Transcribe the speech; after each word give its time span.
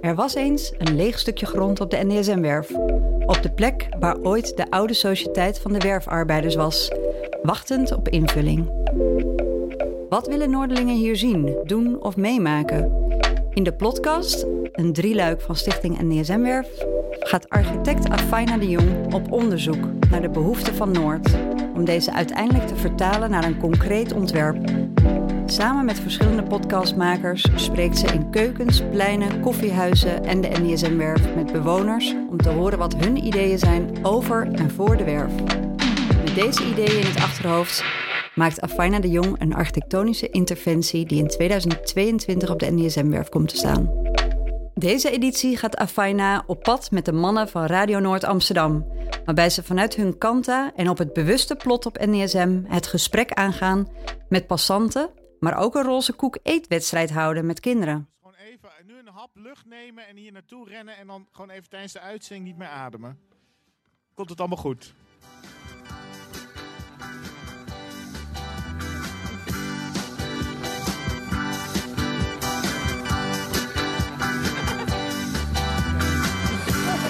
Er 0.00 0.14
was 0.14 0.34
eens 0.34 0.72
een 0.78 0.96
leeg 0.96 1.18
stukje 1.18 1.46
grond 1.46 1.80
op 1.80 1.90
de 1.90 2.04
NDSM-werf. 2.04 2.70
Op 3.26 3.42
de 3.42 3.50
plek 3.54 3.88
waar 3.98 4.18
ooit 4.20 4.56
de 4.56 4.70
oude 4.70 4.94
sociëteit 4.94 5.58
van 5.58 5.72
de 5.72 5.78
werfarbeiders 5.78 6.54
was, 6.54 6.92
wachtend 7.42 7.92
op 7.92 8.08
invulling. 8.08 8.70
Wat 10.08 10.26
willen 10.26 10.50
Noorderlingen 10.50 10.96
hier 10.96 11.16
zien, 11.16 11.56
doen 11.64 12.02
of 12.02 12.16
meemaken? 12.16 12.92
In 13.50 13.62
de 13.62 13.72
podcast, 13.72 14.46
een 14.72 14.92
drieluik 14.92 15.40
van 15.40 15.56
Stichting 15.56 15.98
NDSM-werf, 16.00 16.68
gaat 17.18 17.48
architect 17.48 18.08
Afaina 18.08 18.56
de 18.56 18.68
Jong 18.68 19.14
op 19.14 19.32
onderzoek 19.32 20.10
naar 20.10 20.22
de 20.22 20.30
behoeften 20.30 20.74
van 20.74 20.92
Noord, 20.92 21.36
om 21.74 21.84
deze 21.84 22.12
uiteindelijk 22.12 22.66
te 22.66 22.76
vertalen 22.76 23.30
naar 23.30 23.44
een 23.44 23.58
concreet 23.58 24.12
ontwerp. 24.12 24.87
Samen 25.58 25.84
met 25.84 26.00
verschillende 26.00 26.42
podcastmakers 26.42 27.46
spreekt 27.54 27.98
ze 27.98 28.06
in 28.06 28.30
keukens, 28.30 28.82
pleinen, 28.90 29.40
koffiehuizen 29.40 30.24
en 30.24 30.40
de 30.40 30.48
NDSM-werf 30.48 31.34
met 31.34 31.52
bewoners 31.52 32.14
om 32.30 32.36
te 32.36 32.48
horen 32.48 32.78
wat 32.78 32.96
hun 32.96 33.16
ideeën 33.26 33.58
zijn 33.58 33.98
over 34.02 34.52
en 34.52 34.70
voor 34.70 34.96
de 34.96 35.04
werf. 35.04 35.32
Met 36.24 36.34
deze 36.34 36.64
ideeën 36.64 37.00
in 37.00 37.06
het 37.06 37.16
achterhoofd 37.16 37.84
maakt 38.34 38.60
Afaina 38.60 39.00
de 39.00 39.10
Jong 39.10 39.40
een 39.40 39.54
architectonische 39.54 40.30
interventie 40.30 41.06
die 41.06 41.18
in 41.18 41.28
2022 41.28 42.50
op 42.50 42.58
de 42.58 42.70
NDSM-werf 42.70 43.28
komt 43.28 43.48
te 43.48 43.56
staan. 43.56 43.90
Deze 44.74 45.10
editie 45.10 45.56
gaat 45.56 45.76
Afaina 45.76 46.44
op 46.46 46.62
pad 46.62 46.90
met 46.90 47.04
de 47.04 47.12
mannen 47.12 47.48
van 47.48 47.66
Radio 47.66 47.98
Noord 47.98 48.24
Amsterdam, 48.24 48.86
waarbij 49.24 49.50
ze 49.50 49.62
vanuit 49.62 49.94
hun 49.94 50.18
kanta 50.18 50.72
en 50.76 50.88
op 50.88 50.98
het 50.98 51.12
bewuste 51.12 51.54
plot 51.54 51.86
op 51.86 51.98
NDSM 52.06 52.60
het 52.64 52.86
gesprek 52.86 53.32
aangaan 53.32 53.88
met 54.28 54.46
passanten, 54.46 55.10
maar 55.40 55.56
ook 55.56 55.74
een 55.74 55.82
roze 55.82 56.12
koek 56.12 56.38
eetwedstrijd 56.42 57.10
houden 57.10 57.46
met 57.46 57.60
kinderen. 57.60 58.08
Gewoon 58.20 58.34
even 58.36 58.68
nu 58.86 58.98
een 58.98 59.06
hap 59.08 59.30
lucht 59.34 59.66
nemen 59.66 60.06
en 60.08 60.16
hier 60.16 60.32
naartoe 60.32 60.68
rennen 60.68 60.96
en 60.96 61.06
dan 61.06 61.26
gewoon 61.32 61.50
even 61.50 61.68
tijdens 61.68 61.92
de 61.92 62.00
uitzending 62.00 62.46
niet 62.48 62.58
meer 62.58 62.68
ademen. 62.68 63.18
Komt 64.14 64.30
het 64.30 64.38
allemaal 64.40 64.58
goed? 64.58 64.94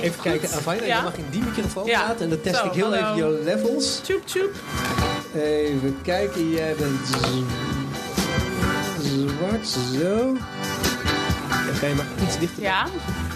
Even 0.03 0.23
kijken, 0.23 0.51
Avina, 0.51 0.85
Ja. 0.85 0.97
je 0.97 1.03
mag 1.03 1.17
in 1.17 1.25
die 1.31 1.43
microfoon 1.43 1.87
Ja. 1.87 1.99
praten 2.05 2.21
en 2.25 2.29
dan 2.31 2.41
test 2.41 2.57
Zo, 2.57 2.67
ik 2.67 2.73
heel 2.73 2.85
hallo. 2.85 2.97
even 2.97 3.17
jouw 3.17 3.43
levels. 3.43 4.01
Tjoep, 4.03 4.27
tjoep. 4.27 4.51
Even 5.35 5.99
kijken, 6.03 6.51
jij 6.51 6.75
bent 6.75 7.09
zo. 9.65 10.37
Dan 11.67 11.79
kan 11.81 11.89
je 11.89 11.95
maar 11.95 12.07
iets 12.27 12.39
dichter. 12.39 12.63
Ja, 12.63 12.87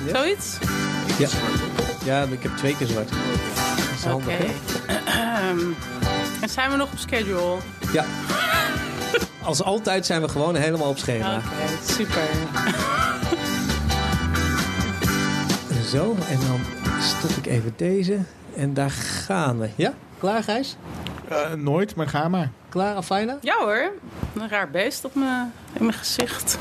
Ja. 0.07 0.15
zoiets? 0.15 0.59
Ja. 1.19 1.29
ja, 2.05 2.23
ik 2.23 2.43
heb 2.43 2.57
twee 2.57 2.77
keer 2.77 2.87
zwart. 2.87 3.09
Dat 3.11 3.19
is 3.97 4.05
Oké. 4.05 4.11
handig, 4.11 4.39
hè? 4.39 4.95
Ehm, 4.95 5.59
en 6.43 6.49
zijn 6.49 6.71
we 6.71 6.77
nog 6.77 6.93
op 6.93 6.99
schedule? 6.99 7.57
Ja. 7.93 8.05
Als 9.43 9.63
altijd 9.63 10.07
zijn 10.07 10.21
we 10.23 10.29
gewoon 10.29 10.55
helemaal 10.55 10.89
op 10.89 10.97
Oké, 10.97 11.01
schema. 11.01 11.41
super. 11.89 12.23
Zo, 15.91 16.17
en 16.29 16.39
dan 16.41 16.61
stop 17.01 17.31
ik 17.31 17.47
even 17.47 17.73
deze. 17.77 18.19
En 18.57 18.75
daar 18.75 18.91
gaan 18.91 19.59
we. 19.59 19.69
Ja? 19.77 19.93
Klaar, 20.19 20.43
Gijs? 20.43 20.77
Eh, 21.29 21.53
nooit, 21.53 21.95
maar 21.95 22.09
ga 22.09 22.29
maar. 22.29 22.51
Klaar, 22.73 22.95
Afina? 22.97 23.39
Ja 23.41 23.57
hoor, 23.59 23.93
een 24.35 24.49
raar 24.49 24.71
beest 24.71 25.05
op 25.05 25.15
mijn, 25.15 25.53
in 25.79 25.85
mijn 25.85 25.99
gezicht. 25.99 26.59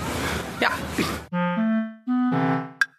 Ja, 0.60 0.72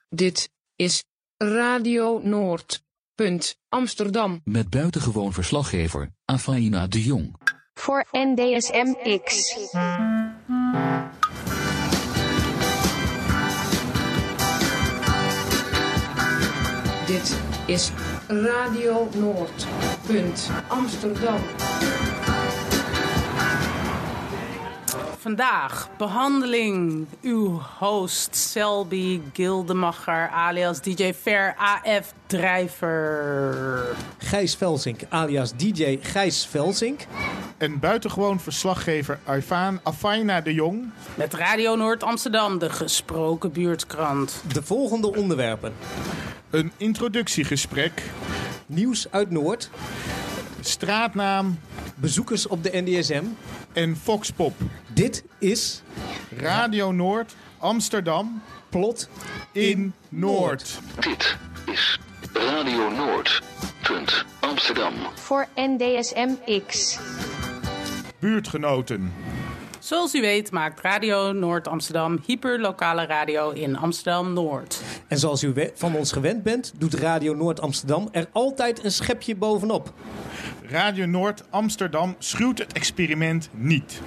Dit 0.09 0.51
is 0.77 1.05
Radio 1.37 2.21
Noord. 2.23 2.83
Punt 3.15 3.57
Amsterdam. 3.69 4.41
Met 4.45 4.71
buitengewoon 4.71 5.33
verslaggever 5.33 6.11
Afaina 6.25 6.87
de 6.87 7.03
Jong. 7.03 7.37
Voor 7.75 8.05
NDSM-X. 8.11 9.55
Dit 17.07 17.37
is 17.67 17.91
Radio 18.27 19.09
Noord. 19.15 19.67
Punt 20.07 20.51
Amsterdam. 20.69 21.41
Vandaag 25.37 25.89
behandeling. 25.97 27.07
Uw 27.23 27.61
host 27.79 28.37
Selby 28.37 29.21
Gildemacher 29.33 30.29
alias 30.29 30.81
DJ 30.81 31.13
Fair 31.13 31.55
AF 31.57 32.13
Drijver. 32.27 33.97
Gijs 34.19 34.55
Velsink, 34.55 35.01
alias 35.09 35.53
DJ 35.57 35.99
Gijs 36.03 36.47
Velsink. 36.47 37.07
En 37.59 37.79
buitengewoon 37.79 38.41
verslaggever 38.41 39.19
Arfaan 39.25 39.81
Afaina 39.83 40.41
de 40.41 40.55
Jong. 40.55 40.91
Met 41.15 41.35
Radio 41.35 41.77
Noord 41.77 42.03
Amsterdam, 42.03 42.59
de 42.59 42.71
gesproken 42.71 43.53
buurtkrant. 43.53 44.43
De 44.53 44.63
volgende 44.63 45.17
onderwerpen. 45.17 45.73
Een 46.51 46.73
introductiegesprek. 46.77 48.03
Nieuws 48.67 49.07
uit 49.11 49.31
Noord. 49.31 49.71
Straatnaam 50.65 51.59
Bezoekers 51.97 52.47
op 52.47 52.63
de 52.63 52.71
NDSM. 52.73 53.25
en 53.73 53.97
Foxpop. 53.97 54.55
Dit 54.95 55.25
is 55.39 55.83
Radio 56.37 56.93
Noord 56.93 57.35
Amsterdam 57.59 58.43
Plot 58.69 59.09
in 59.53 59.95
Noord. 60.09 60.79
Dit 61.01 61.37
is 61.67 61.99
Radio 62.33 62.91
Noord. 62.91 63.43
Punt 63.83 64.25
Amsterdam. 64.41 64.95
Voor 65.15 65.47
NDSM-X. 65.55 66.99
Buurtgenoten. 68.19 69.13
Zoals 69.83 70.15
u 70.15 70.21
weet 70.21 70.51
maakt 70.51 70.81
Radio 70.81 71.33
Noord 71.33 71.69
Amsterdam 71.69 72.19
hyperlokale 72.27 73.07
radio 73.07 73.51
in 73.51 73.77
Amsterdam 73.77 74.33
Noord. 74.33 74.83
En 75.09 75.19
zoals 75.19 75.43
u 75.43 75.55
van 75.75 75.97
ons 75.97 76.13
gewend 76.13 76.43
bent, 76.43 76.73
doet 76.79 76.95
Radio 76.95 77.35
Noord 77.35 77.61
Amsterdam 77.61 78.09
er 78.13 78.27
altijd 78.33 78.85
een 78.85 78.91
schepje 78.91 79.37
bovenop. 79.37 79.93
Radio 80.69 81.07
Noord 81.07 81.45
Amsterdam 81.51 82.15
schuwt 82.19 82.59
het 82.59 82.73
experiment 82.73 83.49
niet. 83.53 84.01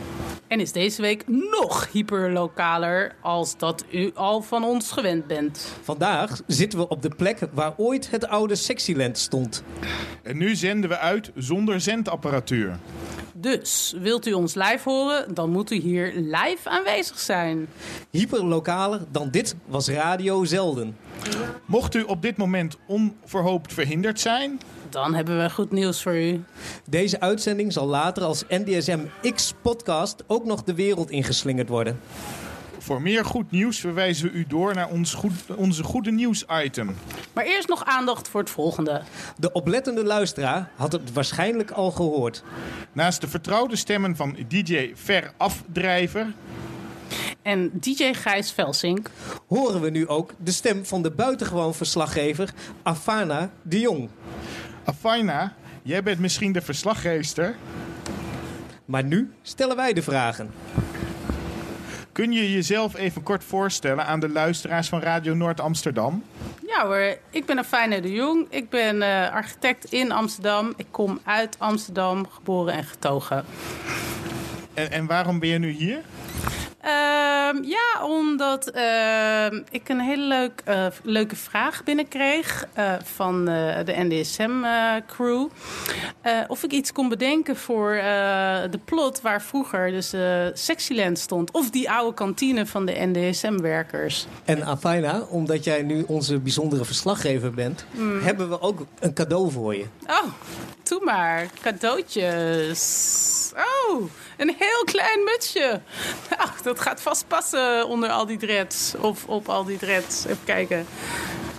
En 0.47 0.59
is 0.59 0.71
deze 0.71 1.01
week 1.01 1.23
nog 1.27 1.91
hyperlokaler 1.91 3.15
als 3.21 3.57
dat 3.57 3.85
u 3.91 4.11
al 4.13 4.41
van 4.41 4.63
ons 4.63 4.91
gewend 4.91 5.27
bent. 5.27 5.71
Vandaag 5.81 6.41
zitten 6.47 6.79
we 6.79 6.87
op 6.87 7.01
de 7.01 7.15
plek 7.17 7.39
waar 7.53 7.73
ooit 7.77 8.11
het 8.11 8.27
oude 8.27 8.55
Sexyland 8.55 9.17
stond. 9.17 9.63
En 10.23 10.37
nu 10.37 10.55
zenden 10.55 10.89
we 10.89 10.97
uit 10.97 11.31
zonder 11.35 11.81
zendapparatuur. 11.81 12.79
Dus 13.37 13.95
wilt 14.01 14.27
u 14.27 14.33
ons 14.33 14.53
live 14.53 14.89
horen, 14.89 15.33
dan 15.33 15.49
moet 15.49 15.71
u 15.71 15.75
hier 15.75 16.13
live 16.15 16.69
aanwezig 16.69 17.19
zijn. 17.19 17.67
Hyperlokaler 18.09 19.01
dan 19.11 19.29
dit 19.29 19.55
was 19.65 19.87
radio 19.87 20.43
zelden. 20.45 20.97
Mocht 21.65 21.95
u 21.95 22.01
op 22.03 22.21
dit 22.21 22.37
moment 22.37 22.77
onverhoopt 22.87 23.73
verhinderd 23.73 24.19
zijn, 24.19 24.59
Dan 24.89 25.13
hebben 25.13 25.41
we 25.41 25.49
goed 25.49 25.71
nieuws 25.71 26.01
voor 26.01 26.15
u. 26.15 26.43
Deze 26.89 27.19
uitzending 27.19 27.73
zal 27.73 27.87
later 27.87 28.23
als 28.23 28.43
NDSM 28.49 28.99
X-podcast 29.33 30.23
ook 30.27 30.45
nog 30.45 30.63
de 30.63 30.73
wereld 30.73 31.09
ingeslingerd 31.09 31.69
worden. 31.69 31.99
Voor 32.85 33.01
meer 33.01 33.25
goed 33.25 33.51
nieuws 33.51 33.79
verwijzen 33.79 34.31
we 34.31 34.37
u 34.37 34.45
door 34.47 34.75
naar 34.75 34.89
ons 34.89 35.13
goed, 35.13 35.33
onze 35.55 35.83
goede 35.83 36.11
nieuws-item. 36.11 36.95
Maar 37.33 37.45
eerst 37.45 37.67
nog 37.67 37.85
aandacht 37.85 38.27
voor 38.27 38.39
het 38.39 38.49
volgende. 38.49 39.01
De 39.37 39.51
oplettende 39.51 40.03
luisteraar 40.03 40.69
had 40.75 40.91
het 40.91 41.13
waarschijnlijk 41.13 41.71
al 41.71 41.91
gehoord. 41.91 42.43
Naast 42.91 43.21
de 43.21 43.27
vertrouwde 43.27 43.75
stemmen 43.75 44.15
van 44.15 44.37
DJ 44.47 44.91
Ver 44.95 45.31
Afdrijver 45.37 46.33
En 47.41 47.71
DJ 47.79 48.13
Gijs 48.13 48.51
Velsink. 48.51 49.09
Horen 49.47 49.81
we 49.81 49.89
nu 49.89 50.07
ook 50.07 50.33
de 50.37 50.51
stem 50.51 50.85
van 50.85 51.01
de 51.01 51.11
buitengewoon 51.11 51.73
verslaggever 51.73 52.53
Afana 52.83 53.51
de 53.61 53.79
Jong. 53.79 54.09
Afaina, 54.83 55.53
jij 55.83 56.03
bent 56.03 56.19
misschien 56.19 56.51
de 56.51 56.61
verslaggeester. 56.61 57.55
Maar 58.85 59.03
nu 59.03 59.33
stellen 59.41 59.75
wij 59.75 59.93
de 59.93 60.01
vragen. 60.01 60.51
Kun 62.15 62.31
je 62.31 62.51
jezelf 62.51 62.95
even 62.95 63.23
kort 63.23 63.43
voorstellen 63.43 64.05
aan 64.05 64.19
de 64.19 64.29
luisteraars 64.29 64.89
van 64.89 64.99
Radio 64.99 65.33
Noord 65.33 65.59
Amsterdam? 65.59 66.23
Ja 66.67 66.85
hoor, 66.85 67.17
ik 67.29 67.45
ben 67.45 67.57
Afijne 67.57 68.01
de 68.01 68.11
Jong. 68.11 68.47
Ik 68.49 68.69
ben 68.69 69.01
eh, 69.01 69.33
architect 69.33 69.91
in 69.91 70.11
Amsterdam. 70.11 70.73
Ik 70.75 70.85
kom 70.91 71.19
uit 71.23 71.55
Amsterdam, 71.59 72.27
geboren 72.29 72.73
en 72.73 72.83
getogen. 72.83 73.45
En, 74.73 74.91
en 74.91 75.05
waarom 75.05 75.39
ben 75.39 75.49
je 75.49 75.59
nu 75.59 75.69
hier? 75.69 76.01
Ehm, 76.85 77.63
ja, 77.63 78.05
omdat 78.05 78.67
ehm, 78.67 79.61
ik 79.71 79.89
een 79.89 79.99
hele 79.99 80.23
leuk, 80.23 80.61
eh, 80.65 80.85
leuke 81.03 81.35
vraag 81.35 81.83
binnenkreeg 81.83 82.67
eh, 82.73 82.93
van 83.03 83.47
eh, 83.47 83.85
de 83.85 83.93
NDSM-crew. 83.97 85.47
of 86.47 86.63
ik 86.63 86.71
iets 86.71 86.91
kon 86.91 87.09
bedenken 87.09 87.55
voor 87.55 87.91
de 88.71 88.79
plot 88.85 89.21
waar 89.21 89.41
vroeger 89.41 89.91
dus 89.91 90.13
Sexyland 90.53 91.19
stond. 91.19 91.51
Of 91.51 91.69
die 91.69 91.91
oude 91.91 92.13
kantine 92.13 92.65
van 92.65 92.85
de 92.85 92.93
NDSM-werkers. 92.99 94.27
En 94.43 94.65
Afaina, 94.65 95.21
omdat 95.29 95.63
jij 95.63 95.81
nu 95.81 96.03
onze 96.07 96.39
bijzondere 96.39 96.85
verslaggever 96.85 97.51
bent, 97.51 97.85
hebben 98.21 98.49
we 98.49 98.61
ook 98.61 98.85
een 98.99 99.13
cadeau 99.13 99.51
voor 99.51 99.75
je. 99.75 99.85
Oh, 100.07 100.33
doe 100.87 101.03
maar. 101.03 101.47
Cadeautjes. 101.61 103.51
Oh, 103.55 104.09
een 104.37 104.55
heel 104.57 104.83
klein 104.83 105.23
mutsje. 105.23 105.81
Nou, 106.29 106.49
dat 106.63 106.79
gaat 106.79 107.01
vast 107.01 107.27
passen 107.27 107.87
onder 107.87 108.09
al 108.09 108.25
die 108.25 108.37
dreads. 108.37 108.93
Of 108.99 109.25
op 109.25 109.49
al 109.49 109.63
die 109.63 109.77
dreads. 109.77 110.25
Even 110.25 110.43
kijken. 110.43 110.85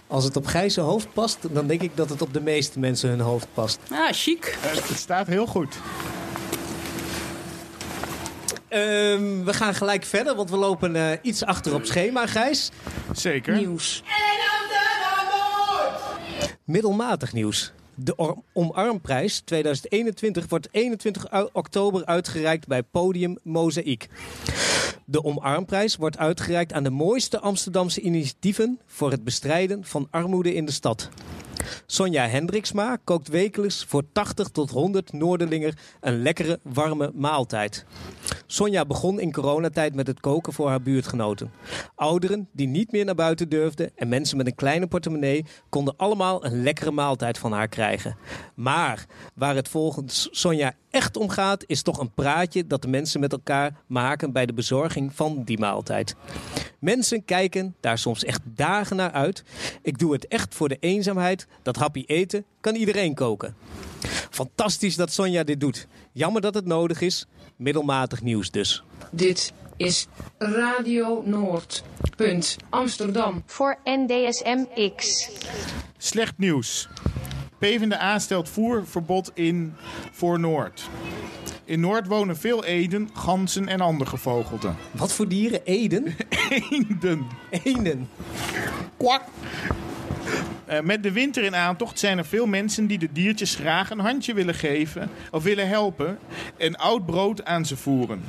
Als 0.07 0.25
het 0.25 0.37
op 0.37 0.47
Gijs 0.47 0.77
hoofd 0.77 1.13
past, 1.13 1.39
dan 1.51 1.67
denk 1.67 1.83
ik 1.83 1.97
dat 1.97 2.09
het 2.09 2.23
op 2.23 2.33
de 2.33 2.41
meeste 2.41 2.79
mensen 2.79 3.09
hun 3.09 3.21
hoofd 3.21 3.47
past. 3.55 3.79
Ah, 3.91 4.09
chic. 4.11 4.59
Eh, 4.63 4.71
het 4.71 4.99
staat 4.99 5.27
heel 5.27 5.47
goed. 5.47 5.75
Ehm, 8.69 9.45
we 9.45 9.53
gaan 9.55 9.75
gelijk 9.75 10.05
verder, 10.05 10.35
want 10.35 10.51
we 10.51 10.57
lopen 10.57 10.97
eh, 10.97 11.19
iets 11.23 11.45
achter 11.45 11.75
op 11.75 11.85
schema, 11.85 12.27
Gijs. 12.27 12.71
Zeker. 13.13 13.57
Nieuws. 13.57 14.03
Middelmatig 16.65 17.33
nieuws. 17.33 17.73
De 17.99 18.35
Omarmprijs 18.53 19.41
2021 19.41 20.49
wordt 20.49 20.69
21 20.71 21.33
u- 21.33 21.49
oktober 21.53 22.05
uitgereikt 22.05 22.67
bij 22.67 22.83
Podium 22.83 23.39
Mozaïek. 23.43 24.09
De 25.05 25.25
Omarmprijs 25.25 25.97
wordt 25.97 26.19
uitgereikt 26.19 26.73
aan 26.73 26.83
de 26.83 26.91
mooiste 26.91 27.41
Amsterdamse 27.41 28.01
initiatieven 28.01 28.81
voor 28.87 29.11
het 29.11 29.25
bestrijden 29.25 29.85
van 29.85 30.09
armoede 30.11 30.55
in 30.55 30.65
de 30.65 30.73
stad. 30.73 31.09
Sonja 31.87 32.29
Hendriksma 32.29 32.99
kookt 33.05 33.29
wekelijks 33.29 33.85
voor 33.85 34.03
80 34.13 34.49
tot 34.49 34.71
100 34.71 35.13
Noorderlinger 35.13 35.79
een 36.01 36.23
lekkere, 36.23 36.61
warme 36.63 37.11
maaltijd. 37.15 37.85
Sonja 38.47 38.85
begon 38.85 39.21
in 39.21 39.33
coronatijd 39.33 39.95
met 39.95 40.07
het 40.07 40.21
koken 40.21 40.53
voor 40.53 40.69
haar 40.69 40.83
buurtgenoten. 40.83 41.51
Ouderen 41.95 42.49
die 42.53 42.67
niet 42.69 42.93
meer 42.93 43.05
naar 43.05 43.15
buiten 43.15 43.49
durfden 43.49 43.91
en 43.95 44.09
mensen 44.09 44.37
met 44.37 44.47
een 44.47 44.55
kleine 44.55 44.87
portemonnee 44.87 45.45
konden 45.69 45.97
allemaal 45.97 46.45
een 46.45 46.63
lekkere 46.63 46.91
maaltijd 46.91 47.39
van 47.39 47.53
haar 47.53 47.69
krijgen. 47.69 48.17
Maar 48.55 49.07
waar 49.35 49.55
het 49.55 49.69
volgens 49.69 50.29
Sonja 50.31 50.75
echt 50.91 51.17
om 51.17 51.29
gaat, 51.29 51.65
is 51.67 51.83
toch 51.83 51.99
een 51.99 52.15
praatje 52.15 52.67
dat 52.67 52.83
de 52.83 52.89
mensen 52.89 53.21
met 53.21 53.33
elkaar 53.33 53.77
maken 53.87 54.33
bij 54.33 54.47
de 54.47 54.53
bezorging 54.53 55.15
van 55.15 55.43
die 55.45 55.59
maaltijd. 55.59 56.15
Mensen 56.79 57.25
kijken 57.25 57.75
daar 57.81 57.99
soms 57.99 58.25
echt 58.25 58.41
dagen 58.45 58.97
naar 58.97 59.13
uit. 59.13 59.45
Ik 59.83 59.99
doe 59.99 60.13
het 60.13 60.27
echt 60.27 60.55
voor 60.55 60.69
de 60.69 60.77
eenzaamheid. 60.81 61.46
Dat 61.63 61.77
happy 61.77 62.05
eten 62.07 62.45
kan 62.61 62.75
iedereen 62.75 63.15
koken. 63.15 63.57
Fantastisch 64.31 64.97
dat 64.97 65.13
Sonja 65.13 65.45
dit 65.45 65.61
doet. 65.61 65.87
Jammer 66.13 66.41
dat 66.41 66.55
het 66.55 66.67
nodig 66.67 67.01
is. 67.01 67.27
Middelmatig 67.57 68.23
nieuws 68.23 68.51
dus. 68.51 68.85
Dit 69.11 69.53
is 69.77 70.07
Radio 70.39 71.23
Noord. 71.25 71.83
Punt 72.17 72.57
Amsterdam. 72.71 73.43
Voor 73.47 73.79
NDSM-X. 73.85 75.31
Slecht 75.99 76.39
nieuws. 76.39 76.89
PvdA 77.59 78.19
stelt 78.19 78.49
voerverbod 78.49 79.31
in 79.35 79.75
voor 80.13 80.41
Noord. 80.41 80.89
In 81.65 81.81
Noord 81.81 82.07
wonen 82.07 82.37
veel 82.37 82.65
eden, 82.65 83.11
ganzen 83.13 83.69
en 83.69 83.81
andere 83.81 84.11
gevogelten. 84.11 84.77
Wat 84.91 85.13
voor 85.13 85.29
dieren? 85.29 85.65
Eden? 85.65 86.17
Eenden. 86.71 87.27
Enen. 87.51 88.09
Kwak. 88.97 89.23
Eh, 90.67 90.81
met 90.81 91.03
de 91.03 91.13
winter 91.13 91.43
in 91.45 91.57
aantocht 91.57 91.99
zijn 91.99 92.19
er 92.19 92.25
veel 92.25 92.47
mensen 92.47 92.87
die 92.87 92.99
de 92.99 93.09
diertjes 93.13 93.55
graag 93.55 93.91
een 93.91 93.99
handje 93.99 94.35
willen 94.35 94.55
geven 94.55 95.11
of 95.31 95.43
willen 95.43 95.69
helpen 95.69 96.19
en 96.57 96.77
oud 96.77 97.07
brood 97.07 97.45
aan 97.45 97.67
ze 97.67 97.77
voeren. 97.77 98.25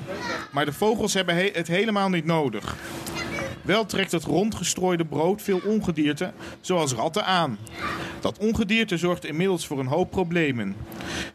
Maar 0.51 0.65
de 0.65 0.73
vogels 0.73 1.13
hebben 1.13 1.35
he- 1.35 1.49
het 1.53 1.67
helemaal 1.67 2.09
niet 2.09 2.25
nodig. 2.25 2.75
Wel 3.61 3.85
trekt 3.85 4.11
het 4.11 4.23
rondgestrooide 4.23 5.05
brood 5.05 5.41
veel 5.41 5.61
ongedierte, 5.65 6.31
zoals 6.61 6.93
ratten, 6.93 7.25
aan. 7.25 7.57
Dat 8.19 8.37
ongedierte 8.37 8.97
zorgt 8.97 9.25
inmiddels 9.25 9.67
voor 9.67 9.79
een 9.79 9.87
hoop 9.87 10.11
problemen. 10.11 10.75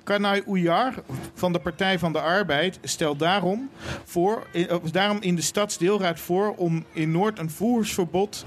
Kanai 0.04 0.42
Oejar 0.46 0.94
van 1.34 1.52
de 1.52 1.58
Partij 1.58 1.98
van 1.98 2.12
de 2.12 2.20
Arbeid 2.20 2.78
stelt 2.82 3.18
daarom, 3.18 3.70
voor, 4.04 4.46
eh, 4.52 4.74
daarom 4.92 5.18
in 5.20 5.34
de 5.34 5.42
stadsdeelraad 5.42 6.20
voor 6.20 6.54
om 6.56 6.84
in 6.92 7.10
Noord 7.10 7.38
een 7.38 7.50
voersverbod 7.50 8.44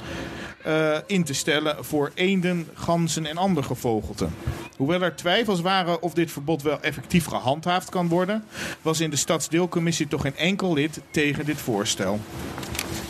eh, 0.65 0.97
in 1.05 1.23
te 1.23 1.33
stellen 1.33 1.85
voor 1.85 2.11
eenden, 2.13 2.67
ganzen 2.73 3.25
en 3.25 3.37
andere 3.37 3.65
gevogelte. 3.67 4.27
Hoewel 4.77 5.01
er 5.01 5.15
twijfels 5.15 5.61
waren 5.61 6.01
of 6.01 6.13
dit 6.13 6.31
verbod 6.31 6.61
wel 6.61 6.81
effectief 6.81 7.25
gehandhaafd 7.25 7.89
kan 7.89 8.07
worden, 8.07 8.43
was 8.81 8.99
in 8.99 9.09
de 9.09 9.15
stadsdeelcommissie 9.15 10.07
toch 10.07 10.21
geen 10.21 10.37
enkel 10.37 10.73
lid 10.73 10.99
tegen 11.11 11.45
dit 11.45 11.57
voorstel. 11.57 12.19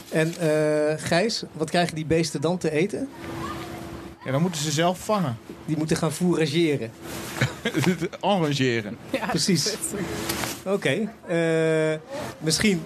En 0.10 0.34
eh, 0.40 0.94
Gijs, 0.98 1.44
wat 1.52 1.70
krijgen 1.70 1.96
die 1.96 2.06
beesten 2.06 2.42
dan 2.42 2.58
te 2.58 2.72
eten? 2.72 3.10
Ja, 4.26 4.32
dan 4.32 4.42
moeten 4.42 4.62
ze 4.62 4.72
zelf 4.72 5.00
vangen. 5.00 5.38
Die 5.66 5.78
moeten 5.78 5.98
gaan 5.98 6.12
fourageren. 6.12 6.92
Arrangeren. 8.20 8.98
Ja, 9.10 9.26
Precies. 9.26 9.76
Oké. 10.66 11.10
eh, 11.28 12.00
misschien. 12.40 12.82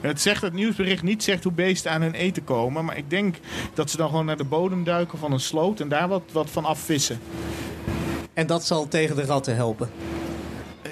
Het 0.00 0.20
zegt 0.20 0.42
het 0.42 0.52
nieuwsbericht 0.52 1.02
niet 1.02 1.22
zegt 1.22 1.44
hoe 1.44 1.52
beesten 1.52 1.90
aan 1.90 2.02
hun 2.02 2.14
eten 2.14 2.44
komen. 2.44 2.84
Maar 2.84 2.96
ik 2.96 3.10
denk 3.10 3.36
dat 3.74 3.90
ze 3.90 3.96
dan 3.96 4.08
gewoon 4.08 4.26
naar 4.26 4.36
de 4.36 4.44
bodem 4.44 4.84
duiken 4.84 5.18
van 5.18 5.32
een 5.32 5.40
sloot 5.40 5.80
en 5.80 5.88
daar 5.88 6.08
wat, 6.08 6.22
wat 6.32 6.50
van 6.50 6.64
afvissen. 6.64 7.20
En 8.32 8.46
dat 8.46 8.64
zal 8.64 8.88
tegen 8.88 9.16
de 9.16 9.24
ratten 9.24 9.54
helpen. 9.54 9.90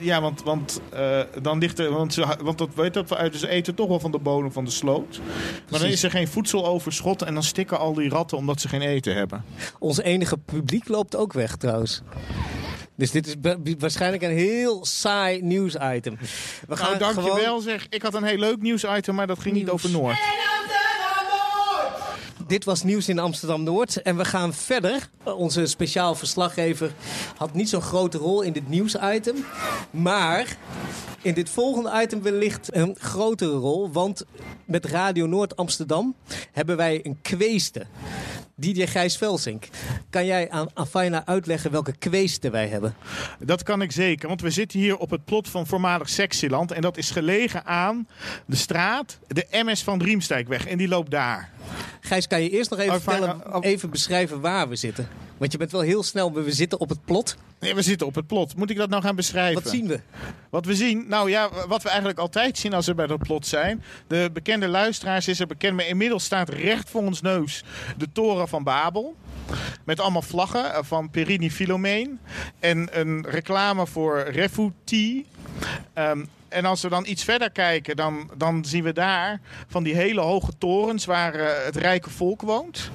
Ja, 0.00 0.20
want, 0.20 0.42
want 0.42 0.80
eh, 0.92 1.20
dan 1.42 1.58
ligt 1.58 1.78
er. 1.78 1.92
Want, 1.92 2.14
ze, 2.14 2.26
want 2.42 2.58
dat 2.58 2.68
weet 2.74 2.94
dat 2.94 3.08
we 3.08 3.16
uit. 3.16 3.36
Ze 3.36 3.48
eten 3.48 3.74
toch 3.74 3.88
wel 3.88 4.00
van 4.00 4.10
de 4.10 4.18
bodem 4.18 4.52
van 4.52 4.64
de 4.64 4.70
sloot. 4.70 5.20
Maar 5.70 5.80
dan 5.80 5.88
is 5.88 6.02
er 6.02 6.10
geen 6.10 6.28
voedseloverschot 6.28 7.22
en 7.22 7.34
dan 7.34 7.42
stikken 7.42 7.78
al 7.78 7.94
die 7.94 8.08
ratten 8.08 8.38
omdat 8.38 8.60
ze 8.60 8.68
geen 8.68 8.82
eten 8.82 9.14
hebben. 9.14 9.44
Ons 9.78 10.00
enige 10.00 10.36
publiek 10.36 10.88
loopt 10.88 11.16
ook 11.16 11.32
weg 11.32 11.56
trouwens. 11.56 12.02
Dus 12.96 13.10
dit 13.10 13.26
is 13.26 13.34
waarschijnlijk 13.78 14.22
een 14.22 14.30
heel 14.36 14.84
saai 14.84 15.42
nieuwsitem. 15.42 16.18
We 16.68 16.74
Nou, 16.74 16.98
dankjewel 16.98 17.34
gewoon- 17.36 17.60
zeg. 17.62 17.86
Ik 17.90 18.02
had 18.02 18.14
een 18.14 18.24
heel 18.24 18.38
leuk 18.38 18.60
nieuwsitem, 18.62 19.14
maar 19.14 19.26
dat 19.26 19.38
ging 19.38 19.54
niet 19.54 19.64
Nieuws. 19.64 19.74
over 19.84 19.90
Noord. 19.90 20.18
Dit 22.46 22.64
was 22.64 22.82
nieuws 22.82 23.08
in 23.08 23.18
Amsterdam-Noord. 23.18 24.02
En 24.02 24.16
we 24.16 24.24
gaan 24.24 24.54
verder. 24.54 25.08
Onze 25.24 25.66
speciaal 25.66 26.14
verslaggever 26.14 26.92
had 27.36 27.54
niet 27.54 27.68
zo'n 27.68 27.80
grote 27.82 28.18
rol 28.18 28.42
in 28.42 28.52
dit 28.52 28.68
nieuwsitem. 28.68 29.44
Maar 29.90 30.56
in 31.22 31.34
dit 31.34 31.50
volgende 31.50 32.02
item 32.02 32.22
wellicht 32.22 32.74
een 32.74 32.96
grotere 33.00 33.56
rol. 33.56 33.90
Want 33.92 34.24
met 34.64 34.84
Radio 34.84 35.26
Noord 35.26 35.56
Amsterdam 35.56 36.14
hebben 36.52 36.76
wij 36.76 37.00
een 37.02 37.18
kweeste. 37.22 37.86
DJ 38.58 38.86
Gijs 38.86 39.16
Velsink. 39.16 39.68
Kan 40.10 40.26
jij 40.26 40.50
aan 40.50 40.68
Afaina 40.74 41.26
uitleggen 41.26 41.70
welke 41.70 41.96
kweeste 41.96 42.50
wij 42.50 42.68
hebben? 42.68 42.94
Dat 43.38 43.62
kan 43.62 43.82
ik 43.82 43.92
zeker, 43.92 44.28
want 44.28 44.40
we 44.40 44.50
zitten 44.50 44.78
hier 44.78 44.96
op 44.96 45.10
het 45.10 45.24
plot 45.24 45.48
van 45.48 45.66
voormalig 45.66 46.08
Sexyland. 46.08 46.72
En 46.72 46.80
dat 46.80 46.96
is 46.96 47.10
gelegen 47.10 47.64
aan 47.64 48.08
de 48.46 48.56
straat, 48.56 49.18
de 49.26 49.46
MS 49.50 49.82
van 49.82 50.02
Riemstijkweg. 50.02 50.66
En 50.66 50.78
die 50.78 50.88
loopt 50.88 51.10
daar. 51.10 51.50
Gijs, 52.00 52.26
kan 52.26 52.42
je 52.42 52.50
eerst 52.50 52.70
nog 52.70 52.78
even, 52.78 53.00
vertellen, 53.00 53.62
even 53.62 53.90
beschrijven 53.90 54.40
waar 54.40 54.68
we 54.68 54.76
zitten? 54.76 55.08
Want 55.36 55.52
je 55.52 55.58
bent 55.58 55.72
wel 55.72 55.80
heel 55.80 56.02
snel, 56.02 56.32
we 56.32 56.52
zitten 56.52 56.80
op 56.80 56.88
het 56.88 57.04
plot. 57.04 57.36
Nee, 57.60 57.74
we 57.74 57.82
zitten 57.82 58.06
op 58.06 58.14
het 58.14 58.26
plot. 58.26 58.56
Moet 58.56 58.70
ik 58.70 58.76
dat 58.76 58.88
nou 58.88 59.02
gaan 59.02 59.16
beschrijven? 59.16 59.62
Wat 59.62 59.72
zien 59.72 59.86
we? 59.86 60.00
Wat 60.50 60.64
we 60.64 60.74
zien, 60.74 61.04
nou 61.08 61.30
ja, 61.30 61.50
wat 61.68 61.82
we 61.82 61.88
eigenlijk 61.88 62.18
altijd 62.18 62.58
zien 62.58 62.74
als 62.74 62.86
we 62.86 62.94
bij 62.94 63.06
dat 63.06 63.18
plot 63.18 63.46
zijn. 63.46 63.82
De 64.06 64.30
bekende 64.32 64.68
luisteraars 64.68 65.28
is 65.28 65.40
er 65.40 65.46
bekend, 65.46 65.76
maar 65.76 65.86
inmiddels 65.86 66.24
staat 66.24 66.48
recht 66.48 66.90
voor 66.90 67.02
ons 67.02 67.20
neus 67.20 67.64
de 67.96 68.08
toren 68.12 68.48
van 68.48 68.62
Babel. 68.62 69.16
Met 69.84 70.00
allemaal 70.00 70.22
vlaggen 70.22 70.74
eh, 70.74 70.82
van 70.82 71.10
Perini 71.10 71.50
Philomeen. 71.50 72.18
En 72.58 72.88
een 72.98 73.26
reclame 73.28 73.86
voor 73.86 74.20
Refuti. 74.20 75.26
Ehm, 75.92 76.24
en 76.48 76.64
als 76.64 76.82
we 76.82 76.88
dan 76.88 77.06
iets 77.06 77.24
verder 77.24 77.50
kijken, 77.50 77.96
dan, 77.96 78.30
dan 78.36 78.64
zien 78.64 78.84
we 78.84 78.92
daar 78.92 79.40
van 79.66 79.82
die 79.82 79.94
hele 79.94 80.20
hoge 80.20 80.52
torens 80.58 81.04
waar 81.04 81.34
eh, 81.34 81.64
het 81.64 81.76
rijke 81.76 82.10
volk 82.10 82.42
woont. 82.42 82.90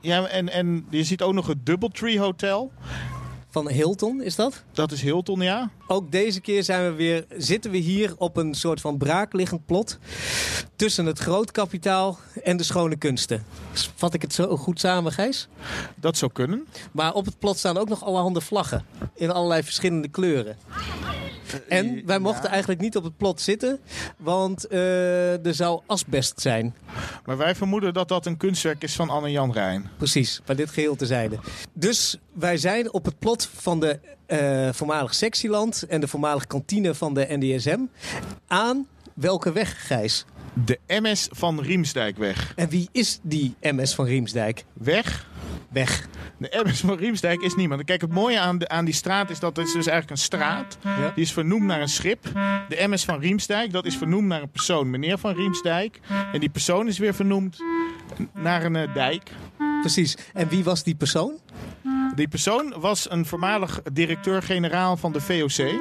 Ja, 0.00 0.26
en, 0.26 0.48
en 0.48 0.86
je 0.90 1.04
ziet 1.04 1.22
ook 1.22 1.34
nog 1.34 1.46
het 1.46 1.66
Doubletree 1.66 2.18
Hotel. 2.18 2.72
Van 3.50 3.68
Hilton 3.68 4.22
is 4.22 4.34
dat? 4.34 4.62
Dat 4.72 4.92
is 4.92 5.02
Hilton, 5.02 5.40
ja. 5.40 5.70
Ook 5.86 6.12
deze 6.12 6.40
keer 6.40 6.64
zijn 6.64 6.84
we 6.84 6.92
weer, 6.92 7.24
zitten 7.36 7.70
we 7.70 7.76
hier 7.76 8.14
op 8.16 8.36
een 8.36 8.54
soort 8.54 8.80
van 8.80 8.98
braakliggend 8.98 9.66
plot. 9.66 9.98
Tussen 10.76 11.06
het 11.06 11.18
grootkapitaal 11.18 12.18
en 12.42 12.56
de 12.56 12.62
schone 12.62 12.96
kunsten. 12.96 13.44
Vat 13.94 14.14
ik 14.14 14.22
het 14.22 14.32
zo 14.32 14.56
goed 14.56 14.80
samen, 14.80 15.12
Gijs? 15.12 15.48
Dat 15.96 16.16
zou 16.16 16.32
kunnen. 16.32 16.66
Maar 16.92 17.12
op 17.12 17.24
het 17.24 17.38
plot 17.38 17.58
staan 17.58 17.78
ook 17.78 17.88
nog 17.88 18.04
allerhande 18.04 18.40
vlaggen. 18.40 18.84
In 19.14 19.30
allerlei 19.30 19.62
verschillende 19.62 20.08
kleuren. 20.08 20.56
En 21.68 22.02
wij 22.06 22.18
mochten 22.18 22.44
ja. 22.44 22.50
eigenlijk 22.50 22.80
niet 22.80 22.96
op 22.96 23.04
het 23.04 23.16
plot 23.16 23.40
zitten, 23.40 23.80
want 24.16 24.66
eh, 24.66 25.46
er 25.46 25.54
zou 25.54 25.82
asbest 25.86 26.40
zijn. 26.40 26.74
Maar 27.24 27.36
wij 27.36 27.54
vermoeden 27.54 27.94
dat 27.94 28.08
dat 28.08 28.26
een 28.26 28.36
kunstwerk 28.36 28.82
is 28.82 28.94
van 28.94 29.10
Anne-Jan 29.10 29.52
Rijn. 29.52 29.90
Precies, 29.96 30.40
maar 30.46 30.56
dit 30.56 30.70
geheel 30.70 30.96
tezijde. 30.96 31.38
Dus 31.72 32.18
wij 32.32 32.56
zijn 32.56 32.92
op 32.92 33.04
het 33.04 33.18
plot 33.18 33.50
van 33.54 33.80
de 33.80 33.98
eh, 34.26 34.68
voormalig 34.72 35.14
sectieland 35.14 35.82
en 35.82 36.00
de 36.00 36.08
voormalige 36.08 36.46
kantine 36.46 36.94
van 36.94 37.14
de 37.14 37.26
NDSM 37.28 37.80
aan 38.46 38.86
welke 39.14 39.52
weg, 39.52 39.86
Gijs? 39.86 40.24
De 40.64 40.78
MS 40.86 41.28
van 41.32 41.60
Riemsdijkweg. 41.60 42.52
En 42.56 42.68
wie 42.68 42.88
is 42.92 43.18
die 43.22 43.54
MS 43.60 43.94
van 43.94 44.04
Riemsdijk? 44.04 44.64
Weg. 44.72 45.26
Weg. 45.70 46.08
De 46.38 46.62
MS 46.64 46.80
van 46.80 46.98
Riemsdijk 46.98 47.40
is 47.40 47.54
niemand. 47.54 47.84
Kijk, 47.84 48.00
het 48.00 48.12
mooie 48.12 48.40
aan, 48.40 48.58
de, 48.58 48.68
aan 48.68 48.84
die 48.84 48.94
straat 48.94 49.30
is 49.30 49.38
dat 49.38 49.56
het 49.56 49.66
is 49.66 49.72
dus 49.72 49.86
eigenlijk 49.86 50.10
een 50.10 50.24
straat. 50.24 50.78
Ja. 50.82 51.12
Die 51.14 51.24
is 51.24 51.32
vernoemd 51.32 51.64
naar 51.64 51.80
een 51.80 51.88
schip. 51.88 52.22
De 52.68 52.86
MS 52.88 53.04
van 53.04 53.20
Riemsdijk, 53.20 53.72
dat 53.72 53.86
is 53.86 53.96
vernoemd 53.96 54.26
naar 54.26 54.42
een 54.42 54.50
persoon, 54.50 54.90
meneer 54.90 55.18
van 55.18 55.34
Riemsdijk. 55.34 56.00
En 56.32 56.40
die 56.40 56.50
persoon 56.50 56.86
is 56.86 56.98
weer 56.98 57.14
vernoemd 57.14 57.62
naar 58.34 58.64
een 58.64 58.76
eh, 58.76 58.94
dijk. 58.94 59.30
Precies. 59.80 60.16
En 60.32 60.48
wie 60.48 60.64
was 60.64 60.82
die 60.82 60.94
persoon? 60.94 61.38
Die 62.14 62.28
persoon 62.28 62.74
was 62.76 63.10
een 63.10 63.26
voormalig 63.26 63.82
directeur-generaal 63.92 64.96
van 64.96 65.12
de 65.12 65.20
VOC. 65.20 65.80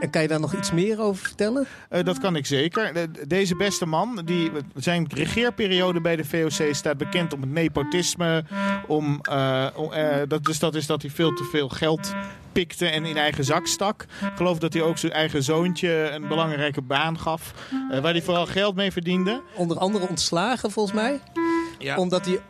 En 0.00 0.10
kan 0.10 0.22
je 0.22 0.28
daar 0.28 0.40
nog 0.40 0.54
iets 0.54 0.72
meer 0.72 1.00
over 1.00 1.24
vertellen? 1.26 1.66
Eh, 1.88 2.04
dat 2.04 2.18
kan 2.18 2.36
ik 2.36 2.46
zeker. 2.46 2.92
De- 2.92 3.26
deze 3.26 3.56
beste 3.56 3.86
man, 3.86 4.22
die, 4.24 4.50
zijn 4.74 5.06
regeerperiode 5.14 6.00
bij 6.00 6.16
de 6.16 6.24
VOC 6.24 6.74
staat 6.74 6.96
bekend 6.96 7.32
om 7.32 7.40
het 7.40 7.50
nepotisme. 7.50 8.44
Om, 8.86 9.18
eh, 9.22 9.66
om, 9.74 9.92
eh, 9.92 10.16
dat, 10.28 10.44
dus 10.44 10.58
dat 10.58 10.74
is 10.74 10.86
dat 10.86 11.02
hij 11.02 11.10
veel 11.10 11.32
te 11.32 11.44
veel 11.44 11.68
geld 11.68 12.14
pikte 12.52 12.86
en 12.86 13.04
in 13.04 13.16
eigen 13.16 13.44
zak 13.44 13.66
stak. 13.66 14.02
Ik 14.02 14.36
geloof 14.36 14.58
dat 14.58 14.72
hij 14.72 14.82
ook 14.82 14.98
zijn 14.98 15.12
eigen 15.12 15.42
zoontje 15.42 16.10
een 16.10 16.28
belangrijke 16.28 16.82
baan 16.82 17.18
gaf. 17.18 17.52
waar 17.90 18.12
hij 18.12 18.22
vooral 18.22 18.46
geld 18.46 18.74
mee 18.74 18.92
verdiende. 18.92 19.42
Onder 19.54 19.78
andere 19.78 20.08
ontslagen 20.08 20.70
volgens 20.70 20.94
mij. 20.94 21.20
Ja, 21.78 21.96
Omdat 21.96 22.24
hij 22.26 22.40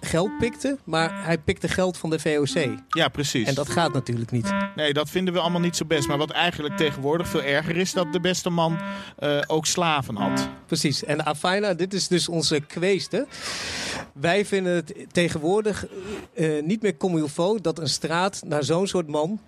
geld 0.00 0.38
pikte, 0.38 0.78
maar 0.84 1.24
hij 1.24 1.38
pikte 1.38 1.68
geld 1.68 1.96
van 1.96 2.10
de 2.10 2.18
VOC. 2.18 2.78
ja 2.88 3.08
precies. 3.08 3.48
En 3.48 3.54
dat 3.54 3.68
gaat 3.68 3.92
natuurlijk 3.92 4.30
niet. 4.30 4.52
Nee, 4.76 4.92
dat 4.92 5.10
vinden 5.10 5.34
we 5.34 5.40
allemaal 5.40 5.60
niet 5.60 5.76
zo 5.76 5.84
best. 5.84 6.08
Maar 6.08 6.18
wat 6.18 6.30
eigenlijk 6.30 6.76
tegenwoordig 6.76 7.28
veel 7.28 7.42
erger 7.42 7.76
is, 7.76 7.92
dat 7.92 8.12
de 8.12 8.20
beste 8.20 8.50
man 8.50 8.78
eh, 9.18 9.38
ook 9.46 9.66
slaven 9.66 10.16
had. 10.16 10.48
Precies. 10.66 11.04
En 11.04 11.24
Afina, 11.24 11.74
dit 11.74 11.94
is 11.94 12.08
dus 12.08 12.28
onze 12.28 12.60
kweeste. 12.60 13.26
Wij 14.12 14.44
vinden 14.44 14.74
het 14.74 14.94
tegenwoordig 15.12 15.86
eh, 16.34 16.62
niet 16.62 16.82
meer 16.82 16.96
comme 16.96 17.18
il 17.18 17.28
faut 17.28 17.64
dat 17.64 17.78
een 17.78 17.88
straat 17.88 18.42
naar 18.46 18.64
zo'n 18.64 18.86
soort 18.86 19.08
man, 19.08 19.40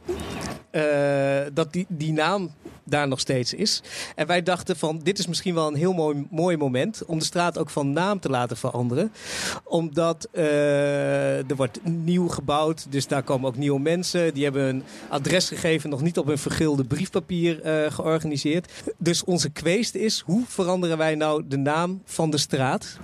eh, 0.76 1.46
dat 1.52 1.72
die, 1.72 1.86
die 1.88 2.12
naam 2.12 2.50
daar 2.84 3.08
nog 3.08 3.20
steeds 3.20 3.54
is. 3.54 3.82
En 4.14 4.26
wij 4.26 4.42
dachten 4.42 4.76
van, 4.76 5.00
dit 5.02 5.18
is 5.18 5.26
misschien 5.26 5.54
wel 5.54 5.66
een 5.66 5.74
heel 5.74 5.92
mooi, 5.92 6.26
mooi 6.30 6.56
moment 6.56 7.04
om 7.04 7.18
de 7.18 7.24
straat 7.24 7.58
ook 7.58 7.70
van 7.70 7.92
naam 7.92 8.20
te 8.20 8.28
laten 8.28 8.56
veranderen. 8.56 9.12
Omdat 9.64 10.28
eh, 10.32 11.50
er 11.50 11.56
wordt 11.56 11.80
nieuw 11.84 12.28
gebouwd, 12.28 12.86
dus 12.90 13.06
daar 13.06 13.22
komen 13.22 13.48
ook 13.48 13.56
nieuwe 13.56 13.80
mensen. 13.80 14.34
Die 14.34 14.44
hebben 14.44 14.68
een 14.68 14.82
adresgegeven 15.08 15.90
nog 15.90 16.02
niet 16.02 16.18
op 16.18 16.28
een 16.28 16.38
vergulde 16.38 16.84
briefpapier 16.84 17.62
eh, 17.62 17.92
georganiseerd. 17.92 18.72
Dus 18.98 19.24
onze 19.24 19.50
kweest 19.50 19.94
is, 19.94 20.22
hoe 20.26 20.44
veranderen 20.46 20.98
wij 20.98 21.14
nou 21.14 21.42
de 21.48 21.58
naam 21.58 22.02
van 22.04 22.30
de 22.30 22.38
straat? 22.38 22.98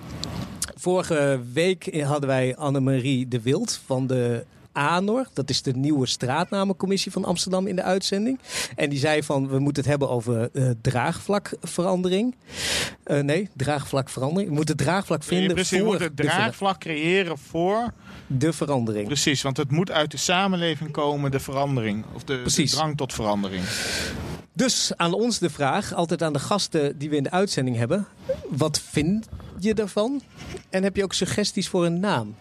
Vorige 0.75 1.41
week 1.53 2.03
hadden 2.03 2.29
wij 2.29 2.55
Annemarie 2.55 3.27
de 3.27 3.41
Wild 3.41 3.81
van 3.85 4.07
de 4.07 4.45
ANOR. 4.73 5.27
Dat 5.33 5.49
is 5.49 5.61
de 5.61 5.75
nieuwe 5.75 6.05
straatnamencommissie 6.05 7.11
van 7.11 7.25
Amsterdam 7.25 7.67
in 7.67 7.75
de 7.75 7.83
uitzending. 7.83 8.39
En 8.75 8.89
die 8.89 8.99
zei 8.99 9.23
van, 9.23 9.47
we 9.47 9.59
moeten 9.59 9.81
het 9.81 9.91
hebben 9.91 10.09
over 10.09 10.49
eh, 10.53 10.69
draagvlakverandering. 10.81 12.35
Eh, 13.03 13.19
nee, 13.19 13.49
draagvlakverandering. 13.55 14.49
We 14.49 14.55
moeten 14.55 14.77
draagvlak 14.77 15.23
vinden 15.23 15.53
Precies, 15.53 15.69
je 15.69 15.77
voor 15.77 15.91
moet 15.91 15.99
het 15.99 16.15
draagvlak 16.17 16.79
creëren 16.79 17.37
voor... 17.37 17.93
de 18.27 18.53
verandering. 18.53 19.05
Precies, 19.05 19.41
want 19.41 19.57
het 19.57 19.71
moet 19.71 19.91
uit 19.91 20.11
de 20.11 20.17
samenleving 20.17 20.91
komen, 20.91 21.31
de 21.31 21.39
verandering. 21.39 22.05
Of 22.13 22.23
de, 22.23 22.33
de 22.35 22.41
Precies. 22.41 22.71
drang 22.71 22.97
tot 22.97 23.13
verandering. 23.13 23.63
Dus 24.53 24.91
aan 24.95 25.13
ons 25.13 25.39
de 25.39 25.49
vraag, 25.49 25.93
altijd 25.93 26.21
aan 26.23 26.33
de 26.33 26.39
gasten 26.39 26.97
die 26.97 27.09
we 27.09 27.15
in 27.15 27.23
de 27.23 27.31
uitzending 27.31 27.77
hebben. 27.77 28.07
Wat 28.49 28.81
vind 28.89 29.27
je 29.59 29.73
daarvan? 29.73 30.21
En 30.69 30.83
heb 30.83 30.95
je 30.95 31.03
ook 31.03 31.13
suggesties 31.13 31.69
voor 31.69 31.85
een 31.85 31.99
naam? 31.99 32.35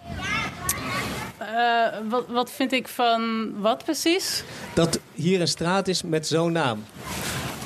Eh, 1.53 1.99
wat, 2.09 2.25
wat 2.29 2.51
vind 2.51 2.73
ik 2.73 2.89
van 2.89 3.53
wat 3.61 3.85
precies? 3.85 4.45
Dat 4.75 5.01
hier 5.15 5.41
een 5.41 5.49
straat 5.49 5.89
is 5.89 6.03
met 6.03 6.27
zo'n 6.27 6.53
naam. 6.53 6.85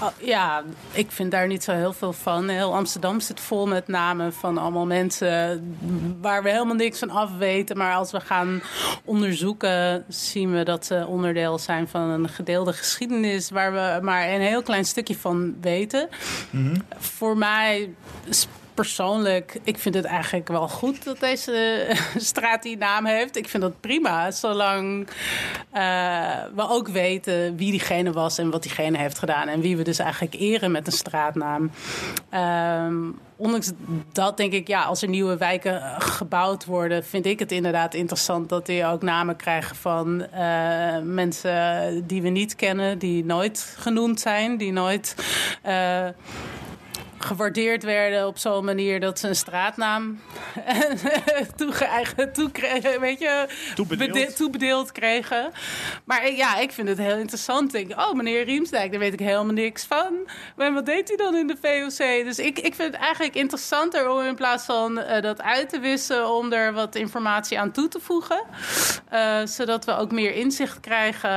Oh, 0.02 0.08
ja, 0.20 0.62
ik 0.92 1.10
vind 1.10 1.30
daar 1.30 1.46
niet 1.46 1.64
zo 1.64 1.72
heel 1.72 1.92
veel 1.92 2.12
van. 2.12 2.48
Heel 2.48 2.74
Amsterdam 2.74 3.20
zit 3.20 3.40
vol 3.40 3.66
met 3.66 3.88
namen 3.88 4.32
van 4.32 4.58
allemaal 4.58 4.86
mensen 4.86 5.76
waar 6.20 6.42
we 6.42 6.50
helemaal 6.50 6.74
niks 6.74 6.98
van 6.98 7.10
af 7.10 7.36
weten. 7.38 7.76
Maar 7.76 7.94
als 7.94 8.10
we 8.10 8.20
gaan 8.20 8.62
onderzoeken, 9.04 10.04
zien 10.08 10.52
we 10.52 10.62
dat 10.62 10.86
ze 10.86 11.06
onderdeel 11.06 11.58
zijn 11.58 11.88
van 11.88 12.00
een 12.00 12.28
gedeelde 12.28 12.72
geschiedenis 12.72 13.50
waar 13.50 13.72
we 13.72 13.98
maar 14.02 14.28
een 14.28 14.40
heel 14.40 14.62
klein 14.62 14.84
stukje 14.84 15.16
van 15.16 15.56
weten. 15.60 16.08
Voor 16.98 17.36
mij 17.36 17.94
persoonlijk, 18.76 19.58
ik 19.62 19.78
vind 19.78 19.94
het 19.94 20.04
eigenlijk 20.04 20.48
wel 20.48 20.68
goed 20.68 21.04
dat 21.04 21.20
deze 21.20 21.86
straat 22.16 22.62
die 22.62 22.76
naam 22.76 23.06
heeft. 23.06 23.36
Ik 23.36 23.48
vind 23.48 23.62
dat 23.62 23.80
prima, 23.80 24.30
zolang 24.30 25.08
eh, 25.70 25.82
we 26.54 26.68
ook 26.68 26.88
weten 26.88 27.56
wie 27.56 27.70
diegene 27.70 28.12
was 28.12 28.38
en 28.38 28.50
wat 28.50 28.62
diegene 28.62 28.98
heeft 28.98 29.18
gedaan. 29.18 29.48
En 29.48 29.60
wie 29.60 29.76
we 29.76 29.82
dus 29.82 29.98
eigenlijk 29.98 30.34
eren 30.34 30.70
met 30.70 30.86
een 30.86 30.92
straatnaam. 30.92 31.70
Ehm, 32.30 32.96
ondanks 33.36 33.72
dat 34.12 34.36
denk 34.36 34.52
ik, 34.52 34.68
ja, 34.68 34.82
als 34.82 35.02
er 35.02 35.08
nieuwe 35.08 35.36
wijken 35.36 36.00
gebouwd 36.00 36.64
worden, 36.64 37.04
vind 37.04 37.26
ik 37.26 37.38
het 37.38 37.52
inderdaad 37.52 37.94
interessant 37.94 38.48
dat 38.48 38.66
die 38.66 38.86
ook 38.86 39.02
namen 39.02 39.36
krijgen 39.36 39.76
van 39.76 40.26
eh, 40.26 40.98
mensen 41.02 42.06
die 42.06 42.22
we 42.22 42.28
niet 42.28 42.56
kennen, 42.56 42.98
die 42.98 43.24
nooit 43.24 43.74
genoemd 43.78 44.20
zijn, 44.20 44.56
die 44.56 44.72
nooit. 44.72 45.14
eh, 45.62 46.06
gewaardeerd 47.26 47.82
werden 47.82 48.26
op 48.26 48.38
zo'n 48.38 48.64
manier 48.64 49.00
dat 49.00 49.18
ze 49.18 49.28
een 49.28 49.36
straatnaam 49.36 50.20
toegeëigend, 51.56 52.34
toekregen, 52.34 53.00
weet 53.00 53.18
je, 53.18 53.46
Toebedeeld. 53.74 54.12
bede- 54.12 54.32
toebedeeld 54.32 54.92
kregen. 54.92 55.50
Maar 56.04 56.32
ja, 56.32 56.56
ik 56.58 56.72
vind 56.72 56.88
het 56.88 56.98
heel 56.98 57.16
interessant. 57.16 57.74
Ik 57.74 57.88
denk, 57.88 58.00
oh, 58.00 58.12
meneer 58.12 58.44
Riemsdijk, 58.44 58.90
daar 58.90 59.00
weet 59.00 59.12
ik 59.12 59.18
helemaal 59.18 59.54
niks 59.54 59.84
van. 59.84 60.28
Maar 60.56 60.72
wat 60.72 60.86
deed 60.86 61.08
hij 61.08 61.16
dan 61.16 61.36
in 61.36 61.46
de 61.46 61.56
VOC? 61.62 62.24
Dus 62.24 62.38
ik, 62.38 62.58
ik 62.58 62.74
vind 62.74 62.92
het 62.92 63.02
eigenlijk 63.02 63.34
interessanter 63.34 64.10
om 64.10 64.20
in 64.20 64.34
plaats 64.34 64.64
van 64.64 64.98
eh, 64.98 65.22
dat 65.22 65.42
uit 65.42 65.68
te 65.68 65.78
wissen, 65.78 66.30
om 66.30 66.52
er 66.52 66.72
wat 66.72 66.94
informatie 66.94 67.60
aan 67.60 67.70
toe 67.72 67.88
te 67.88 68.00
voegen. 68.00 68.42
Eh, 69.08 69.38
zodat 69.44 69.84
we 69.84 69.96
ook 69.96 70.12
meer 70.12 70.34
inzicht 70.34 70.80
krijgen 70.80 71.30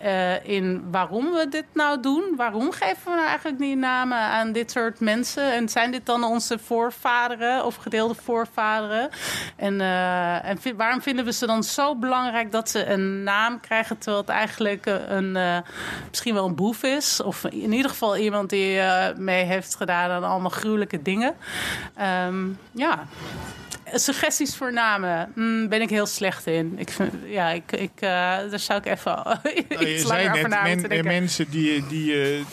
eh, 0.00 0.48
in 0.48 0.90
waarom 0.90 1.32
we 1.32 1.48
dit 1.48 1.64
nou 1.74 2.00
doen. 2.00 2.32
Waarom 2.36 2.72
geven 2.72 3.04
we 3.04 3.10
nou 3.10 3.26
eigenlijk 3.26 3.58
die 3.58 3.76
namen 3.76 4.18
aan 4.18 4.52
dit 4.52 4.70
soort 4.70 5.00
mensen? 5.00 5.24
En 5.34 5.68
zijn 5.68 5.90
dit 5.90 6.06
dan 6.06 6.24
onze 6.24 6.58
voorvaderen 6.58 7.64
of 7.64 7.76
gedeelde 7.76 8.14
voorvaderen? 8.14 9.10
En, 9.56 9.80
eh, 9.80 10.44
en 10.44 10.58
waarom 10.76 11.02
vinden 11.02 11.24
we 11.24 11.32
ze 11.32 11.46
dan 11.46 11.62
zo 11.62 11.96
belangrijk 11.96 12.52
dat 12.52 12.70
ze 12.70 12.86
een 12.86 13.22
naam 13.22 13.60
krijgen, 13.60 13.98
terwijl 13.98 14.22
het 14.22 14.30
eigenlijk 14.30 14.86
eh, 14.86 14.94
een, 15.08 15.36
eh, 15.36 15.58
misschien 16.08 16.34
wel 16.34 16.46
een 16.46 16.54
boef 16.54 16.82
is? 16.82 17.22
Of 17.22 17.44
in 17.44 17.72
ieder 17.72 17.90
geval 17.90 18.16
iemand 18.16 18.50
die 18.50 18.80
mee 19.16 19.44
heeft 19.44 19.74
gedaan 19.74 20.10
aan 20.10 20.24
allemaal 20.24 20.50
gruwelijke 20.50 21.02
dingen. 21.02 21.34
Ehm, 21.94 22.46
ja. 22.72 23.06
Suggesties 23.94 24.56
voor 24.56 24.72
namen 24.72 25.32
mm, 25.34 25.68
ben 25.68 25.80
ik 25.82 25.90
heel 25.90 26.06
slecht 26.06 26.46
in. 26.46 26.74
Ik 26.78 26.90
vind, 26.90 27.12
ja, 27.26 27.48
ik, 27.50 27.72
ik, 27.72 27.90
eh, 27.94 28.10
daar 28.50 28.58
zou 28.58 28.78
ik 28.78 28.86
even 28.86 29.12
Nou, 29.68 29.86
iets 29.86 30.04
langer 30.04 30.32
over 30.32 30.48
na 30.48 30.62
men- 30.62 30.78
denken. 30.82 31.04
mensen 31.04 31.50
die, 31.50 31.86
die, 31.86 32.12
eh, 32.12 32.38
eh, 32.38 32.44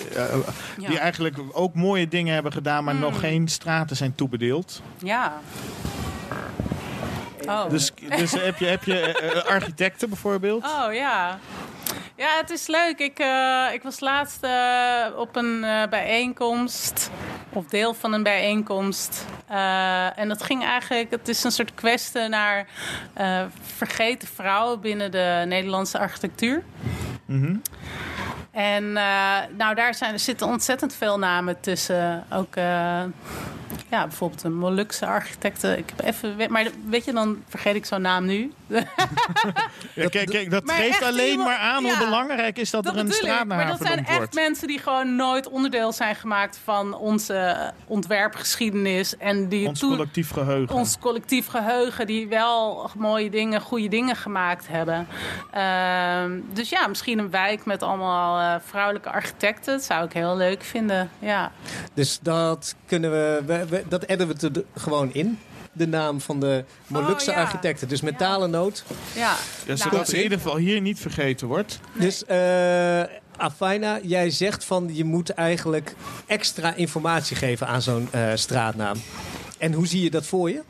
die 0.77 0.91
Ja. 0.91 0.99
eigenlijk 0.99 1.37
ook 1.51 1.73
mooie 1.75 2.07
dingen 2.07 2.33
hebben 2.33 2.51
gedaan, 2.51 2.83
maar 2.83 2.95
nog 2.95 3.19
geen 3.19 3.47
straten 3.47 3.95
zijn 3.95 4.15
toebedeeld. 4.15 4.81
Ja. 4.97 5.39
Oh. 7.47 7.69
Dus, 7.69 7.91
dus 8.17 8.31
heb 8.31 8.57
je, 8.57 8.65
heb 8.65 8.83
je 8.83 8.99
eh, 8.99 9.37
eh, 9.37 9.43
architecten 9.45 10.09
bijvoorbeeld? 10.09 10.63
Oh 10.63 10.93
ja. 10.93 11.39
Ja, 12.15 12.37
het 12.37 12.49
is 12.49 12.67
leuk. 12.67 12.99
Ik, 12.99 13.19
eh, 13.19 13.67
ik 13.73 13.83
was 13.83 13.99
laatst 13.99 14.43
eh, 14.43 15.05
op 15.17 15.35
een 15.35 15.63
eh, 15.63 15.87
bijeenkomst, 15.89 17.09
of 17.53 17.65
deel 17.65 17.93
van 17.93 18.13
een 18.13 18.23
bijeenkomst. 18.23 19.25
En 20.15 20.27
dat 20.27 20.43
ging 20.43 20.63
eigenlijk, 20.63 21.11
het 21.11 21.27
is 21.27 21.43
een 21.43 21.51
soort 21.51 21.73
kwestie 21.73 22.27
naar 22.27 22.67
vergeten 23.61 24.27
vrouwen 24.27 24.79
binnen 24.79 25.11
de 25.11 25.43
Nederlandse 25.47 25.99
architectuur. 25.99 26.63
En 28.53 28.97
eh, 28.97 29.37
nou, 29.57 29.75
daar 29.75 29.93
zijn, 29.95 30.13
er 30.13 30.19
zitten 30.19 30.47
ontzettend 30.47 30.93
veel 30.93 31.19
namen 31.19 31.59
tussen. 31.59 32.23
Ook 32.29 32.55
ja, 33.93 34.07
bijvoorbeeld 34.07 34.43
een 34.43 34.53
Molukse 34.57 35.05
architecten. 35.05 35.77
Ik 35.77 35.89
heb 35.95 36.05
even, 36.05 36.35
maar 36.51 36.67
weet 36.89 37.05
je, 37.05 37.13
dan 37.13 37.43
vergeet 37.49 37.75
ik 37.75 37.85
zo'n 37.85 38.01
naam 38.01 38.25
nu. 38.25 38.51
Ja, 39.95 40.07
kijk, 40.09 40.29
kijk, 40.29 40.51
dat 40.51 40.63
Maar 40.65 40.75
geeft 40.75 41.01
alleen 41.03 41.29
iemand- 41.31 41.49
maar 41.49 41.57
aan 41.57 41.83
hoe 41.83 41.91
ja. 41.91 41.97
belangrijk 41.97 42.57
is 42.57 42.69
dat, 42.69 42.83
Dat 42.83 42.93
er 42.93 42.99
een 42.99 43.11
straat 43.11 43.47
naar 43.47 43.57
Maar 43.57 43.67
dat 43.67 43.81
zijn 43.81 44.05
echt 44.05 44.17
wordt. 44.17 44.33
mensen 44.33 44.67
die 44.67 44.79
gewoon 44.79 45.15
nooit 45.15 45.49
onderdeel 45.49 45.91
zijn 45.91 46.15
gemaakt 46.15 46.59
van 46.63 46.93
onze 46.95 47.71
ontwerpgeschiedenis. 47.87 49.17
En 49.17 49.47
die 49.49 49.67
Ons 49.67 49.79
toen- 49.79 49.89
collectief 49.89 50.29
geheugen. 50.31 50.75
ons 50.75 50.97
collectief 50.99 51.47
geheugen, 51.47 52.07
die 52.07 52.27
wel 52.27 52.89
mooie 52.97 53.29
dingen, 53.29 53.61
goede 53.61 53.87
dingen 53.87 54.15
gemaakt 54.15 54.67
hebben. 54.67 55.07
Ehm, 55.51 56.39
dus 56.53 56.69
ja, 56.69 56.87
misschien 56.87 57.19
een 57.19 57.29
wijk 57.29 57.65
met 57.65 57.83
allemaal 57.83 58.39
eh, 58.55 58.61
vrouwelijke 58.65 59.09
architecten. 59.11 59.73
Dat 59.73 59.83
zou 59.83 60.05
ik 60.05 60.13
heel 60.13 60.37
leuk 60.37 60.63
vinden. 60.63 61.09
Ja. 61.19 61.51
Dus 61.93 62.19
dat 62.21 62.75
kunnen 62.85 63.11
we, 63.11 63.41
we, 63.45 63.65
we- 63.67 63.82
dat 63.89 64.07
adden 64.07 64.27
we 64.27 64.49
er 64.53 64.81
gewoon 64.81 65.13
in. 65.13 65.39
De 65.75 65.87
naam 65.87 66.21
van 66.21 66.39
de 66.39 66.63
Molukse 66.87 67.29
Oh, 67.29 67.35
ja. 67.35 67.41
architecten. 67.41 67.87
Dus 67.87 68.01
metalen 68.01 68.49
noot. 68.49 68.83
Ja. 69.15 69.21
Ja, 69.21 69.35
Nou, 69.65 69.77
zodat 69.77 70.09
ze 70.09 70.17
in 70.17 70.23
ieder 70.23 70.37
geval 70.37 70.57
hier 70.57 70.81
niet 70.81 70.99
vergeten 70.99 71.47
wordt. 71.47 71.79
Dus 71.93 72.25
eh 72.25 73.01
Afaina, 73.37 73.99
jij 74.03 74.29
zegt 74.29 74.63
van 74.65 74.89
je 74.91 75.03
moet 75.03 75.29
eigenlijk 75.29 75.95
extra 76.25 76.73
informatie 76.73 77.35
geven 77.35 77.67
aan 77.67 77.81
zo'n 77.81 78.07
eh, 78.11 78.31
straatnaam. 78.35 78.97
En 79.57 79.73
hoe 79.73 79.87
zie 79.87 80.03
je 80.03 80.09
dat 80.09 80.25
voor 80.25 80.49
je? 80.49 80.61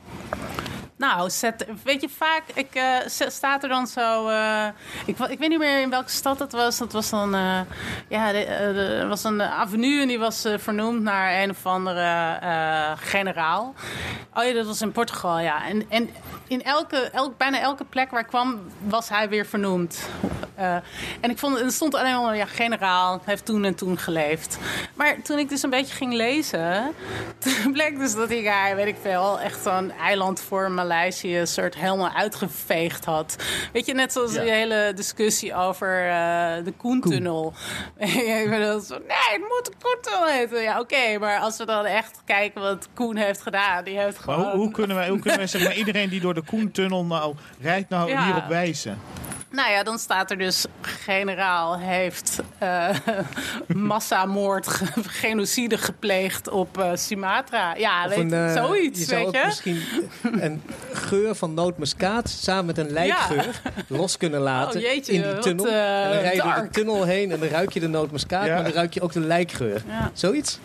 Nou, 1.03 1.29
zet, 1.29 1.65
weet 1.83 2.01
je, 2.01 2.09
vaak 2.09 2.43
ik, 2.53 2.75
eh, 2.75 2.97
staat 3.27 3.63
er 3.63 3.69
dan 3.69 3.87
zo... 3.87 4.27
eh, 4.27 4.67
ik, 5.05 5.17
ik 5.19 5.39
weet 5.39 5.49
niet 5.49 5.59
meer 5.59 5.81
in 5.81 5.89
welke 5.89 6.09
stad 6.09 6.39
het 6.39 6.51
was. 6.51 6.77
Dat 6.77 6.91
was 6.91 7.09
dan... 7.09 7.35
eh, 7.35 7.59
ja, 8.07 8.33
er 8.33 9.07
was 9.07 9.23
een 9.23 9.41
avenue 9.41 10.01
en 10.01 10.07
die 10.07 10.19
was 10.19 10.47
vernoemd 10.57 11.01
naar 11.01 11.41
een 11.41 11.49
of 11.49 11.65
andere 11.65 12.37
generaal. 12.95 13.73
Oh 14.33 14.43
ja, 14.43 14.53
dat 14.53 14.65
was 14.65 14.81
in 14.81 14.91
Portugal, 14.91 15.39
ja. 15.39 15.65
En, 15.65 15.89
en 15.89 16.09
in 16.47 16.63
elke, 16.63 16.97
elk, 16.97 17.37
bijna 17.37 17.59
elke 17.59 17.85
plek 17.85 18.11
waar 18.11 18.21
ik 18.21 18.27
kwam, 18.27 18.59
was 18.87 19.09
hij 19.09 19.29
weer 19.29 19.45
vernoemd. 19.45 20.09
En 21.19 21.29
ik 21.29 21.37
vond, 21.37 21.59
er 21.59 21.71
stond 21.71 21.95
alleen 21.95 22.21
maar, 22.21 22.35
ja, 22.35 22.45
generaal, 22.45 23.21
heeft 23.23 23.45
toen 23.45 23.63
en 23.63 23.75
toen 23.75 23.97
geleefd. 23.97 24.57
Maar 24.93 25.21
toen 25.21 25.37
ik 25.37 25.49
dus 25.49 25.63
een 25.63 25.69
beetje 25.69 25.95
ging 25.95 26.13
lezen, 26.13 26.93
bleek 27.73 27.99
dus 27.99 28.15
dat 28.15 28.29
die 28.29 28.49
guy, 28.49 28.75
weet 28.75 28.87
ik 28.87 28.97
veel, 29.01 29.39
echt 29.39 29.63
zo'n 29.63 29.91
eiland 29.91 30.41
voor 30.41 30.71
Maleisië 30.71 30.92
soort 31.43 31.75
helemaal 31.75 32.11
uitgeveegd 32.15 33.05
had. 33.05 33.35
Weet 33.73 33.85
je, 33.85 33.93
net 33.93 34.11
zoals 34.13 34.33
Ja. 34.33 34.41
die 34.41 34.51
hele 34.51 34.91
discussie 34.95 35.55
over 35.55 36.09
eh, 36.09 36.63
de 36.63 36.73
Koentunnel. 36.77 37.53
ik 38.43 38.47
bedoel, 38.49 38.79
zo, 38.79 38.97
nee, 38.97 39.17
het 39.31 39.39
moet 39.39 39.65
de 39.65 39.71
Koentunnel 39.81 40.27
heten. 40.27 40.61
Ja, 40.61 40.79
oké, 40.79 41.17
maar 41.19 41.39
als 41.39 41.57
we 41.57 41.65
dan 41.65 41.85
echt 41.85 42.21
kijken 42.25 42.61
wat 42.61 42.87
Koen 42.93 43.15
heeft 43.15 43.41
gedaan, 43.41 43.83
die 43.83 43.99
heeft 43.99 44.25
Maar 44.25 44.35
gewoon... 44.35 44.51
hoe, 44.51 44.59
hoe 44.59 44.71
kunnen 44.71 44.95
wij, 44.95 45.09
hoe 45.09 45.19
kunnen 45.19 45.37
wij 45.39 45.47
zeg 45.47 45.63
maar, 45.63 45.75
iedereen 45.83 46.09
die 46.09 46.21
door 46.21 46.33
de 46.33 46.41
Koentunnel 46.43 47.05
nou 47.05 47.35
rijdt, 47.61 47.89
nou 47.89 48.09
Ja. 48.09 48.25
hierop 48.25 48.47
wijzen? 48.47 48.99
Nou 49.55 49.71
ja, 49.71 49.83
dan 49.83 49.99
staat 49.99 50.31
er 50.31 50.37
dus 50.37 50.65
generaal 50.81 51.77
heeft 51.79 52.39
eh, 52.57 52.89
massamoord, 53.67 54.67
ge- 54.67 54.85
genocide 55.07 55.77
gepleegd 55.77 56.49
op 56.49 56.77
eh, 56.77 56.91
Sumatra. 56.95 57.75
Ja, 57.75 58.07
weet, 58.09 58.31
eh, 58.31 58.53
zoiets, 58.53 58.99
je 58.99 59.05
zou 59.05 59.17
weet 59.19 59.27
ook 59.27 59.35
je? 59.35 59.41
misschien 59.45 59.81
een 60.41 60.61
geur 60.93 61.35
van 61.35 61.53
nootmuskaat 61.53 62.29
samen 62.29 62.65
met 62.65 62.77
een 62.77 62.89
lijkgeur 62.91 63.61
los 63.87 64.17
kunnen 64.17 64.39
laten 64.41 64.79
Oh, 64.81 64.85
jeetje, 64.87 65.11
in 65.13 65.21
die 65.21 65.31
wat, 65.31 65.41
tunnel. 65.41 65.67
en 65.67 66.11
dan 66.11 66.21
rij 66.21 66.35
je 66.35 66.41
door 66.41 66.61
de 66.61 66.69
tunnel 66.71 67.03
heen 67.03 67.31
en 67.31 67.39
dan 67.39 67.49
ruik 67.49 67.71
je 67.73 67.79
de 67.79 67.87
nootmuskaat, 67.87 68.45
Ja. 68.45 68.53
maar 68.53 68.63
dan 68.63 68.73
ruik 68.73 68.93
je 68.93 69.01
ook 69.01 69.13
de 69.13 69.19
lijkgeur. 69.19 69.81
Ja. 69.87 70.11
Zoiets? 70.13 70.59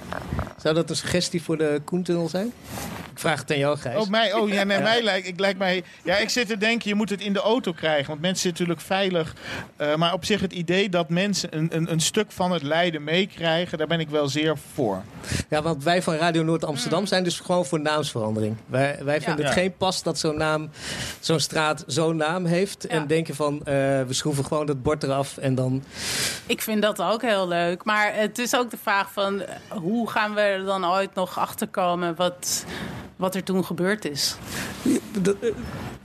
Zou 0.62 0.75
dat 0.75 0.90
een 0.90 0.97
suggestie 0.97 1.42
voor 1.42 1.59
de 1.59 1.80
Koentunnel 1.85 2.28
zijn? 2.28 2.52
Ik 3.12 3.25
vraag 3.25 3.40
het 3.40 3.50
aan 3.50 3.59
jou, 3.59 3.78
Gijs. 3.78 3.97
Oh, 3.97 4.09
mij, 4.09 4.33
oh 4.33 4.49
ja, 4.49 4.64
nee, 4.64 4.78
mij 4.92 5.02
lijkt, 5.02 5.26
ik 5.26 5.40
lijkt 5.40 5.59
mij. 5.59 5.83
Ja, 6.04 6.16
ik 6.16 6.28
zit 6.28 6.47
te 6.49 6.57
denken, 6.59 6.88
je 6.88 6.95
moet 6.95 7.11
het 7.11 7.21
in 7.21 7.33
de 7.33 7.40
auto 7.40 7.73
krijgen. 7.73 8.07
Want 8.07 8.21
mensen 8.21 8.42
zitten 8.42 8.66
natuurlijk 8.66 8.77
veilig. 8.82 9.35
Eh, 9.76 9.94
maar 9.94 10.12
op 10.12 10.25
zich 10.25 10.40
het 10.40 10.52
idee 10.52 10.88
dat 10.88 11.08
mensen 11.08 11.56
een, 11.56 11.68
een, 11.76 11.92
een 11.92 12.00
stuk 12.00 12.32
van 12.32 12.52
het 12.52 12.62
lijden 12.62 13.04
meekrijgen, 13.04 13.78
daar 13.78 13.87
ben 13.87 14.00
ik 14.00 14.08
wel 14.08 14.28
zeer 14.28 14.58
voor. 14.75 15.02
Ja, 15.49 15.62
want 15.62 15.85
wij 15.85 16.02
van 16.02 16.14
Radio 16.14 16.42
Noord 16.42 16.64
Amsterdam 16.64 17.06
zijn 17.06 17.25
dus 17.25 17.40
gewoon 17.40 17.66
voor 17.66 17.80
naamsverandering. 17.80 18.56
Wij, 18.66 18.99
wij 19.04 19.20
vinden 19.20 19.44
het 19.44 19.54
Ja. 19.54 19.61
geen 19.61 19.76
pas 19.76 20.02
dat 20.02 20.18
zo'n 20.18 20.37
naam, 20.37 20.70
zo'n 21.20 21.40
straat 21.40 21.85
zo'n 21.87 22.16
naam 22.16 22.44
heeft. 22.44 22.85
Ja. 22.88 22.94
En 22.94 23.06
denken 23.06 23.35
van, 23.35 23.58
eh, 23.58 23.64
we 23.75 24.06
schroeven 24.08 24.44
gewoon 24.44 24.66
dat 24.66 24.82
bord 24.82 25.02
eraf 25.02 25.37
en 25.37 25.54
dan... 25.54 25.82
Ik 26.47 26.62
vind 26.62 26.82
dat 26.82 27.02
ook 27.02 27.23
heel 27.23 27.49
leuk. 27.49 27.85
Maar 27.85 28.14
het 28.14 28.38
is 28.38 28.56
ook 28.56 28.70
de 28.70 28.78
vraag 28.82 29.12
van 29.12 29.42
hoe 29.68 30.11
gaan 30.11 30.35
we 30.35 30.40
er 30.40 30.64
dan 30.64 30.87
ooit 30.87 31.14
nog 31.14 31.38
achterkomen 31.38 32.14
wat, 32.16 32.64
wat 33.16 33.35
er 33.35 33.42
toen 33.44 33.64
gebeurd 33.64 34.04
is? 34.04 34.37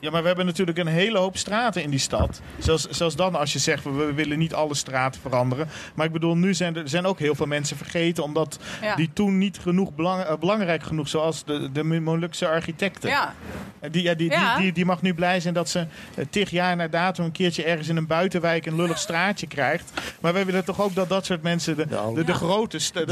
Eh, 0.04 0.10
Ja, 0.10 0.12
maar 0.12 0.22
we 0.22 0.28
hebben 0.28 0.46
natuurlijk 0.46 0.78
een 0.78 0.88
hele 0.88 1.18
hoop 1.18 1.38
straten 1.38 1.84
in 1.84 1.90
die 1.90 2.00
stad. 2.00 2.42
Zelfs, 2.60 2.88
zelfs 2.90 3.16
dan 3.16 3.36
als 3.36 3.54
je 3.54 3.60
zegt, 3.60 3.84
we, 3.84 3.92
we 3.92 4.14
willen 4.14 4.38
niet 4.40 4.54
alle 4.54 4.76
straten 4.76 5.22
veranderen. 5.22 5.68
Maar 5.96 6.06
ik 6.06 6.12
bedoel, 6.12 6.36
nu 6.38 6.54
zijn 6.54 6.76
er 6.76 6.90
zijn 6.90 7.06
ook 7.06 7.20
heel 7.20 7.36
veel 7.36 7.46
mensen 7.46 7.78
vergeten... 7.78 8.24
omdat 8.24 8.60
Ja. 8.82 8.96
die 8.96 9.10
toen 9.14 9.38
niet 9.38 9.60
genoeg 9.60 9.94
belang, 9.96 10.24
eh, 10.24 10.38
belangrijk 10.38 10.84
genoeg... 10.84 11.08
zoals 11.08 11.44
de, 11.46 11.72
de 11.72 11.84
Molukse 11.84 12.48
architecten. 12.48 13.10
Ja, 13.10 13.34
En 13.80 13.92
Die, 13.92 14.04
ja, 14.04 14.14
die, 14.14 14.30
Ja. 14.32 14.54
Die, 14.56 14.64
die, 14.64 14.74
die 14.74 14.86
mag 14.86 15.02
nu 15.02 15.14
blij 15.14 15.40
zijn 15.40 15.54
dat 15.54 15.70
ze 15.70 15.80
eh, 16.16 16.26
tig 16.30 16.50
jaar 16.50 16.76
na 16.76 16.88
datum... 16.88 17.26
een 17.26 17.32
keertje 17.32 17.64
ergens 17.64 17.88
in 17.88 17.98
een 17.98 18.08
buitenwijk 18.08 18.66
een 18.66 18.76
lullig 18.76 18.98
straatje 18.98 19.48
krijgt. 19.48 19.92
Maar 20.20 20.34
wij 20.34 20.46
willen 20.46 20.66
toch 20.66 20.82
ook 20.82 20.96
dat 20.96 21.10
dat 21.10 21.26
soort 21.26 21.42
mensen... 21.42 21.76
de, 21.76 21.86
Nou. 21.90 22.16
de, 22.16 22.24
de 22.24 22.32
Ja. 22.32 22.38
grote... 22.38 22.80
st- 22.80 22.94
Dat 22.94 23.08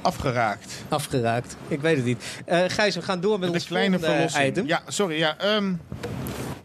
Afgeraakt. 0.02 0.74
Afgeraakt. 0.90 1.56
Ik 1.68 1.82
weet 1.82 1.96
het 1.96 2.06
niet. 2.06 2.24
Eh 2.46 2.64
Gijs, 2.68 2.96
we 2.96 3.02
gaan 3.02 3.22
door 3.22 3.40
met 3.40 3.48
De 3.48 3.54
ons 3.54 3.66
kleine 3.66 4.00
volgende 4.00 4.46
item. 4.48 4.68
Ja, 4.68 4.82
sorry. 4.88 5.18
Ja, 5.18 5.38
ehm, 5.38 5.74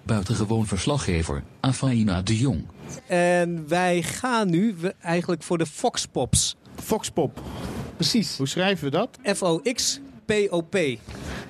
Buitengewoon 0.02 0.66
verslaggever, 0.66 1.42
Afaina 1.60 2.22
de 2.22 2.38
Jong. 2.38 2.66
En 3.06 3.68
wij 3.68 4.02
gaan 4.02 4.50
nu 4.50 4.74
eigenlijk 5.00 5.42
voor 5.42 5.58
de 5.58 5.66
Fox 5.66 6.06
Pops. 6.06 6.56
Foxpop. 6.82 7.40
Precies. 7.96 8.36
Hoe 8.36 8.48
schrijven 8.48 8.84
we 8.84 8.90
dat? 8.90 9.18
F-O-X-P-O-P. 10.26 10.98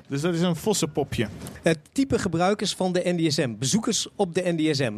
Dus 0.07 0.21
dat 0.21 0.33
is 0.33 0.41
een 0.41 0.55
vossenpopje. 0.55 1.27
Het 1.63 1.79
type 1.91 2.19
gebruikers 2.19 2.73
van 2.73 2.93
de 2.93 3.01
NDSM. 3.03 3.55
Bezoekers 3.59 4.07
op 4.15 4.33
de 4.33 4.41
NDSM. 4.45 4.93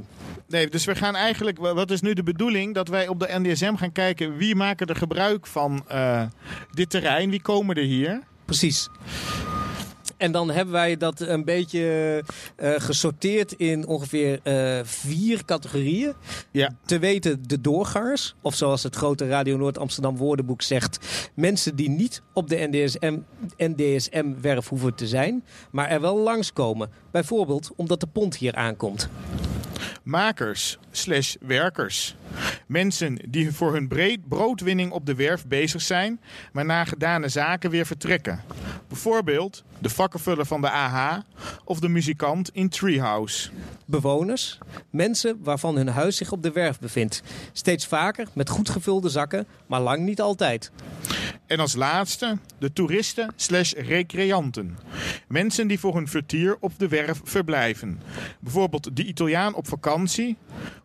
Nee, 0.47 0.67
dus 0.67 0.85
we 0.85 0.95
gaan 0.95 1.15
eigenlijk... 1.15 1.57
Wat 1.57 1.91
is 1.91 2.01
nu 2.01 2.13
de 2.13 2.23
bedoeling? 2.23 2.73
Dat 2.73 2.87
wij 2.87 3.07
op 3.07 3.19
de 3.19 3.39
NDSM 3.39 3.75
gaan 3.75 3.91
kijken... 3.91 4.37
wie 4.37 4.55
maken 4.55 4.87
er 4.87 4.95
gebruik 4.95 5.47
van 5.47 5.83
eh, 5.87 6.23
dit 6.71 6.89
terrein? 6.89 7.29
Wie 7.29 7.41
komen 7.41 7.75
er 7.75 7.83
hier? 7.83 8.21
Precies. 8.45 8.89
En 10.19 10.31
dan 10.31 10.51
hebben 10.51 10.73
wij 10.73 10.97
dat 10.97 11.19
een 11.19 11.45
beetje 11.45 12.23
eh, 12.55 12.71
gesorteerd 12.77 13.51
in 13.51 13.87
ongeveer 13.87 14.39
eh, 14.43 14.79
vier 14.83 15.45
categorieën. 15.45 16.13
Ja. 16.51 16.75
Te 16.85 16.99
weten 16.99 17.43
de 17.47 17.61
doorgangers, 17.61 18.35
of 18.41 18.55
zoals 18.55 18.83
het 18.83 18.95
grote 18.95 19.27
Radio 19.27 19.57
Noord 19.57 19.77
Amsterdam 19.77 20.17
woordenboek 20.17 20.61
zegt, 20.61 20.99
mensen 21.35 21.75
die 21.75 21.89
niet 21.89 22.21
op 22.33 22.49
de 22.49 22.67
NDSM, 22.71 23.17
NDSM-werf 23.57 24.67
hoeven 24.67 24.95
te 24.95 25.07
zijn, 25.07 25.43
maar 25.71 25.89
er 25.89 26.01
wel 26.01 26.17
langskomen. 26.17 26.89
Bijvoorbeeld 27.11 27.71
omdat 27.75 27.99
de 27.99 28.07
pont 28.07 28.37
hier 28.37 28.55
aankomt. 28.55 29.09
Makers 30.03 30.77
slash 30.91 31.35
werkers. 31.39 32.15
Mensen 32.67 33.19
die 33.27 33.51
voor 33.51 33.73
hun 33.73 33.87
breed 33.87 34.27
broodwinning 34.27 34.91
op 34.91 35.05
de 35.05 35.15
werf 35.15 35.47
bezig 35.47 35.81
zijn, 35.81 36.21
maar 36.51 36.65
na 36.65 36.85
gedane 36.85 37.29
zaken 37.29 37.69
weer 37.69 37.85
vertrekken. 37.85 38.41
Bijvoorbeeld 38.87 39.63
de 39.79 39.89
vakkenvuller 39.89 40.45
van 40.45 40.61
de 40.61 40.69
AH 40.69 41.17
of 41.63 41.79
de 41.79 41.89
muzikant 41.89 42.49
in 42.53 42.69
Treehouse. 42.69 43.49
Bewoners, 43.85 44.57
mensen 44.89 45.39
waarvan 45.43 45.75
hun 45.75 45.87
huis 45.87 46.17
zich 46.17 46.31
op 46.31 46.43
de 46.43 46.51
werf 46.51 46.79
bevindt. 46.79 47.21
Steeds 47.51 47.87
vaker 47.87 48.27
met 48.33 48.49
goed 48.49 48.69
gevulde 48.69 49.09
zakken, 49.09 49.47
maar 49.67 49.81
lang 49.81 50.05
niet 50.05 50.21
altijd. 50.21 50.71
En 51.45 51.59
als 51.59 51.75
laatste 51.75 52.37
de 52.57 52.73
toeristen 52.73 53.33
slash 53.35 53.73
recreanten. 53.73 54.77
Mensen 55.27 55.67
die 55.67 55.79
voor 55.79 55.95
hun 55.95 56.07
vertier 56.07 56.57
op 56.59 56.79
de 56.79 56.87
werf 56.87 57.21
verblijven. 57.23 58.01
Bijvoorbeeld 58.39 58.95
de 58.95 59.05
Italiaan 59.05 59.53
op 59.53 59.67
vakantie 59.69 60.37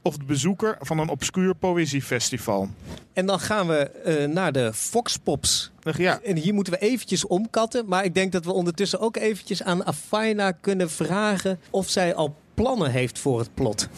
of 0.02 0.16
de 0.16 0.24
bezoeker 0.24 0.76
van 0.80 0.98
een 0.98 1.08
obscuur 1.08 1.54
poëziefestival. 1.54 2.68
En 3.12 3.26
dan 3.26 3.40
gaan 3.40 3.66
we 3.66 3.76
eh, 3.76 4.28
naar 4.28 4.52
de 4.52 4.72
Foxpops. 4.72 5.72
Ja, 5.96 6.20
En 6.20 6.36
hier 6.36 6.54
moeten 6.54 6.72
we 6.72 6.78
eventjes 6.78 7.26
omkatten. 7.26 7.86
Maar 7.86 8.04
ik 8.04 8.14
denk 8.14 8.32
dat 8.32 8.44
we 8.44 8.52
ondertussen 8.52 9.00
ook 9.00 9.16
eventjes 9.16 9.62
aan 9.62 9.84
Afaina 9.84 10.52
kunnen 10.52 10.90
vragen 10.90 11.60
of 11.70 11.88
zij 11.88 12.14
al 12.14 12.36
plannen 12.54 12.90
heeft 12.90 13.18
voor 13.18 13.38
het 13.38 13.54
plot. 13.54 13.88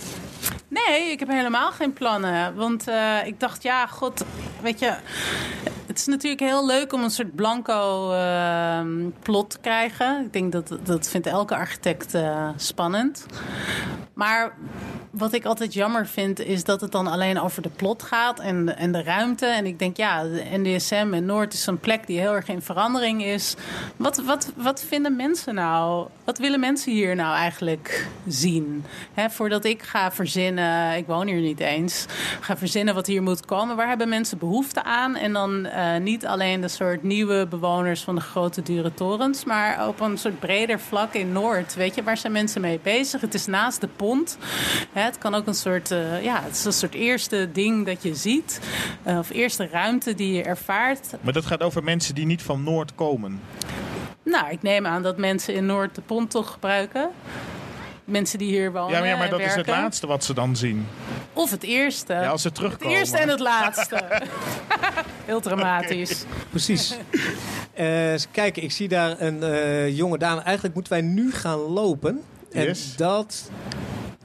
Nee, 0.68 1.10
ik 1.10 1.18
heb 1.18 1.28
helemaal 1.28 1.72
geen 1.72 1.92
plannen. 1.92 2.54
Want 2.54 2.88
eh, 2.88 3.26
ik 3.26 3.40
dacht, 3.40 3.62
ja, 3.62 3.86
god, 3.86 4.24
weet 4.62 4.78
je... 4.78 4.94
Het 5.86 5.98
is 5.98 6.06
natuurlijk 6.06 6.42
heel 6.42 6.66
leuk 6.66 6.92
om 6.92 7.02
een 7.02 7.10
soort 7.10 7.34
blanco 7.34 8.12
eh, 8.12 8.80
plot 9.22 9.50
te 9.50 9.58
krijgen. 9.58 10.24
Ik 10.24 10.32
denk 10.32 10.52
dat 10.52 10.78
dat 10.82 11.08
vindt 11.08 11.26
elke 11.26 11.56
architect 11.56 12.14
eh, 12.14 12.48
spannend. 12.56 13.26
Maar 14.14 14.52
wat 15.18 15.32
ik 15.32 15.44
altijd 15.44 15.74
jammer 15.74 16.06
vind, 16.06 16.40
is 16.40 16.64
dat 16.64 16.80
het 16.80 16.92
dan 16.92 17.06
alleen 17.06 17.40
over 17.40 17.62
de 17.62 17.68
plot 17.68 18.02
gaat 18.02 18.40
en, 18.40 18.76
en 18.76 18.92
de 18.92 19.02
ruimte. 19.02 19.46
En 19.46 19.66
ik 19.66 19.78
denk, 19.78 19.96
ja, 19.96 20.22
de 20.22 20.44
NDSM 20.50 21.10
en 21.12 21.24
Noord 21.24 21.52
is 21.52 21.66
een 21.66 21.80
plek 21.80 22.06
die 22.06 22.20
heel 22.20 22.34
erg 22.34 22.48
in 22.48 22.62
verandering 22.62 23.24
is. 23.24 23.54
Wat, 23.96 24.16
wat, 24.16 24.52
wat 24.56 24.84
vinden 24.88 25.16
mensen 25.16 25.54
nou? 25.54 26.08
Wat 26.24 26.38
willen 26.38 26.60
mensen 26.60 26.92
hier 26.92 27.14
nou 27.14 27.36
eigenlijk 27.36 28.06
zien? 28.26 28.84
Voordat 29.30 29.64
ik 29.64 29.82
ga 29.82 30.12
verzinnen, 30.12 30.96
ik 30.96 31.06
woon 31.06 31.26
hier 31.26 31.40
niet 31.40 31.60
eens, 31.60 32.06
ga 32.40 32.56
verzinnen 32.56 32.94
wat 32.94 33.06
hier 33.06 33.22
moet 33.22 33.44
komen. 33.44 33.76
Waar 33.76 33.88
hebben 33.88 34.08
mensen 34.08 34.38
behoefte 34.38 34.82
aan? 34.82 35.16
En 35.16 35.32
dan 35.32 35.66
eh, 35.66 35.96
niet 35.96 36.26
alleen 36.26 36.60
de 36.60 36.68
soort 36.68 37.02
nieuwe 37.02 37.46
bewoners 37.46 38.02
van 38.02 38.14
de 38.14 38.20
grote 38.20 38.62
dure 38.62 38.94
torens, 38.94 39.44
maar 39.44 39.88
op 39.88 40.00
een 40.00 40.18
soort 40.18 40.40
breder 40.40 40.80
vlak 40.80 41.14
in 41.14 41.32
Noord. 41.32 41.74
Weet 41.74 41.94
je, 41.94 42.02
waar 42.02 42.16
zijn 42.16 42.32
mensen 42.32 42.60
mee 42.60 42.80
bezig? 42.82 43.20
Het 43.20 43.34
is 43.34 43.46
naast 43.46 43.80
de 43.80 43.88
pont. 43.96 44.38
Hè, 44.92 45.05
het 45.06 45.18
kan 45.18 45.34
ook 45.34 45.46
een 45.46 45.54
soort, 45.54 45.90
eh, 45.90 46.22
ja, 46.24 46.42
het 46.42 46.54
is 46.56 46.64
een 46.64 46.72
soort 46.72 46.94
eerste 46.94 47.48
ding 47.52 47.86
dat 47.86 48.02
je 48.02 48.14
ziet. 48.14 48.60
eh, 49.02 49.18
of 49.18 49.30
eerste 49.30 49.68
ruimte 49.72 50.14
die 50.14 50.32
je 50.32 50.42
ervaart. 50.42 51.06
maar 51.20 51.32
dat 51.32 51.46
gaat 51.46 51.62
over 51.62 51.84
mensen 51.84 52.14
die 52.14 52.26
niet 52.26 52.42
van 52.42 52.62
Noord 52.64 52.94
komen. 52.94 53.40
Nou, 54.22 54.50
ik 54.50 54.62
neem 54.62 54.86
aan 54.86 55.02
dat 55.02 55.16
mensen 55.18 55.54
in 55.54 55.66
Noord 55.66 55.94
de 55.94 56.00
pont 56.00 56.30
toch 56.30 56.52
gebruiken. 56.52 57.08
Mensen 58.04 58.38
die 58.38 58.48
hier 58.48 58.72
wonen 58.72 58.90
Ja, 58.90 58.98
maar, 58.98 59.08
ja, 59.08 59.16
maar 59.16 59.30
dat 59.30 59.40
is 59.40 59.54
het 59.54 59.66
laatste 59.66 60.06
wat 60.06 60.24
ze 60.24 60.34
dan 60.34 60.56
zien. 60.56 60.86
Of 61.32 61.50
het 61.50 61.62
eerste. 61.62 62.12
Ja, 62.12 62.28
als 62.28 62.42
ze 62.42 62.46
het 62.48 62.56
terugkomen. 62.56 62.96
eerste 62.96 63.16
en 63.18 63.28
het 63.28 63.40
laatste. 63.40 64.02
Heel 65.24 65.40
dramatisch. 65.40 66.24
Precies. 66.50 66.96
Eh, 67.74 68.12
eens 68.12 68.26
kijken, 68.30 68.62
ik 68.62 68.72
zie 68.72 68.88
daar 68.88 69.20
een 69.20 69.42
eh, 69.42 69.96
jonge 69.96 70.18
dame. 70.18 70.40
Eigenlijk 70.40 70.74
moeten 70.74 70.92
wij 70.92 71.02
nu 71.02 71.32
gaan 71.32 71.58
lopen. 71.58 72.20
En 72.52 72.74
dat 72.96 73.50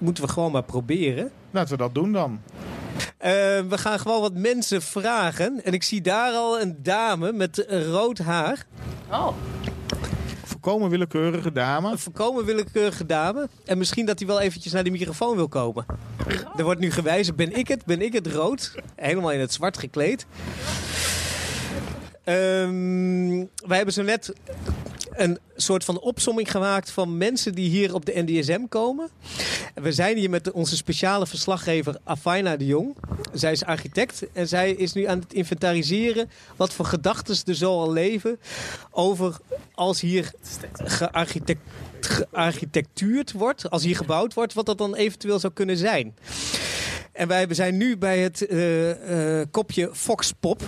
moeten 0.01 0.23
we 0.23 0.29
gewoon 0.29 0.51
maar 0.51 0.63
proberen. 0.63 1.31
Laten 1.51 1.71
we 1.71 1.83
dat 1.83 1.93
doen 1.93 2.11
dan. 2.11 2.41
Eh, 3.17 3.31
we 3.59 3.77
gaan 3.77 3.99
gewoon 3.99 4.21
wat 4.21 4.33
mensen 4.33 4.81
vragen. 4.81 5.63
En 5.63 5.73
ik 5.73 5.83
zie 5.83 6.01
daar 6.01 6.33
al 6.33 6.61
een 6.61 6.77
dame 6.83 7.31
met 7.31 7.65
rood 7.67 8.17
haar. 8.17 8.65
Oh. 9.11 9.27
Volkomen 10.43 10.89
willekeurige 10.89 11.51
dame. 11.51 11.91
Een 11.91 11.99
volkomen 11.99 12.45
willekeurige 12.45 13.05
dame. 13.05 13.49
En 13.65 13.77
misschien 13.77 14.05
dat 14.05 14.19
hij 14.19 14.27
wel 14.27 14.39
eventjes 14.39 14.73
naar 14.73 14.83
de 14.83 14.91
microfoon 14.91 15.35
wil 15.35 15.47
komen. 15.47 15.85
Er 16.55 16.63
wordt 16.63 16.79
nu 16.79 16.91
gewijzen, 16.91 17.35
ben 17.35 17.57
ik 17.57 17.67
het? 17.67 17.85
Ben 17.85 18.01
ik 18.01 18.13
het 18.13 18.27
rood? 18.27 18.75
Helemaal 18.95 19.31
in 19.31 19.39
het 19.39 19.53
zwart 19.53 19.77
gekleed. 19.77 20.25
Ehm, 22.23 23.45
wij 23.65 23.75
hebben 23.77 23.93
zo 23.93 24.03
net 24.03 24.33
een 25.21 25.39
soort 25.55 25.83
van 25.83 25.99
opsomming 25.99 26.51
gemaakt 26.51 26.91
van 26.91 27.17
mensen 27.17 27.55
die 27.55 27.69
hier 27.69 27.93
op 27.93 28.05
de 28.05 28.23
NDSM 28.25 28.67
komen. 28.69 29.09
We 29.73 29.91
zijn 29.91 30.17
hier 30.17 30.29
met 30.29 30.51
onze 30.51 30.75
speciale 30.75 31.27
verslaggever 31.27 31.97
Afaina 32.03 32.57
de 32.57 32.65
Jong. 32.65 32.95
Zij 33.33 33.51
is 33.51 33.63
architect 33.63 34.27
en 34.33 34.47
zij 34.47 34.71
is 34.71 34.93
nu 34.93 35.05
aan 35.05 35.19
het 35.19 35.33
inventariseren 35.33 36.29
wat 36.55 36.73
voor 36.73 36.85
gedachten 36.85 37.35
er 37.45 37.55
zo 37.55 37.71
al 37.71 37.91
leven 37.91 38.39
over 38.91 39.37
als 39.73 40.01
hier 40.01 40.31
gearchitect, 40.73 41.61
gearchitectuurd 41.99 43.31
wordt, 43.31 43.69
als 43.69 43.83
hier 43.83 43.95
gebouwd 43.95 44.33
wordt, 44.33 44.53
wat 44.53 44.65
dat 44.65 44.77
dan 44.77 44.95
eventueel 44.95 45.39
zou 45.39 45.53
kunnen 45.53 45.77
zijn. 45.77 46.15
En 47.11 47.27
wij 47.27 47.47
zijn 47.49 47.77
nu 47.77 47.97
bij 47.97 48.19
het 48.19 48.47
eh, 48.47 49.39
eh, 49.39 49.47
kopje 49.51 49.89
Foxpop. 49.93 50.61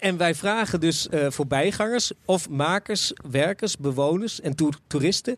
En 0.00 0.16
wij 0.16 0.34
vragen 0.34 0.80
dus 0.80 1.08
eh, 1.08 1.26
voorbijgangers 1.30 2.12
of 2.24 2.48
makers, 2.48 3.12
werkers, 3.30 3.76
bewoners 3.76 4.40
en 4.40 4.54
toer- 4.56 4.78
toeristen 4.86 5.36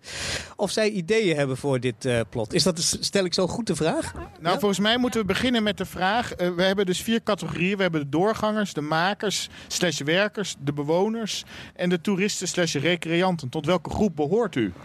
of 0.57 0.71
zij 0.71 0.91
ideeën 0.91 1.37
hebben 1.37 1.57
voor 1.57 1.81
dit 1.81 2.05
eh, 2.05 2.21
plot. 2.31 2.53
Is 2.53 2.63
dat, 2.63 2.97
stel 3.01 3.25
ik 3.25 3.35
zo 3.35 3.47
goed 3.49 3.67
de 3.67 3.77
vraag? 3.77 4.13
Nou, 4.41 4.59
volgens 4.59 4.81
mij 4.81 4.99
moeten 4.99 5.21
we 5.21 5.27
beginnen 5.27 5.63
met 5.63 5.79
de 5.79 5.85
vraag. 5.87 6.33
eh, 6.35 6.49
we 6.57 6.63
hebben 6.63 6.87
dus 6.87 7.03
vier 7.03 7.23
categorieën. 7.23 7.77
We 7.77 7.83
hebben 7.83 8.01
de 8.01 8.09
doorgangers, 8.09 8.73
de 8.73 8.81
makers, 8.81 9.49
slash 9.67 10.01
werkers, 10.01 10.55
de 10.59 10.73
bewoners 10.73 11.45
en 11.75 11.89
de 11.89 12.01
toeristen 12.01 12.49
slash 12.49 12.75
recreanten. 12.75 13.49
Tot 13.49 13.67
welke 13.67 13.91
groep 13.91 14.17
behoort 14.17 14.57
u? 14.57 14.73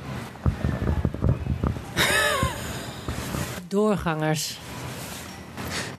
Doorgangers. 3.68 4.58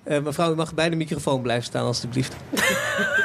Eh, 0.02 0.20
mevrouw, 0.22 0.52
u 0.52 0.54
mag 0.54 0.74
bij 0.74 0.90
de 0.90 0.96
microfoon 0.96 1.42
blijven 1.42 1.64
staan 1.64 1.84
alstublieft. 1.84 2.36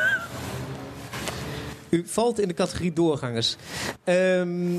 u 1.94 2.04
valt 2.06 2.40
in 2.40 2.48
de 2.48 2.54
categorie 2.54 2.94
doorgangers. 2.94 3.56
Ehm, 4.04 4.78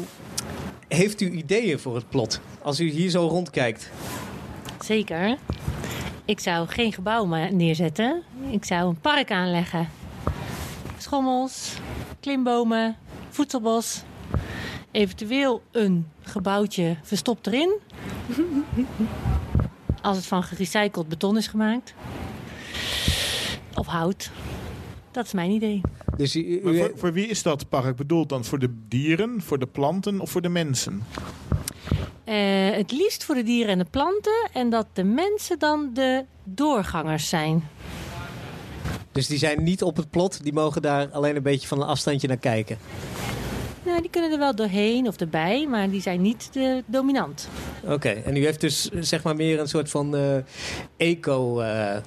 heeft 0.88 1.20
u 1.20 1.30
ideeën 1.30 1.78
voor 1.78 1.94
het 1.94 2.08
plot? 2.08 2.40
Als 2.62 2.80
u 2.80 2.90
hier 2.90 3.10
zo 3.10 3.26
rondkijkt. 3.26 3.90
Zeker. 4.84 5.36
Ik 6.24 6.40
zou 6.40 6.68
geen 6.68 6.92
gebouw 6.92 7.24
neerzetten. 7.50 8.22
Ik 8.50 8.64
zou 8.64 8.88
een 8.88 9.00
park 9.00 9.30
aanleggen. 9.30 9.88
Schommels, 10.98 11.72
klimbomen, 12.20 12.96
voedselbos. 13.28 14.02
Eventueel 14.90 15.62
een 15.72 16.08
gebouwtje 16.20 16.96
verstopt 17.02 17.46
erin. 17.46 17.78
Als 20.02 20.16
het 20.16 20.26
van 20.26 20.42
gerecycled 20.42 21.08
beton 21.08 21.36
is 21.36 21.46
gemaakt. 21.46 21.94
Of 23.74 23.86
hout. 23.86 24.30
Dat 25.10 25.24
is 25.24 25.32
mijn 25.32 25.50
idee. 25.50 25.80
Dus 26.16 26.36
u, 26.36 26.44
u- 26.44 26.60
Maar 26.64 26.74
voor, 26.74 26.92
voor 26.94 27.12
wie 27.12 27.26
is 27.26 27.42
dat 27.42 27.68
park 27.68 27.96
bedoeld 27.96 28.28
dan? 28.28 28.44
Voor 28.44 28.58
de 28.58 28.74
dieren, 28.88 29.42
voor 29.42 29.58
de 29.58 29.66
planten 29.66 30.20
of 30.20 30.30
voor 30.30 30.42
de 30.42 30.48
mensen? 30.48 31.02
Eh, 32.24 32.70
het 32.70 32.92
liefst 32.92 33.24
voor 33.24 33.34
de 33.34 33.42
dieren 33.42 33.72
en 33.72 33.78
de 33.78 33.86
planten. 33.90 34.48
En 34.52 34.70
dat 34.70 34.86
de 34.92 35.04
mensen 35.04 35.58
dan 35.58 35.90
de 35.94 36.24
doorgangers 36.44 37.28
zijn. 37.28 37.68
dus 39.12 39.26
die 39.26 39.38
zijn 39.38 39.62
niet 39.62 39.82
op 39.82 39.96
het 39.96 40.10
plot, 40.10 40.42
die 40.42 40.52
mogen 40.52 40.82
daar 40.82 41.08
alleen 41.10 41.36
een 41.36 41.42
beetje 41.42 41.68
van 41.68 41.80
een 41.80 41.86
afstandje 41.88 42.28
naar 42.28 42.36
kijken. 42.36 42.78
Nou, 43.84 44.00
die 44.00 44.10
kunnen 44.10 44.32
er 44.32 44.38
wel 44.38 44.54
doorheen 44.54 45.06
of 45.08 45.16
erbij, 45.16 45.66
maar 45.66 45.90
die 45.90 46.00
zijn 46.00 46.22
niet 46.22 46.48
de 46.52 46.82
dominant. 46.86 47.48
Oké, 47.82 48.08
en 48.08 48.36
u 48.36 48.44
heeft 48.44 48.60
dus 48.60 48.90
eh, 48.90 49.02
zeg 49.02 49.22
maar 49.22 49.36
meer 49.36 49.60
een 49.60 49.68
soort 49.68 49.90
van 49.90 50.16
eh, 50.16 50.36
eco-hoek. 50.96 52.02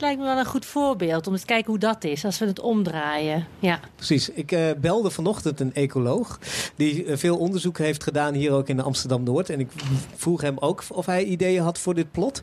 Lijkt 0.00 0.20
me 0.20 0.26
wel 0.26 0.38
een 0.38 0.46
goed 0.46 0.66
voorbeeld 0.66 1.26
om 1.26 1.36
te 1.36 1.44
kijken 1.44 1.70
hoe 1.70 1.78
dat 1.78 2.04
is 2.04 2.24
als 2.24 2.38
we 2.38 2.46
het 2.46 2.60
omdraaien. 2.60 3.46
Ja. 3.58 3.80
Precies. 3.94 4.30
Ik 4.30 4.52
eh, 4.52 4.70
belde 4.80 5.10
vanochtend 5.10 5.60
een 5.60 5.74
ecoloog 5.74 6.38
die 6.76 7.04
eh, 7.04 7.16
veel 7.16 7.36
onderzoek 7.36 7.78
heeft 7.78 8.02
gedaan 8.02 8.34
hier 8.34 8.52
ook 8.52 8.68
in 8.68 8.80
Amsterdam 8.80 9.22
Noord. 9.22 9.50
En 9.50 9.60
ik 9.60 9.68
vroeg 10.14 10.40
hem 10.40 10.58
ook 10.58 10.84
of 10.92 11.06
hij 11.06 11.24
ideeën 11.24 11.62
had 11.62 11.78
voor 11.78 11.94
dit 11.94 12.12
plot. 12.12 12.42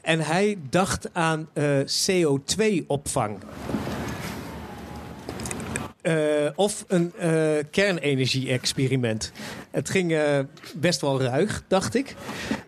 En 0.00 0.20
hij 0.20 0.58
dacht 0.70 1.08
aan 1.12 1.48
eh, 1.52 1.64
CO2-opvang. 1.80 3.38
Eh, 6.00 6.14
of 6.54 6.84
een 6.88 7.12
kernenergie-experiment. 7.70 9.32
Het 9.70 9.90
ging 9.90 10.16
best 10.74 11.00
wel 11.00 11.20
ruig, 11.20 11.62
dacht 11.68 11.94
ik. 11.94 12.14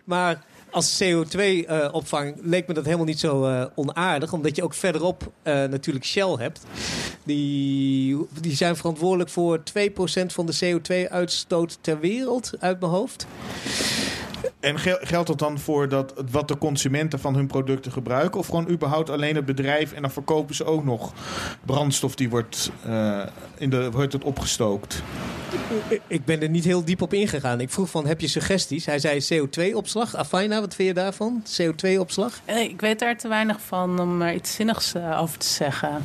Maar 0.03 0.43
als 0.77 1.03
CO2-opvang 1.03 2.35
leek 2.41 2.67
me 2.67 2.73
dat 2.73 2.85
helemaal 2.85 3.05
niet 3.05 3.19
zo 3.19 3.45
eh, 3.45 3.65
onaardig. 3.75 4.33
Omdat 4.33 4.55
je 4.55 4.63
ook 4.63 4.73
verderop 4.73 5.31
eh, 5.43 5.53
natuurlijk 5.53 6.05
Shell 6.05 6.35
hebt. 6.37 6.61
Die, 7.23 8.17
die 8.41 8.55
zijn 8.55 8.75
verantwoordelijk 8.75 9.29
voor 9.29 9.59
2% 9.59 9.61
van 10.27 10.45
de 10.45 10.57
CO2-uitstoot 10.63 11.77
ter 11.81 11.99
wereld, 11.99 12.51
uit 12.59 12.79
mijn 12.79 12.91
hoofd. 12.91 13.27
En 14.67 14.79
gel- 14.79 14.97
geldt 15.01 15.27
dat 15.27 15.39
dan 15.39 15.59
voor 15.59 15.89
dat, 15.89 16.13
wat 16.31 16.47
de 16.47 16.57
consumenten 16.57 17.19
van 17.19 17.35
hun 17.35 17.47
producten 17.47 17.91
gebruiken? 17.91 18.39
Of 18.39 18.45
gewoon 18.47 18.69
überhaupt 18.69 19.09
alleen 19.09 19.35
het 19.35 19.45
bedrijf 19.45 19.91
en 19.93 20.01
dan 20.01 20.11
verkopen 20.11 20.55
ze 20.55 20.65
ook 20.65 20.83
nog 20.83 21.13
brandstof 21.65 22.15
die 22.15 22.29
wordt, 22.29 22.71
eh, 22.85 23.21
in 23.57 23.69
de, 23.69 23.91
wordt 23.91 24.13
het 24.13 24.23
opgestookt? 24.23 25.01
Ik- 26.07 26.25
ben 26.25 26.41
er 26.41 26.49
niet 26.49 26.63
heel 26.63 26.85
diep 26.85 27.01
op 27.01 27.13
ingegaan. 27.13 27.59
Ik 27.61 27.69
vroeg 27.69 27.89
van, 27.89 28.07
heb 28.07 28.21
je 28.21 28.27
suggesties? 28.27 28.85
Hij 28.85 28.99
zei 28.99 29.19
CO2-opslag. 29.33 30.15
Afina, 30.15 30.59
wat 30.59 30.75
vind 30.75 30.87
je 30.87 30.93
daarvan? 30.93 31.43
CO2-opslag? 31.61 32.39
Eh, 32.45 32.61
Ik 32.63 32.81
weet 32.81 32.99
daar 32.99 33.17
te 33.17 33.27
weinig 33.27 33.57
van 33.61 33.99
om 33.99 34.21
er 34.21 34.33
iets 34.33 34.55
zinnigs 34.55 34.93
eh, 34.93 35.21
over 35.21 35.37
te 35.37 35.47
zeggen. 35.47 36.03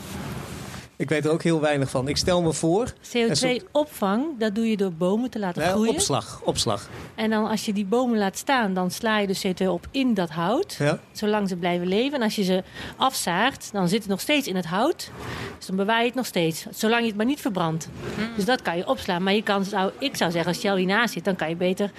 Ik 0.96 1.08
weet 1.08 1.24
er 1.24 1.30
ook 1.30 1.42
heel 1.42 1.60
weinig 1.60 1.90
van. 1.90 2.08
Ik 2.08 2.16
stel 2.16 2.42
me 2.42 2.52
voor... 2.52 2.92
En 3.12 3.36
zo- 3.36 3.46
CO2-opvang, 3.48 4.24
dat 4.38 4.54
doe 4.54 4.66
je 4.70 4.76
door 4.76 4.92
bomen 4.92 5.30
te 5.30 5.38
laten 5.38 5.62
Nee, 5.62 5.70
groeien. 5.70 5.92
opslag, 5.92 6.40
opslag. 6.44 6.88
En 7.14 7.30
dan 7.30 7.48
als 7.48 7.64
je 7.64 7.72
die 7.72 7.84
bomen 7.84 8.18
laat 8.18 8.36
staan, 8.38 8.74
dan 8.74 8.90
sla 8.90 9.18
je 9.18 9.26
de 9.26 9.38
CO2 9.46 9.66
op 9.68 9.86
in 9.90 10.14
dat 10.14 10.30
hout. 10.30 10.76
Ja. 10.78 10.98
Zolang 11.12 11.48
ze 11.48 11.56
blijven 11.56 11.86
leven. 11.86 12.18
En 12.18 12.22
als 12.24 12.34
je 12.36 12.42
ze 12.42 12.62
afzaagt, 12.96 13.68
dan 13.72 13.88
zit 13.88 13.98
het 13.98 14.08
nog 14.08 14.20
steeds 14.20 14.46
in 14.46 14.56
het 14.56 14.66
hout. 14.66 15.10
Dus 15.58 15.66
dan 15.66 15.76
bewaar 15.76 16.00
je 16.00 16.06
het 16.06 16.14
nog 16.14 16.26
steeds. 16.26 16.66
Zolang 16.70 17.00
je 17.00 17.06
het 17.08 17.16
maar 17.16 17.26
niet 17.26 17.40
verbrandt. 17.40 17.88
Dus 18.36 18.44
dat 18.44 18.62
kan 18.62 18.76
je 18.76 18.86
opslaan. 18.88 19.22
Maar 19.22 19.34
je 19.34 19.42
kan, 19.42 19.64
zou, 19.64 19.90
ik 19.98 20.16
zou 20.16 20.30
zeggen, 20.30 20.50
als 20.52 20.60
Shell 20.60 20.76
hiernaast 20.76 21.12
zit, 21.12 21.24
dan 21.24 21.36
kan 21.36 21.48
je 21.48 21.56
beter 21.56 21.90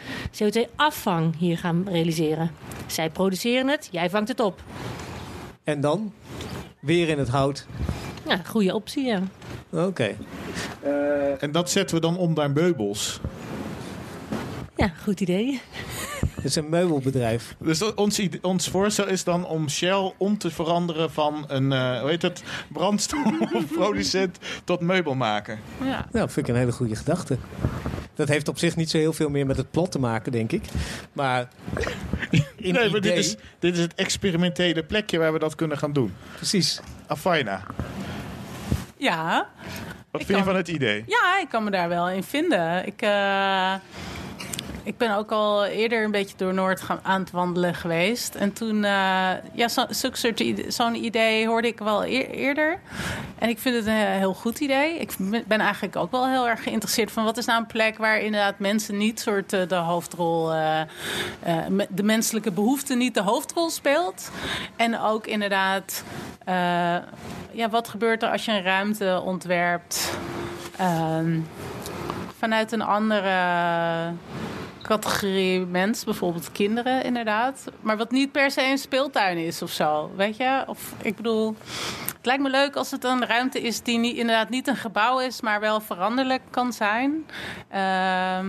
CO2-afvang 0.44 1.38
hier 1.38 1.58
gaan 1.58 1.88
realiseren. 1.90 2.52
Zij 2.88 3.10
produceren 3.10 3.68
het, 3.68 3.88
jij 3.92 4.10
vangt 4.10 4.28
het 4.28 4.40
op. 4.40 4.62
En 5.64 5.82
dan? 5.82 6.14
Weer 6.80 7.10
in 7.10 7.20
het 7.20 7.30
hout. 7.30 7.66
Ja, 8.28 8.38
goede 8.46 8.74
optie, 8.76 9.04
ja. 9.04 9.22
Oké. 9.70 10.16
En 11.40 11.52
dat 11.52 11.70
zetten 11.70 11.96
we 11.96 12.02
dan 12.02 12.18
om 12.18 12.34
naar 12.34 12.52
meubels. 12.52 13.20
Ja, 14.76 14.88
goed 15.04 15.22
idee. 15.22 15.62
Het 16.44 16.52
is 16.52 16.56
een 16.56 16.70
meubelbedrijf. 16.70 17.56
Dus 17.60 17.94
ons, 17.94 18.22
ons 18.42 18.70
voorstel 18.70 19.08
is 19.08 19.24
dan 19.24 19.46
om 19.46 19.70
Shell 19.70 20.14
om 20.18 20.38
te 20.38 20.52
veranderen 20.52 21.12
van 21.12 21.46
een 21.48 21.72
eh, 21.72 22.00
hoe 22.00 22.10
heet 22.10 22.22
het, 22.22 22.44
brandstofproducent 22.72 24.38
tot 24.64 24.80
meubelmaker. 24.80 25.60
Ja. 25.84 26.08
Nou, 26.12 26.30
vind 26.30 26.48
ik 26.48 26.54
een 26.54 26.60
hele 26.60 26.72
goede 26.72 26.96
gedachte. 26.96 27.38
Dat 28.16 28.28
heeft 28.28 28.48
op 28.48 28.58
zich 28.58 28.76
niet 28.76 28.90
zo 28.90 28.98
heel 28.98 29.14
veel 29.14 29.30
meer 29.30 29.46
met 29.46 29.58
het 29.58 29.72
plot 29.72 29.92
te 29.92 30.00
maken, 30.00 30.32
denk 30.32 30.52
ik. 30.52 30.64
Maar 31.14 31.48
in 32.56 32.74
nee, 32.74 32.90
maar 32.90 33.02
dit 33.02 33.18
is, 33.18 33.36
dit 33.60 33.74
is 33.74 33.80
het 33.80 33.96
experimentele 33.96 34.84
plekje 34.84 35.18
waar 35.18 35.34
we 35.34 35.40
dat 35.40 35.56
kunnen 35.56 35.78
gaan 35.78 35.94
doen. 35.94 36.14
Precies. 36.36 36.82
Afina, 37.08 37.64
Ja. 39.04 39.48
wat 40.12 40.22
Ik 40.22 40.28
vind 40.28 40.40
je 40.40 40.44
van 40.46 40.56
het 40.56 40.68
idee? 40.68 41.04
Ja, 41.08 41.40
ik 41.40 41.50
kan 41.50 41.64
me 41.64 41.70
daar 41.72 41.90
wel 41.90 42.10
in 42.10 42.24
vinden. 42.24 42.86
Ik, 42.86 43.02
eh, 43.02 43.74
ik 44.84 44.98
ben 44.98 45.16
ook 45.16 45.32
al 45.32 45.66
eerder 45.66 46.04
een 46.04 46.12
beetje 46.12 46.38
door 46.38 46.54
Noord 46.54 46.82
gaan, 46.82 47.00
aan 47.04 47.20
het 47.20 47.32
wandelen 47.32 47.76
geweest. 47.76 48.36
En 48.36 48.54
toen, 48.54 48.84
eh, 48.84 49.30
ja, 49.54 49.68
zo'n 50.68 51.04
idee 51.04 51.48
hoorde 51.48 51.68
ik 51.68 51.80
wel 51.80 52.06
eer- 52.06 52.30
eerder. 52.30 52.80
En 53.40 53.50
ik 53.50 53.60
vind 53.60 53.76
het 53.76 53.86
een 53.86 53.94
heel 53.94 54.34
goed 54.34 54.60
idee. 54.60 54.98
Ik 55.00 55.12
ben 55.48 55.60
eigenlijk 55.60 55.96
ook 55.96 56.12
wel 56.12 56.30
heel 56.30 56.48
erg 56.48 56.64
geïnteresseerd 56.64 57.12
van 57.12 57.24
wat 57.24 57.38
is 57.38 57.46
nou 57.46 57.60
een 57.60 57.68
plek 57.68 57.98
waar 57.98 58.20
inderdaad 58.20 58.60
mensen 58.60 58.98
niet 58.98 59.20
soort 59.20 59.54
eh, 59.54 59.68
de 59.68 59.76
hoofdrol, 59.76 60.54
eh, 60.54 60.82
de 61.90 62.04
menselijke 62.04 62.52
behoefte 62.52 62.96
niet 62.96 63.14
de 63.14 63.22
hoofdrol 63.22 63.70
speelt. 63.70 64.32
En 64.76 65.00
ook 65.00 65.28
inderdaad, 65.28 66.04
ja, 67.52 67.70
wat 67.70 67.88
gebeurt 67.88 68.24
er 68.24 68.30
als 68.30 68.46
je 68.46 68.52
een 68.52 68.64
ruimte 68.64 69.22
ontwerpt? 69.26 70.18
Ehm, 70.78 71.40
vanuit 72.38 72.72
een 72.72 72.82
andere 72.82 73.32
categorie 75.00 75.66
mens, 75.66 76.04
bijvoorbeeld 76.04 76.52
kinderen 76.52 77.04
inderdaad. 77.04 77.64
Maar 77.82 77.98
wat 77.98 78.12
niet 78.12 78.32
per 78.32 78.52
se 78.52 78.64
een 78.64 78.78
speeltuin 78.78 79.38
is 79.38 79.62
of 79.62 79.72
zo, 79.72 80.12
weet 80.16 80.38
je? 80.38 80.64
Of 80.68 80.94
ik 81.02 81.16
bedoel, 81.16 81.56
het 82.18 82.26
lijkt 82.26 82.42
me 82.42 82.50
leuk 82.50 82.76
als 82.76 82.92
het 82.92 83.04
een 83.04 83.26
ruimte 83.26 83.62
is 83.62 83.82
die 83.82 83.98
niet, 83.98 84.18
inderdaad 84.18 84.50
niet 84.50 84.68
een 84.68 84.76
gebouw 84.76 85.20
is, 85.20 85.42
maar 85.42 85.60
wel 85.60 85.82
veranderlijk 85.82 86.42
kan 86.50 86.74
zijn. 86.74 87.26
Ehm, 87.70 88.46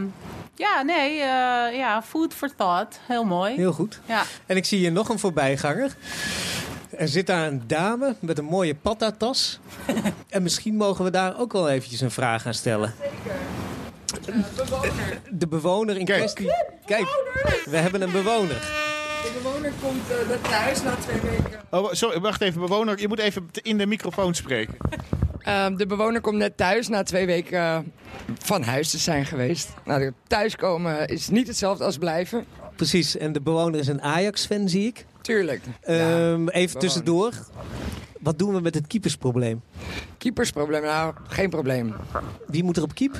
ja, 0.54 0.82
nee, 0.82 1.20
eh, 1.20 1.76
ja, 1.76 2.02
food 2.02 2.34
for 2.34 2.54
thought, 2.56 3.00
heel 3.06 3.24
mooi. 3.24 3.54
Heel 3.54 3.72
goed. 3.72 4.00
Ja. 4.06 4.22
En 4.46 4.56
ik 4.56 4.64
zie 4.64 4.78
hier 4.78 4.92
nog 4.92 5.08
een 5.08 5.18
voorbijganger. 5.18 5.96
Er 6.90 7.08
zit 7.08 7.26
daar 7.26 7.46
een 7.46 7.62
dame 7.66 8.16
met 8.20 8.38
een 8.38 8.44
mooie 8.44 8.74
pattatas. 8.74 9.58
en 10.28 10.42
misschien 10.42 10.76
mogen 10.76 11.04
we 11.04 11.10
daar 11.10 11.38
ook 11.38 11.52
wel 11.52 11.68
eventjes 11.68 12.00
een 12.00 12.10
vraag 12.10 12.46
aan 12.46 12.54
stellen. 12.54 12.94
De 15.30 15.46
bewoner 15.48 15.96
in 15.96 16.04
Kijk. 16.04 16.18
kwestie. 16.18 16.52
Kijk, 16.86 17.06
we 17.64 17.76
hebben 17.76 18.02
een 18.02 18.12
bewoner. 18.12 18.60
De 19.22 19.40
bewoner 19.42 19.72
komt 19.82 20.10
eh, 20.10 20.28
naar 20.28 20.40
thuis 20.40 20.82
na 20.82 20.94
twee 20.94 21.20
weken. 21.20 21.60
Oh, 21.70 21.92
sorry, 21.92 22.20
wacht 22.20 22.40
even, 22.40 22.60
bewoner. 22.60 23.00
Je 23.00 23.08
moet 23.08 23.18
even 23.18 23.48
in 23.62 23.78
de 23.78 23.86
microfoon 23.86 24.34
spreken. 24.34 24.76
Ehm, 25.40 25.76
de 25.76 25.86
bewoner 25.86 26.20
komt 26.20 26.36
net 26.36 26.56
thuis 26.56 26.88
na 26.88 27.02
twee 27.02 27.26
weken 27.26 27.58
eh, 27.58 27.78
van 28.38 28.62
huis 28.62 28.90
te 28.90 28.98
zijn 28.98 29.26
geweest. 29.26 29.68
Nou, 29.84 30.12
thuiskomen 30.26 31.06
is 31.06 31.28
niet 31.28 31.46
hetzelfde 31.46 31.84
als 31.84 31.98
blijven. 31.98 32.44
Precies, 32.76 33.16
en 33.16 33.32
de 33.32 33.40
bewoner 33.40 33.80
is 33.80 33.86
een 33.88 34.02
Ajax-fan, 34.02 34.68
zie 34.68 34.86
ik. 34.86 35.04
Tuurlijk. 35.20 35.60
Ehm, 35.80 36.48
even 36.48 36.78
tussendoor. 36.78 37.32
Wat 38.20 38.38
doen 38.38 38.54
we 38.54 38.60
met 38.60 38.74
het 38.74 38.86
keepersprobleem? 38.86 39.62
Keepersprobleem, 40.18 40.82
nou, 40.82 41.14
geen 41.28 41.50
probleem. 41.50 41.94
Wie 42.46 42.64
moet 42.64 42.76
er 42.76 42.82
op 42.82 42.94
keep? 42.94 43.16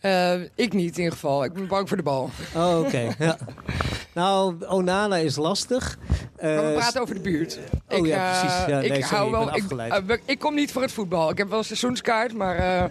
Eh, 0.00 0.32
ik 0.54 0.72
niet 0.72 0.92
in 0.92 0.98
ieder 0.98 1.12
geval. 1.12 1.44
Ik 1.44 1.52
ben 1.52 1.66
bang 1.66 1.88
voor 1.88 1.96
de 1.96 2.02
bal. 2.02 2.30
Oh, 2.54 2.78
oké. 2.80 3.14
ja. 3.18 3.36
Nou, 4.14 4.54
Onana 4.68 5.16
is 5.16 5.36
lastig. 5.36 5.98
Maar 6.40 6.54
we 6.56 6.60
Eh, 6.60 6.74
praten 6.74 7.00
over 7.00 7.14
de 7.14 7.20
buurt. 7.20 7.58
Oh 7.88 7.98
ik, 7.98 8.06
ja, 8.06 8.32
eh, 8.32 8.40
precies. 8.40 8.58
Ja, 8.66 8.78
nee, 8.78 8.88
ik 8.88 9.04
sorry, 9.04 9.16
hou 9.18 9.30
wel. 9.30 9.56
Ik, 9.56 9.70
eh, 10.10 10.16
ik 10.24 10.38
kom 10.38 10.54
niet 10.54 10.72
voor 10.72 10.82
het 10.82 10.92
voetbal. 10.92 11.30
Ik 11.30 11.38
heb 11.38 11.48
wel 11.48 11.58
een 11.58 11.64
seizoenskaart, 11.64 12.32
maar 12.34 12.56
eh, 12.56 12.84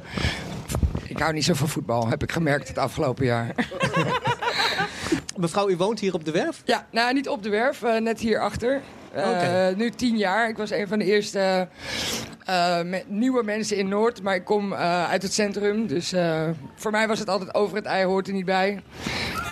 ik 1.03 1.19
hou 1.19 1.33
niet 1.33 1.43
zo 1.45 1.53
van 1.53 1.67
voetbal. 1.67 2.07
Heb 2.07 2.23
ik 2.23 2.31
gemerkt 2.31 2.67
het 2.67 2.77
afgelopen 2.77 3.25
jaar. 3.25 3.53
Mevrouw, 5.35 5.69
u 5.69 5.75
woont 5.77 5.99
hier 5.99 6.13
op 6.13 6.25
de 6.25 6.31
werf? 6.31 6.61
Ja, 6.65 6.85
nou 6.91 7.13
niet 7.13 7.29
op 7.29 7.43
de 7.43 7.49
werf, 7.49 7.83
eh, 7.83 7.97
net 8.01 8.19
hierachter. 8.19 8.81
Eh 9.13 9.29
Oké. 9.29 9.73
Nu 9.77 9.89
tien 9.89 10.17
jaar. 10.17 10.49
Ik 10.49 10.57
was 10.57 10.71
een 10.71 10.87
van 10.87 10.99
de 10.99 11.05
eerste 11.05 11.67
eh, 12.45 12.81
me- 12.81 13.03
nieuwe 13.07 13.43
mensen 13.43 13.77
in 13.77 13.87
Noord. 13.87 14.21
Maar 14.21 14.35
ik 14.35 14.43
kom 14.45 14.73
eh, 14.73 15.09
uit 15.09 15.21
het 15.21 15.33
centrum. 15.33 15.87
Dus 15.87 16.13
eh, 16.13 16.41
voor 16.75 16.91
mij 16.91 17.07
was 17.07 17.19
het 17.19 17.29
altijd 17.29 17.53
over 17.55 17.75
het 17.75 17.85
ei 17.85 18.05
hoort 18.05 18.27
er 18.27 18.33
niet 18.33 18.45
bij. 18.45 18.81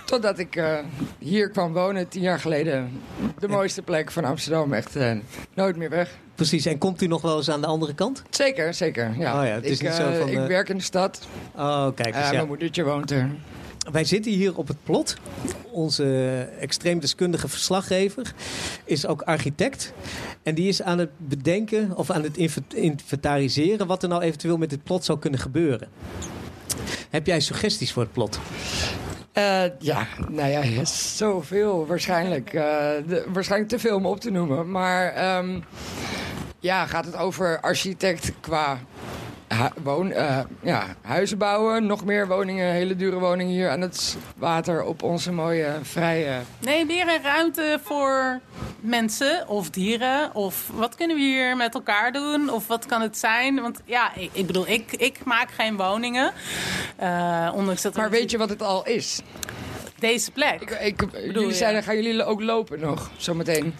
Totdat 0.06 0.40
ik 0.40 0.56
eh, 0.56 0.78
hier 1.20 1.50
kwam 1.50 1.74
wonen, 1.74 2.08
tien 2.08 2.22
jaar 2.22 2.40
geleden. 2.40 3.02
De 3.40 3.48
mooiste 3.48 3.82
plek 3.82 4.12
van 4.12 4.26
Amsterdam. 4.26 4.74
Echt 4.74 4.96
eh, 4.96 5.12
nooit 5.54 5.76
meer 5.76 5.90
weg. 5.90 6.10
Precies, 6.36 6.66
en 6.66 6.78
komt 6.78 7.02
u 7.02 7.08
nog 7.08 7.22
wel 7.22 7.38
eens 7.38 7.50
aan 7.50 7.62
de 7.62 7.68
andere 7.68 7.94
kant? 7.94 8.24
Zeker, 8.30 8.74
zeker. 8.74 9.14
Ja. 9.18 9.40
Oh 9.40 9.46
ja, 9.48 9.54
het 9.54 9.66
is 9.66 9.80
ik, 9.80 9.86
niet 9.88 9.94
zo 9.94 10.10
eh, 10.10 10.20
van, 10.20 10.28
ik 10.30 10.38
eh, 10.38 10.46
werk 10.46 10.70
in 10.70 10.78
de 10.78 10.84
stad. 10.84 11.28
Oh, 11.56 11.88
kijk 11.96 12.08
eens. 12.08 12.18
Eh, 12.18 12.24
ja. 12.26 12.32
Mijn 12.32 12.48
moedertje 12.48 12.84
woont 12.84 13.12
er. 13.12 13.30
Wij 13.92 14.04
zitten 14.06 14.32
hier 14.32 14.58
op 14.58 14.68
het 14.68 14.84
plot. 14.84 15.16
Onze 15.72 16.40
extreem 16.60 17.00
deskundige 17.00 17.48
verslaggever 17.48 18.34
is 18.86 19.06
ook 19.06 19.22
architect. 19.22 19.94
En 20.44 20.56
die 20.56 20.68
is 20.68 20.82
aan 20.82 20.98
het 20.98 21.10
bedenken 21.18 21.98
of 21.98 22.10
aan 22.10 22.24
het 22.24 22.38
inve- 22.38 22.62
inventariseren 22.76 23.88
wat 23.88 24.04
er 24.04 24.10
nou 24.10 24.22
eventueel 24.22 24.58
met 24.58 24.70
dit 24.70 24.84
plot 24.84 25.06
zou 25.06 25.20
kunnen 25.20 25.40
gebeuren. 25.40 25.88
Heb 27.10 27.26
jij 27.28 27.40
suggesties 27.40 27.94
voor 27.94 28.04
het 28.04 28.12
plot? 28.12 28.40
Eh, 29.32 29.64
ja, 29.80 30.08
nou 30.30 30.50
ja, 30.50 30.86
zoveel 31.16 31.86
waarschijnlijk. 31.88 32.54
Eh, 32.54 32.90
waarschijnlijk 33.28 33.72
te 33.72 33.80
veel 33.80 33.96
om 33.96 34.06
op 34.06 34.20
te 34.20 34.32
noemen. 34.32 34.72
Maar 34.72 35.14
ehm, 35.14 35.60
ja, 36.60 36.86
gaat 36.86 37.06
het 37.06 37.16
over 37.16 37.60
architect 37.60 38.32
qua 38.40 38.80
woon, 39.84 40.12
eh, 40.12 40.40
ja, 40.62 40.86
huizen 41.02 41.38
bouwen? 41.38 41.86
Nog 41.86 42.06
meer 42.06 42.28
woningen, 42.28 42.72
hele 42.72 42.96
dure 42.96 43.20
woningen 43.20 43.54
hier 43.54 43.70
aan 43.70 43.82
het 43.82 44.18
water 44.38 44.84
op 44.84 45.04
onze 45.04 45.32
mooie 45.32 45.72
vrije... 45.82 46.40
Nee, 46.60 46.86
meer 46.86 47.08
een 47.08 47.24
ruimte 47.24 47.80
voor 47.84 48.40
mensen 48.80 49.48
of 49.48 49.70
dieren. 49.70 50.36
Of 50.36 50.70
wat 50.74 50.96
kunnen 50.96 51.16
we 51.16 51.22
hier 51.22 51.58
met 51.58 51.74
elkaar 51.74 52.12
doen? 52.12 52.50
Of 52.50 52.68
wat 52.68 52.86
kan 52.86 53.02
het 53.02 53.18
zijn? 53.18 53.62
Want 53.62 53.82
ja, 53.86 54.16
ik, 54.16 54.30
ik 54.34 54.46
bedoel, 54.48 54.68
ik, 54.68 54.92
ik 54.92 55.24
maak 55.24 55.52
geen 55.52 55.78
woningen. 55.78 56.32
Eh, 56.96 57.52
ondanks 57.56 57.82
dat 57.82 57.96
Maar 57.96 58.10
weet 58.10 58.32
je 58.32 58.38
wat 58.38 58.50
het 58.50 58.62
al 58.62 58.86
is? 58.86 59.22
Deze 60.00 60.32
plek. 60.32 60.62
Ik, 60.62 60.72
ik, 60.72 60.98
Bedoel 60.98 61.42
jullie 61.42 61.54
zeiden, 61.54 61.84
gaan 61.84 61.96
jullie 61.96 62.24
ook 62.24 62.42
lopen 62.42 62.80
nog, 62.80 63.12
zometeen? 63.18 63.74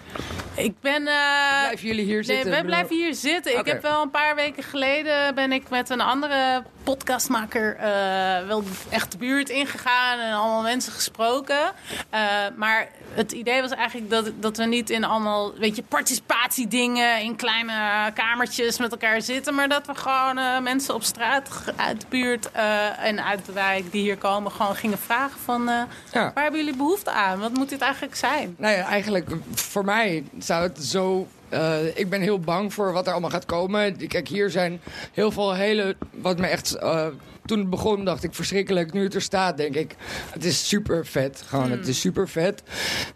Ik 0.56 0.80
ben... 0.80 1.06
eh, 1.06 1.60
Blijven 1.62 1.86
jullie 1.86 2.04
hier 2.04 2.24
zitten? 2.24 2.34
Nee, 2.34 2.52
wij 2.52 2.62
bedoel- 2.62 2.66
blijven 2.76 2.96
hier 2.96 3.14
zitten. 3.14 3.58
Ik 3.58 3.66
heb 3.66 3.82
wel 3.82 4.02
een 4.02 4.10
paar 4.10 4.34
weken 4.34 4.62
geleden 4.62 5.34
ben 5.34 5.52
ik 5.52 5.68
met 5.68 5.90
een 5.90 6.00
andere 6.00 6.62
podcastmaker 6.82 7.76
eh, 7.76 8.46
wel 8.46 8.62
echt 8.90 9.12
de 9.12 9.18
buurt 9.18 9.48
ingegaan 9.48 10.18
en 10.18 10.32
allemaal 10.32 10.62
mensen 10.62 10.92
gesproken. 10.92 11.72
Eh, 12.10 12.20
maar 12.56 12.88
het 13.14 13.32
idee 13.32 13.60
was 13.60 13.70
eigenlijk 13.70 14.10
dat, 14.10 14.30
dat 14.40 14.56
we 14.56 14.64
niet 14.64 14.90
in 14.90 15.04
allemaal, 15.04 15.54
weet 15.58 15.76
je, 15.76 15.82
participatiedingen 15.82 17.20
in 17.20 17.36
kleine 17.36 17.72
kamertjes 18.14 18.78
met 18.78 18.90
elkaar 18.92 19.22
zitten, 19.22 19.54
maar 19.54 19.68
dat 19.68 19.86
we 19.86 19.94
gewoon 19.94 20.62
mensen 20.62 20.94
op 20.94 21.02
straat 21.02 21.48
uit 21.76 22.00
de 22.00 22.06
buurt 22.08 22.50
en 22.98 23.24
uit 23.24 23.46
de 23.46 23.52
wijk 23.52 23.92
die 23.92 24.02
hier 24.02 24.16
komen 24.18 24.50
gewoon 24.52 24.76
gingen 24.76 24.98
vragen 24.98 25.40
van 25.44 25.64
Ja. 25.64 25.86
waar 26.34 26.42
hebben 26.42 26.60
jullie 26.60 26.76
behoefte 26.76 27.10
aan? 27.10 27.38
Wat 27.38 27.52
moet 27.52 27.68
dit 27.68 27.80
eigenlijk 27.80 28.16
zijn? 28.16 28.54
Nou 28.58 28.76
ja, 28.76 28.84
eigenlijk 28.86 29.30
voor 29.54 29.84
mij 29.84 30.24
zou 30.44 30.62
het 30.62 30.84
zo. 30.84 31.26
Eh, 31.48 31.96
ik 31.96 32.08
ben 32.08 32.20
heel 32.20 32.40
bang 32.40 32.72
voor 32.74 32.92
wat 32.92 33.06
er 33.06 33.12
allemaal 33.12 33.30
gaat 33.30 33.44
komen. 33.46 34.06
Kijk, 34.08 34.28
hier 34.28 34.50
zijn 34.50 34.80
heel 35.12 35.30
veel 35.30 35.54
hele. 35.54 35.96
Wat 36.10 36.38
me 36.38 36.46
echt. 36.46 36.74
eh, 36.74 37.06
toen 37.44 37.58
het 37.58 37.70
begon 37.70 38.04
dacht 38.04 38.22
ik 38.24 38.34
verschrikkelijk. 38.34 38.92
Nu 38.92 39.02
het 39.02 39.14
er 39.14 39.22
staat, 39.22 39.56
denk 39.56 39.74
ik. 39.74 39.94
Het 40.30 40.44
is 40.44 40.68
super 40.68 41.06
vet. 41.06 41.42
Gewoon, 41.46 41.70
het 41.70 41.88
is 41.88 42.00
super 42.00 42.28
vet. 42.28 42.62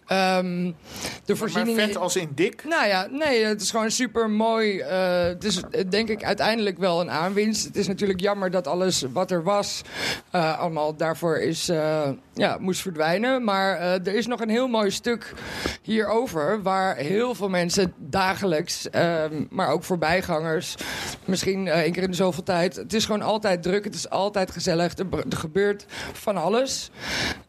Ehm, 0.07 0.65
de 0.65 0.73
Maar 1.27 1.37
voorzieningen. 1.37 1.87
vet 1.87 1.97
als 1.97 2.17
in 2.17 2.29
dik. 2.35 2.65
Nou 2.65 2.87
ja, 2.87 3.07
nee, 3.11 3.45
het 3.45 3.61
is 3.63 3.71
gewoon 3.71 3.91
super 3.91 4.31
mooi. 4.31 4.79
eh, 4.79 5.23
het 5.23 5.45
is 5.45 5.61
denk 5.89 6.09
ik 6.09 6.25
uiteindelijk 6.25 6.79
wel 6.79 7.01
een 7.01 7.11
aanwinst. 7.11 7.65
Het 7.65 7.77
is 7.77 7.87
natuurlijk 7.87 8.21
jammer 8.21 8.51
dat 8.51 8.67
alles 8.67 9.05
wat 9.13 9.31
er 9.31 9.43
was, 9.43 9.83
allemaal 10.31 10.97
daarvoor 10.97 11.39
is, 11.39 11.67
ja, 12.35 12.57
moest 12.61 12.81
verdwijnen. 12.81 13.45
Maar 13.45 13.79
er 13.81 14.15
is 14.15 14.27
nog 14.27 14.41
een 14.41 14.49
heel 14.51 14.69
mooi 14.69 14.91
stuk 14.91 15.33
hierover, 15.83 16.63
waar 16.63 16.97
heel 16.97 17.35
veel 17.35 17.49
mensen 17.49 17.93
dagelijks, 18.19 18.91
ehm, 18.91 19.45
maar 19.51 19.69
ook 19.69 19.85
voorbijgangers, 19.85 20.75
misschien 21.25 21.69
eh, 21.69 21.81
één 21.81 21.93
keer 21.93 22.03
in 22.03 22.11
de 22.11 22.17
zoveel 22.17 22.43
tijd. 22.43 22.77
Het 22.77 22.93
is 22.93 23.05
gewoon 23.05 23.23
altijd 23.23 23.63
druk, 23.63 23.85
het 23.85 23.95
is 23.95 24.11
altijd 24.11 24.51
gezellig. 24.51 24.99
Er, 24.99 25.07
er 25.31 25.37
gebeurt 25.37 25.85
van 26.13 26.37
alles. 26.37 26.91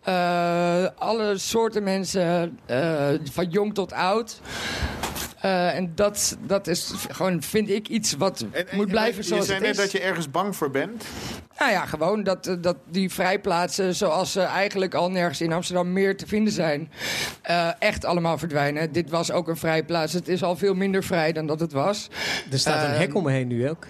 Eh, 0.03 0.85
alle 0.97 1.37
soorten 1.37 1.83
mensen, 1.83 2.59
eh, 2.65 3.07
van 3.31 3.49
jong 3.49 3.73
tot 3.73 3.93
oud. 3.93 4.41
Eh, 5.41 5.75
en 5.75 5.91
dat, 5.95 6.37
dat 6.45 6.67
is 6.67 6.93
gewoon, 7.09 7.41
vind 7.41 7.69
ik, 7.69 7.87
iets 7.87 8.13
wat 8.13 8.45
moet 8.71 8.87
blijven 8.87 9.21
je 9.21 9.27
zoals 9.27 9.45
zei 9.45 9.57
het 9.57 9.67
net 9.67 9.77
is. 9.77 9.81
dat 9.81 9.91
je 9.91 9.99
ergens 10.07 10.31
bang 10.31 10.55
voor 10.55 10.71
bent. 10.71 11.05
Nou 11.59 11.71
ja, 11.71 11.85
gewoon 11.85 12.23
dat, 12.23 12.47
eh, 12.47 12.55
dat 12.61 12.77
die 12.89 13.09
vrijplaatsen, 13.09 13.95
zoals 13.95 14.31
ze 14.31 14.41
eigenlijk 14.41 14.93
al 14.93 15.11
nergens 15.11 15.41
in 15.41 15.53
Amsterdam 15.53 15.93
meer 15.93 16.17
te 16.17 16.27
vinden 16.27 16.53
zijn, 16.53 16.91
eh, 17.41 17.69
echt 17.79 18.05
allemaal 18.05 18.37
verdwijnen. 18.37 18.91
Dit 18.91 19.09
was 19.09 19.31
ook 19.31 19.47
een 19.47 19.57
vrijplaats. 19.57 20.13
Het 20.13 20.27
is 20.27 20.43
al 20.43 20.55
veel 20.55 20.73
minder 20.73 21.03
vrij 21.03 21.31
dan 21.31 21.47
dat 21.47 21.59
het 21.59 21.71
was. 21.71 22.09
Er 22.51 22.59
staat 22.59 22.87
een 22.87 22.99
hek 22.99 23.15
omheen 23.15 23.47
nu 23.47 23.69
ook. 23.69 23.87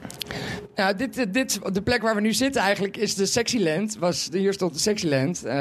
Nou, 0.76 0.96
dit, 0.96 1.34
dit, 1.34 1.60
de 1.74 1.82
plek 1.82 2.02
waar 2.02 2.16
we 2.16 2.22
nu 2.22 2.34
zitten 2.34 2.62
eigenlijk 2.62 2.98
is 2.98 3.16
de 3.16 3.26
Sexyland. 3.26 3.98
Was, 3.98 4.30
hier 4.32 4.54
stond 4.54 4.74
de 4.74 4.80
Sexyland. 4.80 5.44
Eh 5.44 5.56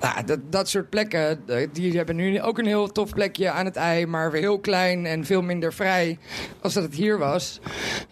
nou, 0.00 0.24
dat, 0.24 0.38
dat 0.50 0.68
soort 0.68 0.88
plekken, 0.88 1.40
die 1.72 1.96
hebben 1.96 2.16
nu 2.16 2.42
ook 2.42 2.58
een 2.58 2.66
heel 2.66 2.92
tof 2.92 3.10
plekje 3.10 3.50
aan 3.50 3.64
het 3.64 3.76
ei. 3.76 4.06
Maar 4.06 4.30
weer 4.30 4.40
heel 4.40 4.60
klein 4.60 4.89
en 4.90 5.24
veel 5.24 5.42
minder 5.42 5.72
vrij 5.72 6.18
als 6.60 6.74
dat 6.74 6.82
het 6.82 6.94
hier 6.94 7.18
was. 7.18 7.60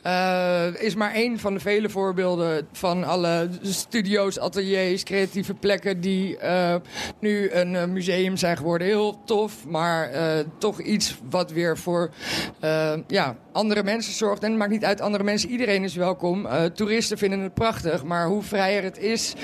Eh, 0.03 0.67
is 0.79 0.95
maar 0.95 1.13
één 1.13 1.39
van 1.39 1.55
de 1.55 1.61
vele 1.61 1.89
voorbeelden 1.89 2.69
van 2.73 3.05
alle 3.05 3.49
studio's, 3.63 4.39
ateliers, 4.39 5.03
creatieve 5.03 5.55
plekken... 5.55 6.01
die 6.01 6.39
eh, 6.39 6.75
nu 7.21 7.51
een 7.51 7.77
eh, 7.77 7.85
museum 7.87 8.37
zijn 8.37 8.57
geworden. 8.57 8.87
Heel 8.87 9.21
tof, 9.25 9.67
maar 9.67 10.11
toch 10.59 10.81
iets 10.81 11.19
wat 11.31 11.51
weer 11.51 11.79
voor 11.79 12.11
ja, 13.07 13.37
andere 13.53 13.83
mensen 13.83 14.13
zorgt. 14.13 14.43
En 14.43 14.49
het 14.49 14.59
maakt 14.59 14.71
niet 14.71 14.85
uit, 14.85 15.01
andere 15.01 15.25
mensen, 15.25 15.51
iedereen 15.51 15.85
is 15.85 15.95
welkom. 15.95 16.47
Toeristen 16.75 17.19
vinden 17.19 17.41
het 17.41 17.55
prachtig, 17.55 18.05
maar 18.05 18.27
hoe 18.27 18.43
vrijer 18.43 18.83
het 18.83 18.99
is, 18.99 19.35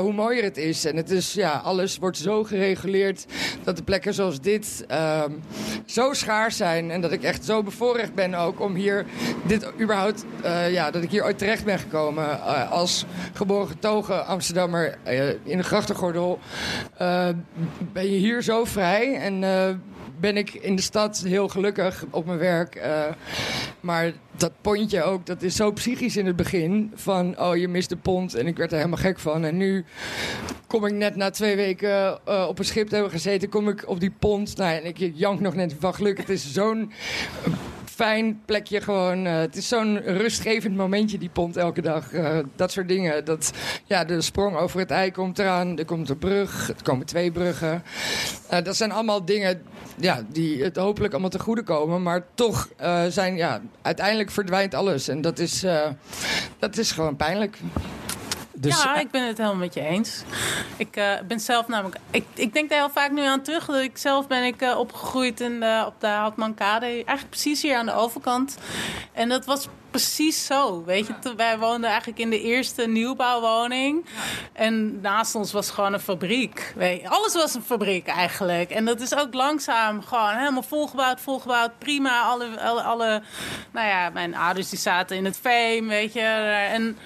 hoe 0.00 0.12
mooier 0.12 0.42
het 0.42 0.56
is. 0.56 0.84
En 0.84 0.96
het 0.96 1.10
is, 1.10 1.32
ja, 1.32 1.52
alles 1.64 1.98
wordt 1.98 2.16
zo 2.16 2.44
gereguleerd 2.44 3.26
dat 3.64 3.76
de 3.76 3.82
plekken 3.82 4.14
zoals 4.14 4.40
dit 4.40 4.84
ehm, 4.88 5.32
zo 5.86 6.12
zijn. 6.50 6.90
En 6.90 7.00
dat 7.00 7.12
ik 7.12 7.22
echt 7.22 7.44
zo 7.44 7.62
bevoorrecht 7.62 8.14
ben 8.14 8.34
ook 8.34 8.60
om 8.60 8.74
hier 8.74 9.06
dit 9.46 9.72
überhaupt, 9.80 10.24
eh, 10.42 10.72
ja, 10.72 10.90
dat 10.90 11.02
ik 11.02 11.10
hier 11.10 11.24
ooit 11.24 11.38
terecht 11.38 11.64
ben 11.64 11.78
gekomen 11.78 12.30
eh, 12.30 12.70
als 12.70 13.04
geboren 13.32 13.68
getogen 13.68 14.26
Amsterdammer 14.26 14.98
eh, 15.02 15.28
in 15.28 15.56
de 15.56 15.62
grachtengordel. 15.62 16.38
Ben 17.92 18.10
je 18.10 18.18
hier 18.18 18.42
zo 18.42 18.64
vrij 18.64 19.14
en 19.14 19.42
ben 20.20 20.36
ik 20.36 20.54
in 20.54 20.76
de 20.76 20.82
stad 20.82 21.22
heel 21.26 21.48
gelukkig 21.48 22.04
op 22.10 22.26
mijn 22.26 22.38
werk. 22.38 22.74
eh, 22.74 23.04
maar 23.80 24.12
dat 24.36 24.52
pontje 24.60 25.02
ook, 25.02 25.26
dat 25.26 25.42
is 25.42 25.56
zo 25.56 25.72
psychisch 25.72 26.16
in 26.16 26.26
het 26.26 26.36
begin. 26.36 26.92
Van, 26.94 27.40
oh, 27.40 27.56
je 27.56 27.68
mist 27.68 27.88
de 27.88 27.96
pont. 27.96 28.34
En 28.34 28.46
ik 28.46 28.56
werd 28.56 28.70
er 28.70 28.76
helemaal 28.76 28.98
gek 28.98 29.18
van. 29.18 29.44
En 29.44 29.56
nu 29.56 29.84
kom 30.66 30.86
ik 30.86 30.92
net 30.92 31.16
na 31.16 31.30
twee 31.30 31.56
weken 31.56 32.18
eh, 32.24 32.46
op 32.48 32.58
een 32.58 32.64
schip 32.64 32.88
te 32.88 32.94
hebben 32.94 33.12
gezeten... 33.12 33.48
kom 33.48 33.68
ik 33.68 33.88
op 33.88 34.00
die 34.00 34.12
pont. 34.18 34.56
Nou, 34.56 34.74
en 34.74 34.84
ik 34.84 35.12
jank 35.14 35.40
nog 35.40 35.54
net 35.54 35.74
van 35.78 35.94
geluk. 35.94 36.18
Het 36.18 36.28
is 36.28 36.52
zo'n 36.52 36.92
fijn 38.00 38.40
plekje 38.44 38.80
gewoon. 38.80 39.26
eh, 39.26 39.38
het 39.38 39.56
is 39.56 39.68
zo'n 39.68 39.98
rustgevend 39.98 40.76
momentje, 40.76 41.18
die 41.18 41.28
pont 41.28 41.56
elke 41.56 41.80
dag. 41.80 42.12
Eh, 42.12 42.38
dat 42.56 42.72
soort 42.72 42.88
dingen. 42.88 43.24
Dat, 43.24 43.52
ja, 43.84 44.04
de 44.04 44.20
sprong 44.20 44.56
over 44.56 44.78
het 44.80 44.90
ei 44.90 45.10
komt 45.10 45.38
eraan. 45.38 45.78
Er 45.78 45.84
komt 45.84 46.08
een 46.08 46.18
brug. 46.18 46.68
Er 46.68 46.82
komen 46.82 47.06
twee 47.06 47.30
bruggen. 47.30 47.82
Eh, 48.48 48.64
dat 48.64 48.76
zijn 48.76 48.92
allemaal 48.92 49.24
dingen 49.24 49.62
ja, 49.96 50.22
die 50.28 50.62
het 50.62 50.76
hopelijk 50.76 51.12
allemaal 51.12 51.30
te 51.30 51.38
goede 51.38 51.62
komen. 51.62 52.02
Maar 52.02 52.24
toch 52.34 52.68
zijn, 53.08 53.36
ja, 53.36 53.60
uiteindelijk 53.82 54.30
verdwijnt 54.30 54.74
alles. 54.74 55.08
En 55.08 55.20
dat 55.20 55.38
is, 55.38 55.64
dat 56.58 56.76
is 56.78 56.92
gewoon 56.92 57.16
pijnlijk. 57.16 57.58
Dus, 58.60 58.82
ja, 58.82 58.94
eh, 58.94 59.00
ik 59.00 59.10
ben 59.10 59.26
het 59.26 59.36
helemaal 59.36 59.58
met 59.58 59.74
je 59.74 59.80
eens. 59.80 60.22
Ik 60.76 60.96
eh, 60.96 61.12
ben 61.28 61.40
zelf 61.40 61.68
namelijk. 61.68 61.96
Ik, 62.10 62.24
ik 62.34 62.52
denk 62.52 62.70
daar 62.70 62.78
heel 62.78 62.90
vaak 62.90 63.10
nu 63.10 63.22
aan 63.22 63.42
terug. 63.42 63.66
Dat 63.66 63.80
ik 63.80 63.98
zelf 63.98 64.26
ben 64.26 64.44
ik 64.44 64.62
eh, 64.62 64.78
opgegroeid 64.78 65.40
in 65.40 65.60
de, 65.60 65.84
op 65.86 65.94
de 65.98 66.06
Houtmankade. 66.06 66.86
Eigenlijk 66.86 67.30
precies 67.30 67.62
hier 67.62 67.76
aan 67.76 67.86
de 67.86 67.94
overkant. 67.94 68.56
En 69.12 69.28
dat 69.28 69.44
was 69.44 69.68
precies 69.90 70.46
zo. 70.46 70.84
Weet 70.84 71.06
je, 71.06 71.18
toen- 71.18 71.36
wij 71.36 71.58
woonden 71.58 71.88
eigenlijk 71.90 72.18
in 72.20 72.30
de 72.30 72.40
eerste 72.42 72.86
nieuwbouwwoning. 72.88 74.04
En 74.52 75.00
naast 75.00 75.34
ons 75.34 75.52
was 75.52 75.70
gewoon 75.70 75.92
een 75.92 76.00
fabriek. 76.00 76.72
Weet 76.76 77.00
je, 77.00 77.08
alles 77.08 77.34
was 77.34 77.54
een 77.54 77.62
fabriek 77.62 78.06
eigenlijk. 78.06 78.70
En 78.70 78.84
dat 78.84 79.00
is 79.00 79.14
ook 79.16 79.34
langzaam 79.34 80.02
gewoon 80.02 80.34
helemaal 80.36 80.62
volgebouwd, 80.62 81.20
volgebouwd. 81.20 81.78
Prima. 81.78 82.22
Alle, 82.22 82.60
alle, 82.60 82.82
alle 82.82 83.22
nou 83.72 83.86
ja, 83.88 84.10
mijn 84.10 84.34
ouders 84.36 84.68
die 84.68 84.78
zaten 84.78 85.16
in 85.16 85.24
het 85.24 85.38
Veem, 85.42 85.88
weet 85.88 86.12
je. 86.12 86.20
En 86.70 86.96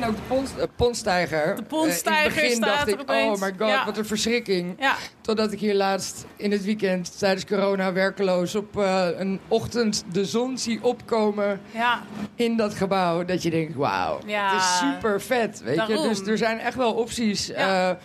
En 0.00 0.08
ook 0.08 0.16
de 0.56 0.60
eh, 0.60 0.66
pontstijger. 0.76 1.56
De 1.56 1.62
Eh, 1.70 1.82
in 1.82 1.88
het 1.88 2.34
begin 2.34 2.50
staat 2.50 2.74
dacht 2.76 2.88
ik, 2.88 3.00
opeens. 3.00 3.40
oh 3.40 3.46
my 3.46 3.54
god, 3.58 3.68
Ja. 3.68 3.84
wat 3.84 3.96
een 3.98 4.06
verschrikking. 4.06 4.74
ja, 4.78 4.94
Totdat 5.20 5.52
ik 5.52 5.60
hier 5.60 5.74
laatst 5.74 6.24
in 6.36 6.52
het 6.52 6.64
weekend 6.64 7.18
tijdens 7.18 7.44
corona 7.46 7.92
werkeloos 7.92 8.54
op 8.54 8.78
eh, 8.78 9.06
een 9.16 9.40
ochtend 9.48 10.04
de 10.12 10.24
zon 10.24 10.58
zie 10.58 10.82
opkomen 10.82 11.60
ja. 11.70 12.02
In 12.36 12.56
dat 12.56 12.74
gebouw. 12.74 13.24
Dat 13.24 13.42
je 13.42 13.50
denkt, 13.50 13.74
wauw, 13.74 14.18
Ja. 14.26 14.52
het 14.52 14.60
is 14.60 14.78
super 14.78 15.20
vet. 15.20 15.62
Weet 15.64 15.86
je? 15.86 15.94
Dus 16.08 16.20
er 16.26 16.38
zijn 16.38 16.58
echt 16.58 16.76
wel 16.76 16.92
opties 16.92 17.46
Ja. 17.46 17.90
eh, 17.90 17.96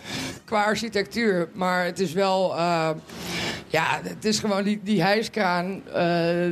qua 0.44 0.64
architectuur. 0.64 1.48
Maar 1.52 1.84
het 1.84 2.00
is 2.00 2.12
wel, 2.12 2.56
eh, 2.56 2.90
ja, 3.66 4.00
het 4.02 4.24
is 4.24 4.38
gewoon 4.38 4.62
die, 4.64 4.80
die 4.82 5.02
hijskraan. 5.02 5.82
eh, 5.94 6.46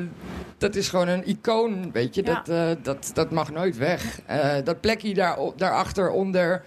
dat 0.58 0.74
is 0.74 0.88
gewoon 0.88 1.08
een 1.08 1.28
icoon, 1.28 1.92
weet 1.92 2.14
je. 2.14 2.22
Ja. 2.24 2.42
Dat, 2.44 2.84
dat, 2.84 3.10
dat 3.14 3.30
mag 3.30 3.50
nooit 3.52 3.76
weg. 3.76 4.20
Dat 4.64 4.80
plekje 4.80 5.14
daar, 5.14 5.36
daarachter, 5.56 6.10
onder... 6.10 6.62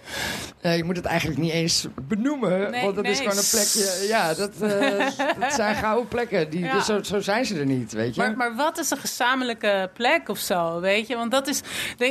je 0.62 0.84
moet 0.84 0.96
het 0.96 1.04
eigenlijk 1.04 1.40
niet 1.40 1.52
eens 1.52 1.86
benoemen. 2.08 2.70
Nee, 2.70 2.82
want 2.82 2.96
dat 2.96 3.04
is 3.04 3.18
gewoon 3.18 3.36
een 3.36 3.48
plekje... 3.50 4.06
Ja, 4.08 4.34
dat, 4.34 4.50
dat 5.40 5.52
zijn 5.52 5.74
gouden 5.74 6.08
plekken. 6.08 6.50
Die, 6.50 6.70
dus 6.72 6.84
zo, 6.86 7.02
zo 7.02 7.20
zijn 7.20 7.44
ze 7.44 7.58
er 7.58 7.66
niet, 7.66 7.92
weet 7.92 8.14
je. 8.14 8.20
Maar, 8.20 8.36
maar 8.36 8.54
wat 8.56 8.78
is 8.78 8.90
een 8.90 8.96
gezamenlijke 8.98 9.90
plek 9.94 10.28
of 10.28 10.38
zo, 10.38 10.80
weet 10.80 11.01
je? 11.01 11.01
Want 11.08 11.30
dat 11.30 11.46
is, 11.48 11.60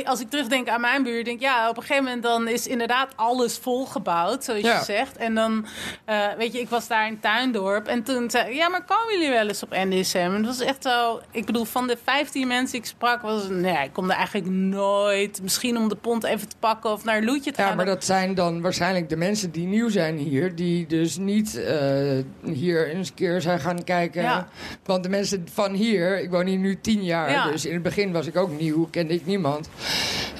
als 0.04 0.20
ik 0.20 0.30
terugdenk 0.30 0.68
aan 0.68 0.80
mijn 0.80 1.02
buurt, 1.02 1.24
denk 1.24 1.36
ik, 1.36 1.42
ja, 1.42 1.68
op 1.68 1.76
een 1.76 1.82
gegeven 1.82 2.04
moment 2.04 2.22
dan 2.22 2.48
is 2.48 2.66
inderdaad 2.66 3.12
alles 3.16 3.58
volgebouwd, 3.58 4.44
zoals 4.44 4.60
Ja. 4.60 4.78
je 4.78 4.84
zegt. 4.84 5.16
En 5.16 5.34
dan, 5.34 5.66
eh, 6.04 6.26
weet 6.38 6.52
je, 6.52 6.60
ik 6.60 6.68
was 6.68 6.88
daar 6.88 7.06
in 7.06 7.20
Tuindorp 7.20 7.86
en 7.86 8.02
toen 8.02 8.30
zei 8.30 8.48
ik, 8.50 8.54
ja, 8.56 8.68
maar 8.68 8.84
komen 8.84 9.12
jullie 9.14 9.30
wel 9.30 9.48
eens 9.48 9.62
op 9.62 9.70
NDSM? 9.70 10.16
En 10.18 10.42
dat 10.42 10.56
was 10.56 10.66
echt 10.66 10.82
zo, 10.82 11.20
ik 11.30 11.46
bedoel, 11.46 11.64
van 11.64 11.86
de 11.86 11.96
15 12.04 12.46
mensen 12.48 12.70
die 12.72 12.80
ik 12.80 12.86
sprak, 12.86 13.22
was, 13.22 13.48
nee, 13.48 13.84
ik 13.84 13.92
kom 13.92 14.10
er 14.10 14.16
eigenlijk 14.16 14.46
nooit. 14.50 15.42
Misschien 15.42 15.76
om 15.76 15.88
de 15.88 15.96
pont 15.96 16.24
even 16.24 16.48
te 16.48 16.56
pakken 16.58 16.90
of 16.90 17.04
naar 17.04 17.22
Loetje 17.22 17.52
te 17.52 17.60
Ja, 17.60 17.66
gaan. 17.66 17.76
maar 17.76 17.86
dat 17.86 18.04
zijn 18.04 18.34
dan 18.34 18.60
waarschijnlijk 18.60 19.08
de 19.08 19.16
mensen 19.16 19.50
die 19.50 19.66
nieuw 19.66 19.88
zijn 19.88 20.16
hier. 20.16 20.54
Die 20.54 20.86
dus 20.86 21.16
niet 21.16 21.56
eh, 21.64 22.18
hier 22.44 22.88
eens 22.94 23.08
een 23.08 23.14
keer 23.14 23.40
zijn 23.40 23.60
gaan 23.60 23.84
kijken. 23.84 24.22
Ja. 24.22 24.48
Want 24.84 25.02
de 25.02 25.08
mensen 25.08 25.46
van 25.52 25.72
hier, 25.72 26.20
ik 26.22 26.30
woon 26.30 26.46
hier 26.46 26.58
nu 26.58 26.80
tien 26.80 27.04
jaar. 27.04 27.30
Ja. 27.30 27.50
Dus 27.50 27.64
in 27.66 27.72
het 27.74 27.82
begin 27.82 28.12
was 28.12 28.26
ik 28.26 28.36
ook 28.36 28.50
nieuw, 28.60 28.81
kende 28.90 29.14
ik 29.14 29.26
niemand. 29.26 29.68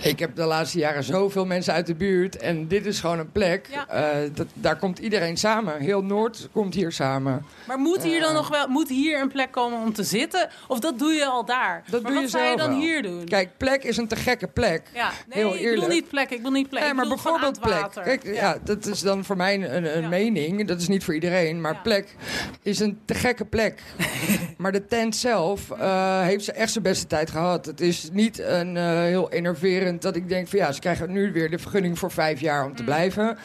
Ik 0.03 0.19
heb 0.19 0.37
de 0.37 0.45
laatste 0.45 0.79
jaren 0.79 1.05
zoveel 1.05 1.47
mensen 1.47 1.73
uit 1.75 1.87
de 1.87 1.95
buurt. 1.95 2.37
En 2.37 2.69
dit 2.69 2.87
is 2.87 3.01
gewoon 3.01 3.19
een 3.19 3.33
plek. 3.33 3.69
eh, 3.89 4.07
dat, 4.35 4.47
daar 4.55 4.77
komt 4.77 4.99
iedereen 4.99 5.37
samen. 5.37 5.81
Heel 5.81 6.03
Noord 6.05 6.49
komt 6.53 6.75
hier 6.75 6.93
samen. 6.93 7.45
Maar 7.67 7.79
moet 7.79 8.03
hier 8.03 8.21
dan 8.21 8.29
Eh. 8.29 8.35
nog 8.35 8.49
wel 8.49 8.67
moet 8.69 8.89
hier 8.89 9.21
een 9.21 9.29
plek 9.29 9.53
komen 9.53 9.81
om 9.81 9.93
te 9.93 10.03
zitten? 10.05 10.49
Of 10.69 10.79
dat 10.81 10.99
doe 10.99 11.13
je 11.13 11.25
al 11.27 11.45
daar? 11.45 11.83
Dat 11.91 12.03
maar 12.03 12.13
doe 12.13 12.21
wat 12.21 12.31
je 12.31 12.37
zou 12.39 12.51
je 12.51 12.57
dan 12.57 12.69
wel. 12.71 12.79
hier 12.79 13.03
doen? 13.03 13.25
Kijk, 13.25 13.49
plek 13.57 13.85
is 13.85 13.97
een 13.97 14.07
te 14.09 14.17
gekke 14.17 14.47
plek. 14.47 14.83
ja, 14.95 15.11
nee, 15.29 15.39
heel 15.39 15.55
ik 15.55 15.61
eerlijk. 15.61 15.75
bedoel 15.75 15.95
niet 15.95 16.09
plek. 16.09 16.31
Ik 16.31 16.43
wil 16.43 16.51
niet 16.51 16.69
plek. 16.69 16.81
Nee, 16.81 16.91
ik 16.91 16.97
maar 16.97 17.09
bijvoorbeeld 17.09 17.61
plek. 17.61 17.91
Kijk, 18.05 18.35
ja. 18.35 18.59
dat 18.65 18.87
is 18.87 19.01
dan 19.01 19.25
voor 19.25 19.37
mij 19.37 19.55
een, 19.75 19.97
een 19.97 20.09
mening. 20.09 20.67
Dat 20.67 20.81
is 20.81 20.89
niet 20.89 21.05
voor 21.05 21.15
iedereen. 21.15 21.61
Maar 21.61 21.81
plek 21.83 22.17
is 22.63 22.79
een 22.79 23.01
te 23.05 23.15
gekke 23.15 23.45
plek. 23.45 23.81
maar 24.59 24.73
de 24.73 24.87
tent 24.87 25.17
zelf 25.17 25.71
eh, 25.71 26.21
heeft 26.23 26.45
ze 26.45 26.53
echt 26.53 26.73
zijn 26.73 26.85
beste 26.85 27.07
tijd 27.07 27.31
gehad. 27.31 27.67
Het 27.67 27.81
is 27.81 28.09
niet 28.13 28.32
een 28.39 28.77
eh, 28.77 28.85
heel 28.85 29.31
enerverend 29.31 30.03
dat 30.03 30.17
ik 30.17 30.29
denk 30.29 30.49
van 30.49 30.59
ja, 30.59 30.73
ze 30.73 30.81
krijgen 30.81 31.13
nu 31.13 31.33
weer 31.33 31.51
de 31.51 31.59
vergunning 31.59 31.99
voor 31.99 32.11
vijf 32.11 32.41
jaar 32.41 32.65
om 32.65 32.77
te 32.77 32.85
blijven. 32.85 33.39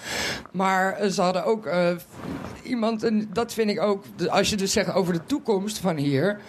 Maar 0.51 0.93
eh, 0.93 1.09
ze 1.09 1.21
hadden 1.21 1.45
ook 1.45 1.65
eh, 1.65 1.95
iemand, 2.63 3.03
en 3.03 3.29
dat 3.33 3.53
vind 3.53 3.69
ik 3.69 3.81
ook, 3.81 4.03
als 4.27 4.49
je 4.49 4.55
dus 4.55 4.71
zegt 4.71 4.93
over 4.93 5.13
de 5.13 5.25
toekomst 5.25 5.77
van 5.77 5.97
hier. 5.97 6.39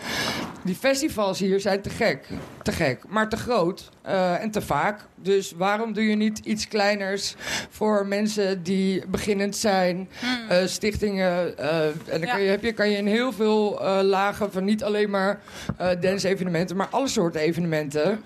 Die 0.65 0.75
festivals 0.75 1.39
hier 1.39 1.61
zijn 1.61 1.83
te 1.83 1.91
gek. 1.91 2.29
Te 2.63 2.73
gek, 2.73 3.05
maar 3.09 3.29
te 3.29 3.37
groot 3.37 3.91
en 4.41 4.51
te 4.51 4.61
vaak. 4.61 5.07
Dus 5.23 5.53
waarom 5.57 5.93
doe 5.93 6.05
je 6.05 6.17
niet 6.17 6.39
iets 6.39 6.69
kleiners 6.69 7.35
voor 7.71 8.07
mensen 8.07 8.63
die 8.63 9.07
beginnend 9.09 9.57
zijn, 9.57 10.09
eh, 10.49 10.57
stichtingen. 10.65 11.59
eh, 11.59 11.87
en 11.87 12.21
dan 12.21 12.21
kan 12.21 12.41
je, 12.41 12.49
heb 12.49 12.63
je, 12.63 12.73
kan 12.73 12.91
je 12.91 12.97
in 12.97 13.07
heel 13.07 13.33
veel 13.33 13.81
eh, 13.81 13.99
lagen 14.03 14.53
van 14.53 14.65
niet 14.65 14.85
alleen 14.85 15.11
maar 15.11 15.41
dance-evenementen, 16.01 16.77
maar 16.77 16.89
alle 16.91 17.09
soorten 17.09 17.41
evenementen 17.41 18.23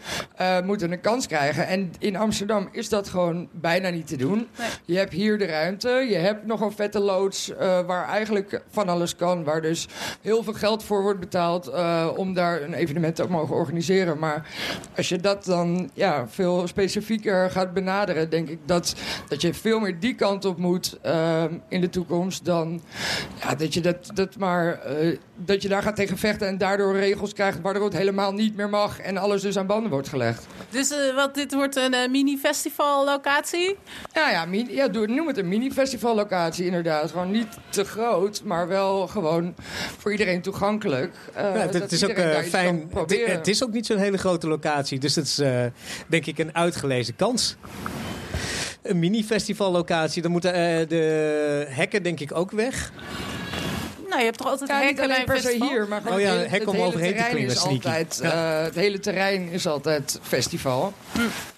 moeten 0.64 0.93
een 0.93 1.01
kans 1.01 1.26
krijgen. 1.26 1.66
En 1.66 1.93
in 1.99 2.16
Amsterdam 2.16 2.68
is 2.72 2.88
dat 2.88 3.09
gewoon 3.09 3.49
bijna 3.53 3.88
niet 3.88 4.07
te 4.07 4.16
doen. 4.16 4.49
Je 4.84 4.97
hebt 4.97 5.12
hier 5.12 5.38
de 5.38 5.45
ruimte, 5.45 5.88
je 5.88 6.16
hebt 6.16 6.47
nog 6.47 6.61
een 6.61 6.72
vette 6.72 6.99
loods 7.01 7.53
waar 7.86 8.09
eigenlijk 8.09 8.62
van 8.70 8.88
alles 8.88 9.16
kan, 9.16 9.45
waar 9.45 9.62
dus 9.62 9.88
heel 10.20 10.43
veel 10.43 10.53
geld 10.53 10.84
voor 10.84 11.03
wordt 11.03 11.20
betaald 11.20 11.70
om 12.16 12.34
daar 12.34 12.62
een 12.62 12.74
evenement 12.74 13.14
te 13.14 13.28
mogen 13.28 13.57
organiseren. 13.57 14.18
Maar 14.18 14.47
als 14.97 15.09
je 15.09 15.18
dat 15.18 15.45
dan 15.45 15.90
ja, 15.95 16.28
veel 16.28 16.68
specifieker 16.82 17.50
gaat 17.50 17.72
benaderen, 17.72 18.30
denk 18.30 18.48
ik 18.48 18.58
dat, 18.64 18.94
dat 19.28 19.40
je 19.40 19.54
veel 19.54 19.80
meer 19.80 20.00
die 20.00 20.14
kant 20.14 20.44
op 20.44 20.58
moet 20.58 20.98
eh, 21.02 21.44
in 21.68 21.80
de 21.80 21.88
toekomst 21.88 22.44
dan 22.44 22.82
ja, 23.40 23.54
dat 23.54 23.74
je 23.74 23.80
dat, 23.80 24.10
dat 24.14 24.36
maar 24.36 24.80
eh, 24.80 25.18
dat 25.45 25.62
je 25.62 25.68
daar 25.68 25.82
gaat 25.82 25.97
tegen 25.97 26.18
vechten 26.18 26.49
en 26.49 26.59
daardoor 26.59 26.97
regels 26.97 27.32
krijgt 27.32 27.61
waardoor 27.61 27.84
het 27.84 27.93
helemaal 27.97 28.32
niet 28.32 28.57
meer 28.57 28.68
mag 28.68 28.99
en 29.01 29.16
alles 29.16 29.43
dus 29.43 29.57
aan 29.59 29.66
banden 29.66 29.90
wordt 29.90 30.09
gelegd. 30.09 30.47
Dus 30.70 30.90
eh, 30.90 31.14
wat, 31.14 31.34
dit 31.34 31.55
wordt 31.55 31.76
een 31.76 31.95
eh, 31.95 32.09
mini-festival-locatie? 32.09 33.76
Ja, 34.12 34.30
ja, 34.30 34.45
mini, 34.45 34.74
ja 34.74 34.88
doe, 34.88 35.07
noem 35.07 35.26
het 35.26 35.38
een 35.38 35.49
mini-festivallocatie 35.49 36.64
inderdaad. 36.66 37.11
Gewoon 37.11 37.30
niet 37.30 37.47
te 37.68 37.84
groot, 37.84 38.43
maar 38.45 38.68
wel 38.68 39.07
gewoon 39.07 39.55
voor 39.99 40.11
iedereen 40.11 40.43
toegankelijk. 40.43 41.14
Eh, 41.34 41.43
Ja, 41.55 41.64
dat 41.66 41.74
het 41.82 41.93
is 41.93 42.05
ook 42.05 42.11
eh, 42.11 42.38
fijn. 42.38 42.90
Het, 42.95 43.26
het 43.26 43.49
is 43.49 43.62
ook 43.64 43.72
niet 43.72 43.86
zo'n 43.86 43.97
hele 43.99 44.18
grote 44.18 44.49
locatie. 44.49 44.99
Dus 44.99 45.14
dat 45.14 45.24
is 45.24 45.38
eh, 45.38 45.64
denk 46.07 46.26
ik 46.26 46.38
een 46.38 46.55
uitgelezen 46.55 47.16
kans. 47.16 47.57
Een 48.82 48.99
mini-festivallocatie. 48.99 50.22
Dan 50.22 50.30
moeten 50.30 50.53
eh, 50.55 50.88
de 50.88 51.66
hekken 51.68 52.03
denk 52.03 52.20
ik 52.20 52.34
ook 52.34 52.51
weg. 52.51 52.93
Nou, 54.12 54.24
je 54.24 54.30
hebt 54.30 54.38
toch 54.42 54.50
altijd 54.50 54.70
Ja, 54.70 54.80
niet 54.80 55.00
alleen 55.00 55.24
per 55.24 55.34
een 55.34 55.40
se 55.40 55.46
festival? 55.46 55.68
hier, 55.68 55.88
maar 55.88 56.00
gewoon 56.00 56.16
Oh 56.16 56.22
ja, 56.22 56.26
het 56.28 56.36
hele, 56.36 56.48
hek 56.48 56.58
het 56.60 56.68
om 56.68 56.74
hele 56.74 56.86
overheen 56.86 57.16
te 57.16 57.22
klimmen, 57.30 57.50
is 57.52 57.60
sneaky. 57.60 57.74
altijd, 57.86 58.18
Ja. 58.22 58.58
eh, 58.58 58.64
Het 58.64 58.74
hele 58.74 59.00
terrein 59.00 59.48
is 59.48 59.66
altijd 59.66 60.18
festival. 60.22 60.92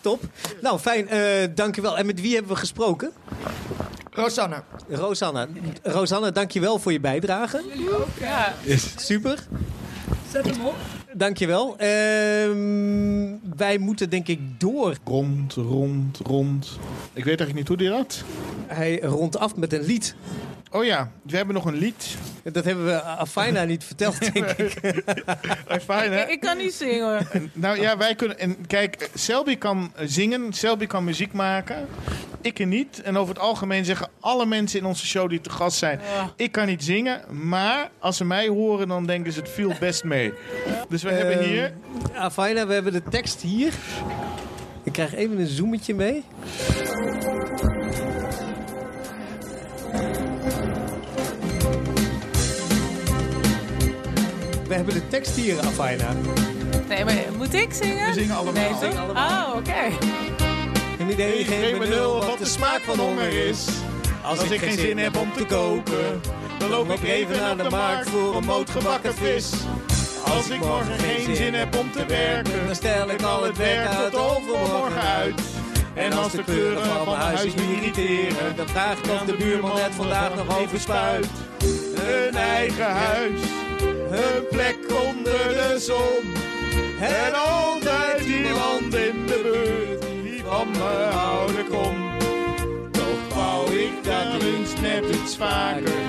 Top. 0.01 0.23
Nou, 0.61 0.79
fijn. 0.79 1.09
eh 1.09 1.21
dankjewel. 1.55 1.99
En 1.99 2.07
met 2.07 2.21
wie 2.21 2.35
hebben 2.35 2.53
we 2.53 2.59
gesproken? 2.59 3.13
Rosanne. 4.11 4.63
Rosanna. 4.89 5.47
Rosanne, 5.83 6.33
dankjewel 6.33 6.79
voor 6.79 6.93
je 6.93 7.01
bijdrage. 7.01 7.63
Jullie 7.69 7.97
ook, 7.97 8.07
ja. 8.21 8.55
Super. 8.97 9.39
Zet 10.33 10.45
hem 10.51 10.65
op. 10.67 10.75
Dankjewel. 11.13 11.75
Ehm 11.79 13.33
wij 13.57 13.79
moeten 13.79 14.11
denk 14.11 14.29
ik 14.29 14.41
door. 14.61 14.97
Rond, 15.05 15.53
rond, 15.55 16.19
rond. 16.27 16.67
Ik 17.13 17.25
weet 17.25 17.41
eigenlijk 17.41 17.55
niet 17.55 17.69
hoe 17.69 17.77
die 17.77 17.89
dat. 17.89 18.23
Hij 18.67 19.01
rondt 19.03 19.39
af 19.39 19.57
met 19.57 19.73
een 19.73 19.83
lied. 19.83 20.15
Oh 20.75 20.85
ja, 20.85 21.11
we 21.23 21.37
hebben 21.37 21.55
nog 21.55 21.65
een 21.65 21.75
lied. 21.75 22.17
Dat 22.53 22.65
hebben 22.65 22.85
we 22.85 23.03
Afina 23.03 23.65
niet 23.65 23.85
verteld, 23.85 24.21
denk 24.33 24.47
ik. 24.51 24.79
Hè? 25.87 26.23
Ik, 26.23 26.29
ik 26.29 26.41
kan 26.41 26.57
niet 26.57 26.75
zingen 26.75 27.05
hoor. 27.09 27.51
Nou 27.53 27.81
ja, 27.81 27.97
wij 27.97 28.15
kunnen. 28.15 28.39
En 28.39 28.67
kijk, 28.67 29.11
Selby 29.15 29.57
kan 29.57 29.93
eh, 29.95 30.07
zingen, 30.09 30.53
Selby 30.53 30.87
kan 30.87 31.05
muziek 31.05 31.33
maken. 31.33 31.89
Ik 32.41 32.59
er 32.59 32.67
niet. 32.67 33.03
En 33.03 33.17
over 33.17 33.35
het 33.35 33.43
algemeen 33.43 33.85
zeggen 33.85 34.09
alle 34.21 34.47
mensen 34.47 34.79
in 34.79 34.85
onze 34.85 35.07
show 35.07 35.29
die 35.31 35.41
te 35.41 35.51
gast 35.51 35.79
zijn: 35.79 36.01
ik 36.37 36.53
kan 36.53 36.67
niet 36.67 36.85
zingen. 36.85 37.21
Maar 37.47 37.91
als 37.99 38.17
ze 38.17 38.25
mij 38.25 38.49
horen, 38.49 38.89
dan 38.89 39.07
denken 39.07 39.33
ze 39.33 39.41
het 39.41 39.51
viel 39.51 39.73
best 39.81 40.05
mee. 40.05 40.33
Dus 40.89 41.03
we 41.03 41.11
hebben 41.11 41.39
Ehm, 41.39 41.49
hier. 41.49 41.75
Afina, 42.15 42.67
we 42.67 42.73
hebben 42.73 42.93
de 42.93 43.03
tekst 43.11 43.41
hier. 43.41 43.73
Ik 44.83 44.93
krijg 44.93 45.15
even 45.15 45.39
een 45.39 45.47
zoometje 45.47 45.95
mee. 45.95 46.25
We 54.69 54.75
hebben 54.75 54.95
de 54.95 55.09
tekst 55.09 55.37
hier, 55.37 55.59
Afina. 55.61 56.13
Nee, 56.89 57.05
maar 57.05 57.15
moet 57.37 57.55
ik 57.55 57.73
zingen? 57.73 58.07
We 58.07 58.13
zingen 58.13 58.35
allemaal. 58.37 58.53
Nee, 58.53 58.69
We 58.69 58.77
zingen 58.81 58.95
toch? 58.97 59.05
allemaal. 59.05 59.51
Oh, 59.53 59.57
oké. 59.57 60.07
Een 60.99 61.11
idee, 61.11 61.45
Geef 61.45 61.79
me 61.79 61.87
nul 61.87 62.25
wat 62.27 62.39
de 62.39 62.45
smaak 62.47 62.81
van 62.81 62.99
honger 62.99 63.47
is. 63.49 63.67
Als 64.23 64.43
ik 64.43 64.61
geen 64.61 64.79
zin 64.79 64.99
heb 64.99 65.17
om 65.17 65.33
te 65.33 65.45
koken, 65.45 66.21
dan 66.59 66.69
loop 66.69 66.91
ik 66.91 67.03
even 67.03 67.37
naar 67.37 67.57
de 67.57 67.71
markt 67.71 68.09
voor 68.11 68.37
een 68.37 68.45
moot 68.45 68.71
gebakken 68.71 69.15
vis. 69.15 69.51
Als 70.35 70.49
ik 70.49 70.61
morgen 70.61 70.99
geen 70.99 71.37
zin 71.37 71.55
heb 71.55 71.77
om 71.77 71.93
te 71.93 72.07
werken, 72.07 72.67
dan 72.67 72.75
stel 72.75 73.11
ik 73.11 73.23
al 73.23 73.43
het 73.45 73.57
werk 73.57 73.89
uit 73.89 74.15
overmorgen 74.15 75.01
uit. 75.03 75.41
En 75.95 76.13
als 76.13 76.33
de 76.33 76.45
kleuren 76.45 76.85
van 76.85 77.05
mijn 77.05 77.21
huis 77.21 77.55
me 77.55 77.63
irriteren, 77.77 78.57
dan 78.57 78.69
vraag 78.69 78.99
ik 78.99 79.11
of 79.11 79.21
de 79.25 79.37
buurman 79.37 79.75
net 79.75 79.95
vandaag 79.95 80.35
nog 80.35 80.61
over 80.61 80.81
spuit. 80.81 81.27
Een 81.95 82.37
eigen 82.37 82.91
huis, 82.91 83.41
een 84.15 84.47
plek 84.51 84.79
onder 85.07 85.49
de 85.49 85.79
zon. 85.79 86.35
En 87.01 87.35
altijd 87.35 88.21
iemand 88.21 88.95
in 88.95 89.27
de 89.27 89.41
buurt 89.43 90.03
die 90.23 90.43
van 90.45 90.71
me 90.71 91.09
houden 91.11 91.69
kon. 91.69 91.97
Toch 92.91 93.35
wou 93.35 93.71
ik 93.79 94.05
dat 94.05 94.43
eens 94.43 94.81
net 94.81 95.05
iets 95.15 95.37
vaker, 95.37 96.01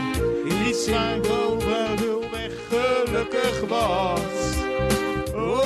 iets 0.67 0.83
simpel 0.83 1.57
weg 2.31 2.51
gelukkig 2.69 3.59
was. 3.67 4.55
Oh. 5.33 5.63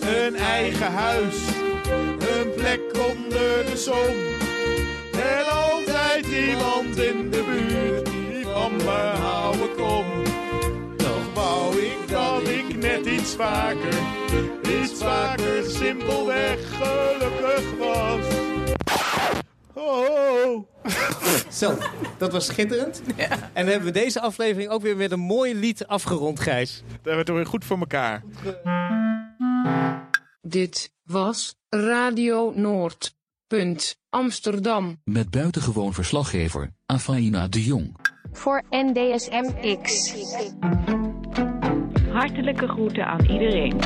Een 0.00 0.36
eigen 0.36 0.92
huis, 0.92 1.36
een 2.18 2.52
plek 2.56 2.80
onder 3.10 3.64
de 3.70 3.76
zon. 3.76 4.16
En 5.12 5.46
altijd 5.46 6.26
iemand 6.26 6.96
in 6.98 7.30
de 7.30 7.42
buurt 7.42 8.07
me 8.98 9.20
houden 9.20 9.74
kon. 9.76 10.04
Toch 10.96 11.34
wou 11.34 11.78
ik 11.78 12.08
dat 12.08 12.48
ik 12.48 12.76
net 12.76 13.06
iets 13.06 13.34
vaker, 13.34 13.94
iets 14.82 14.92
vaker 14.92 15.64
simpelweg 15.70 16.58
gelukkig 16.76 17.78
was. 17.78 18.26
Oh. 19.74 20.66
Zo, 21.60 21.78
dat 22.18 22.32
was 22.32 22.46
schitterend. 22.46 23.02
En 23.16 23.28
dan 23.52 23.66
hebben 23.66 23.92
we 23.92 24.00
deze 24.00 24.20
aflevering 24.20 24.70
ook 24.70 24.82
weer 24.82 24.96
met 24.96 25.12
een 25.12 25.20
mooi 25.20 25.54
lied 25.54 25.86
afgerond, 25.86 26.40
Gijs. 26.40 26.82
Dat 26.86 26.94
hebben 26.94 27.18
we 27.18 27.24
toch 27.24 27.36
weer 27.36 27.46
goed 27.46 27.64
voor 27.64 27.78
elkaar. 27.78 28.22
Dit 30.40 30.92
was 31.04 31.58
Radio 31.68 32.52
Noord. 32.54 33.16
Punt 33.46 33.98
Amsterdam. 34.10 35.00
Met 35.04 35.30
buitengewoon 35.30 35.94
verslaggever 35.94 36.70
Afaina 36.86 37.48
de 37.48 37.64
Jong. 37.64 38.07
Voor 38.38 38.62
NDSM 38.70 39.44
X. 39.82 40.14
Hartelijke 42.10 42.68
groeten 42.68 43.06
aan 43.06 43.24
iedereen. 43.30 43.76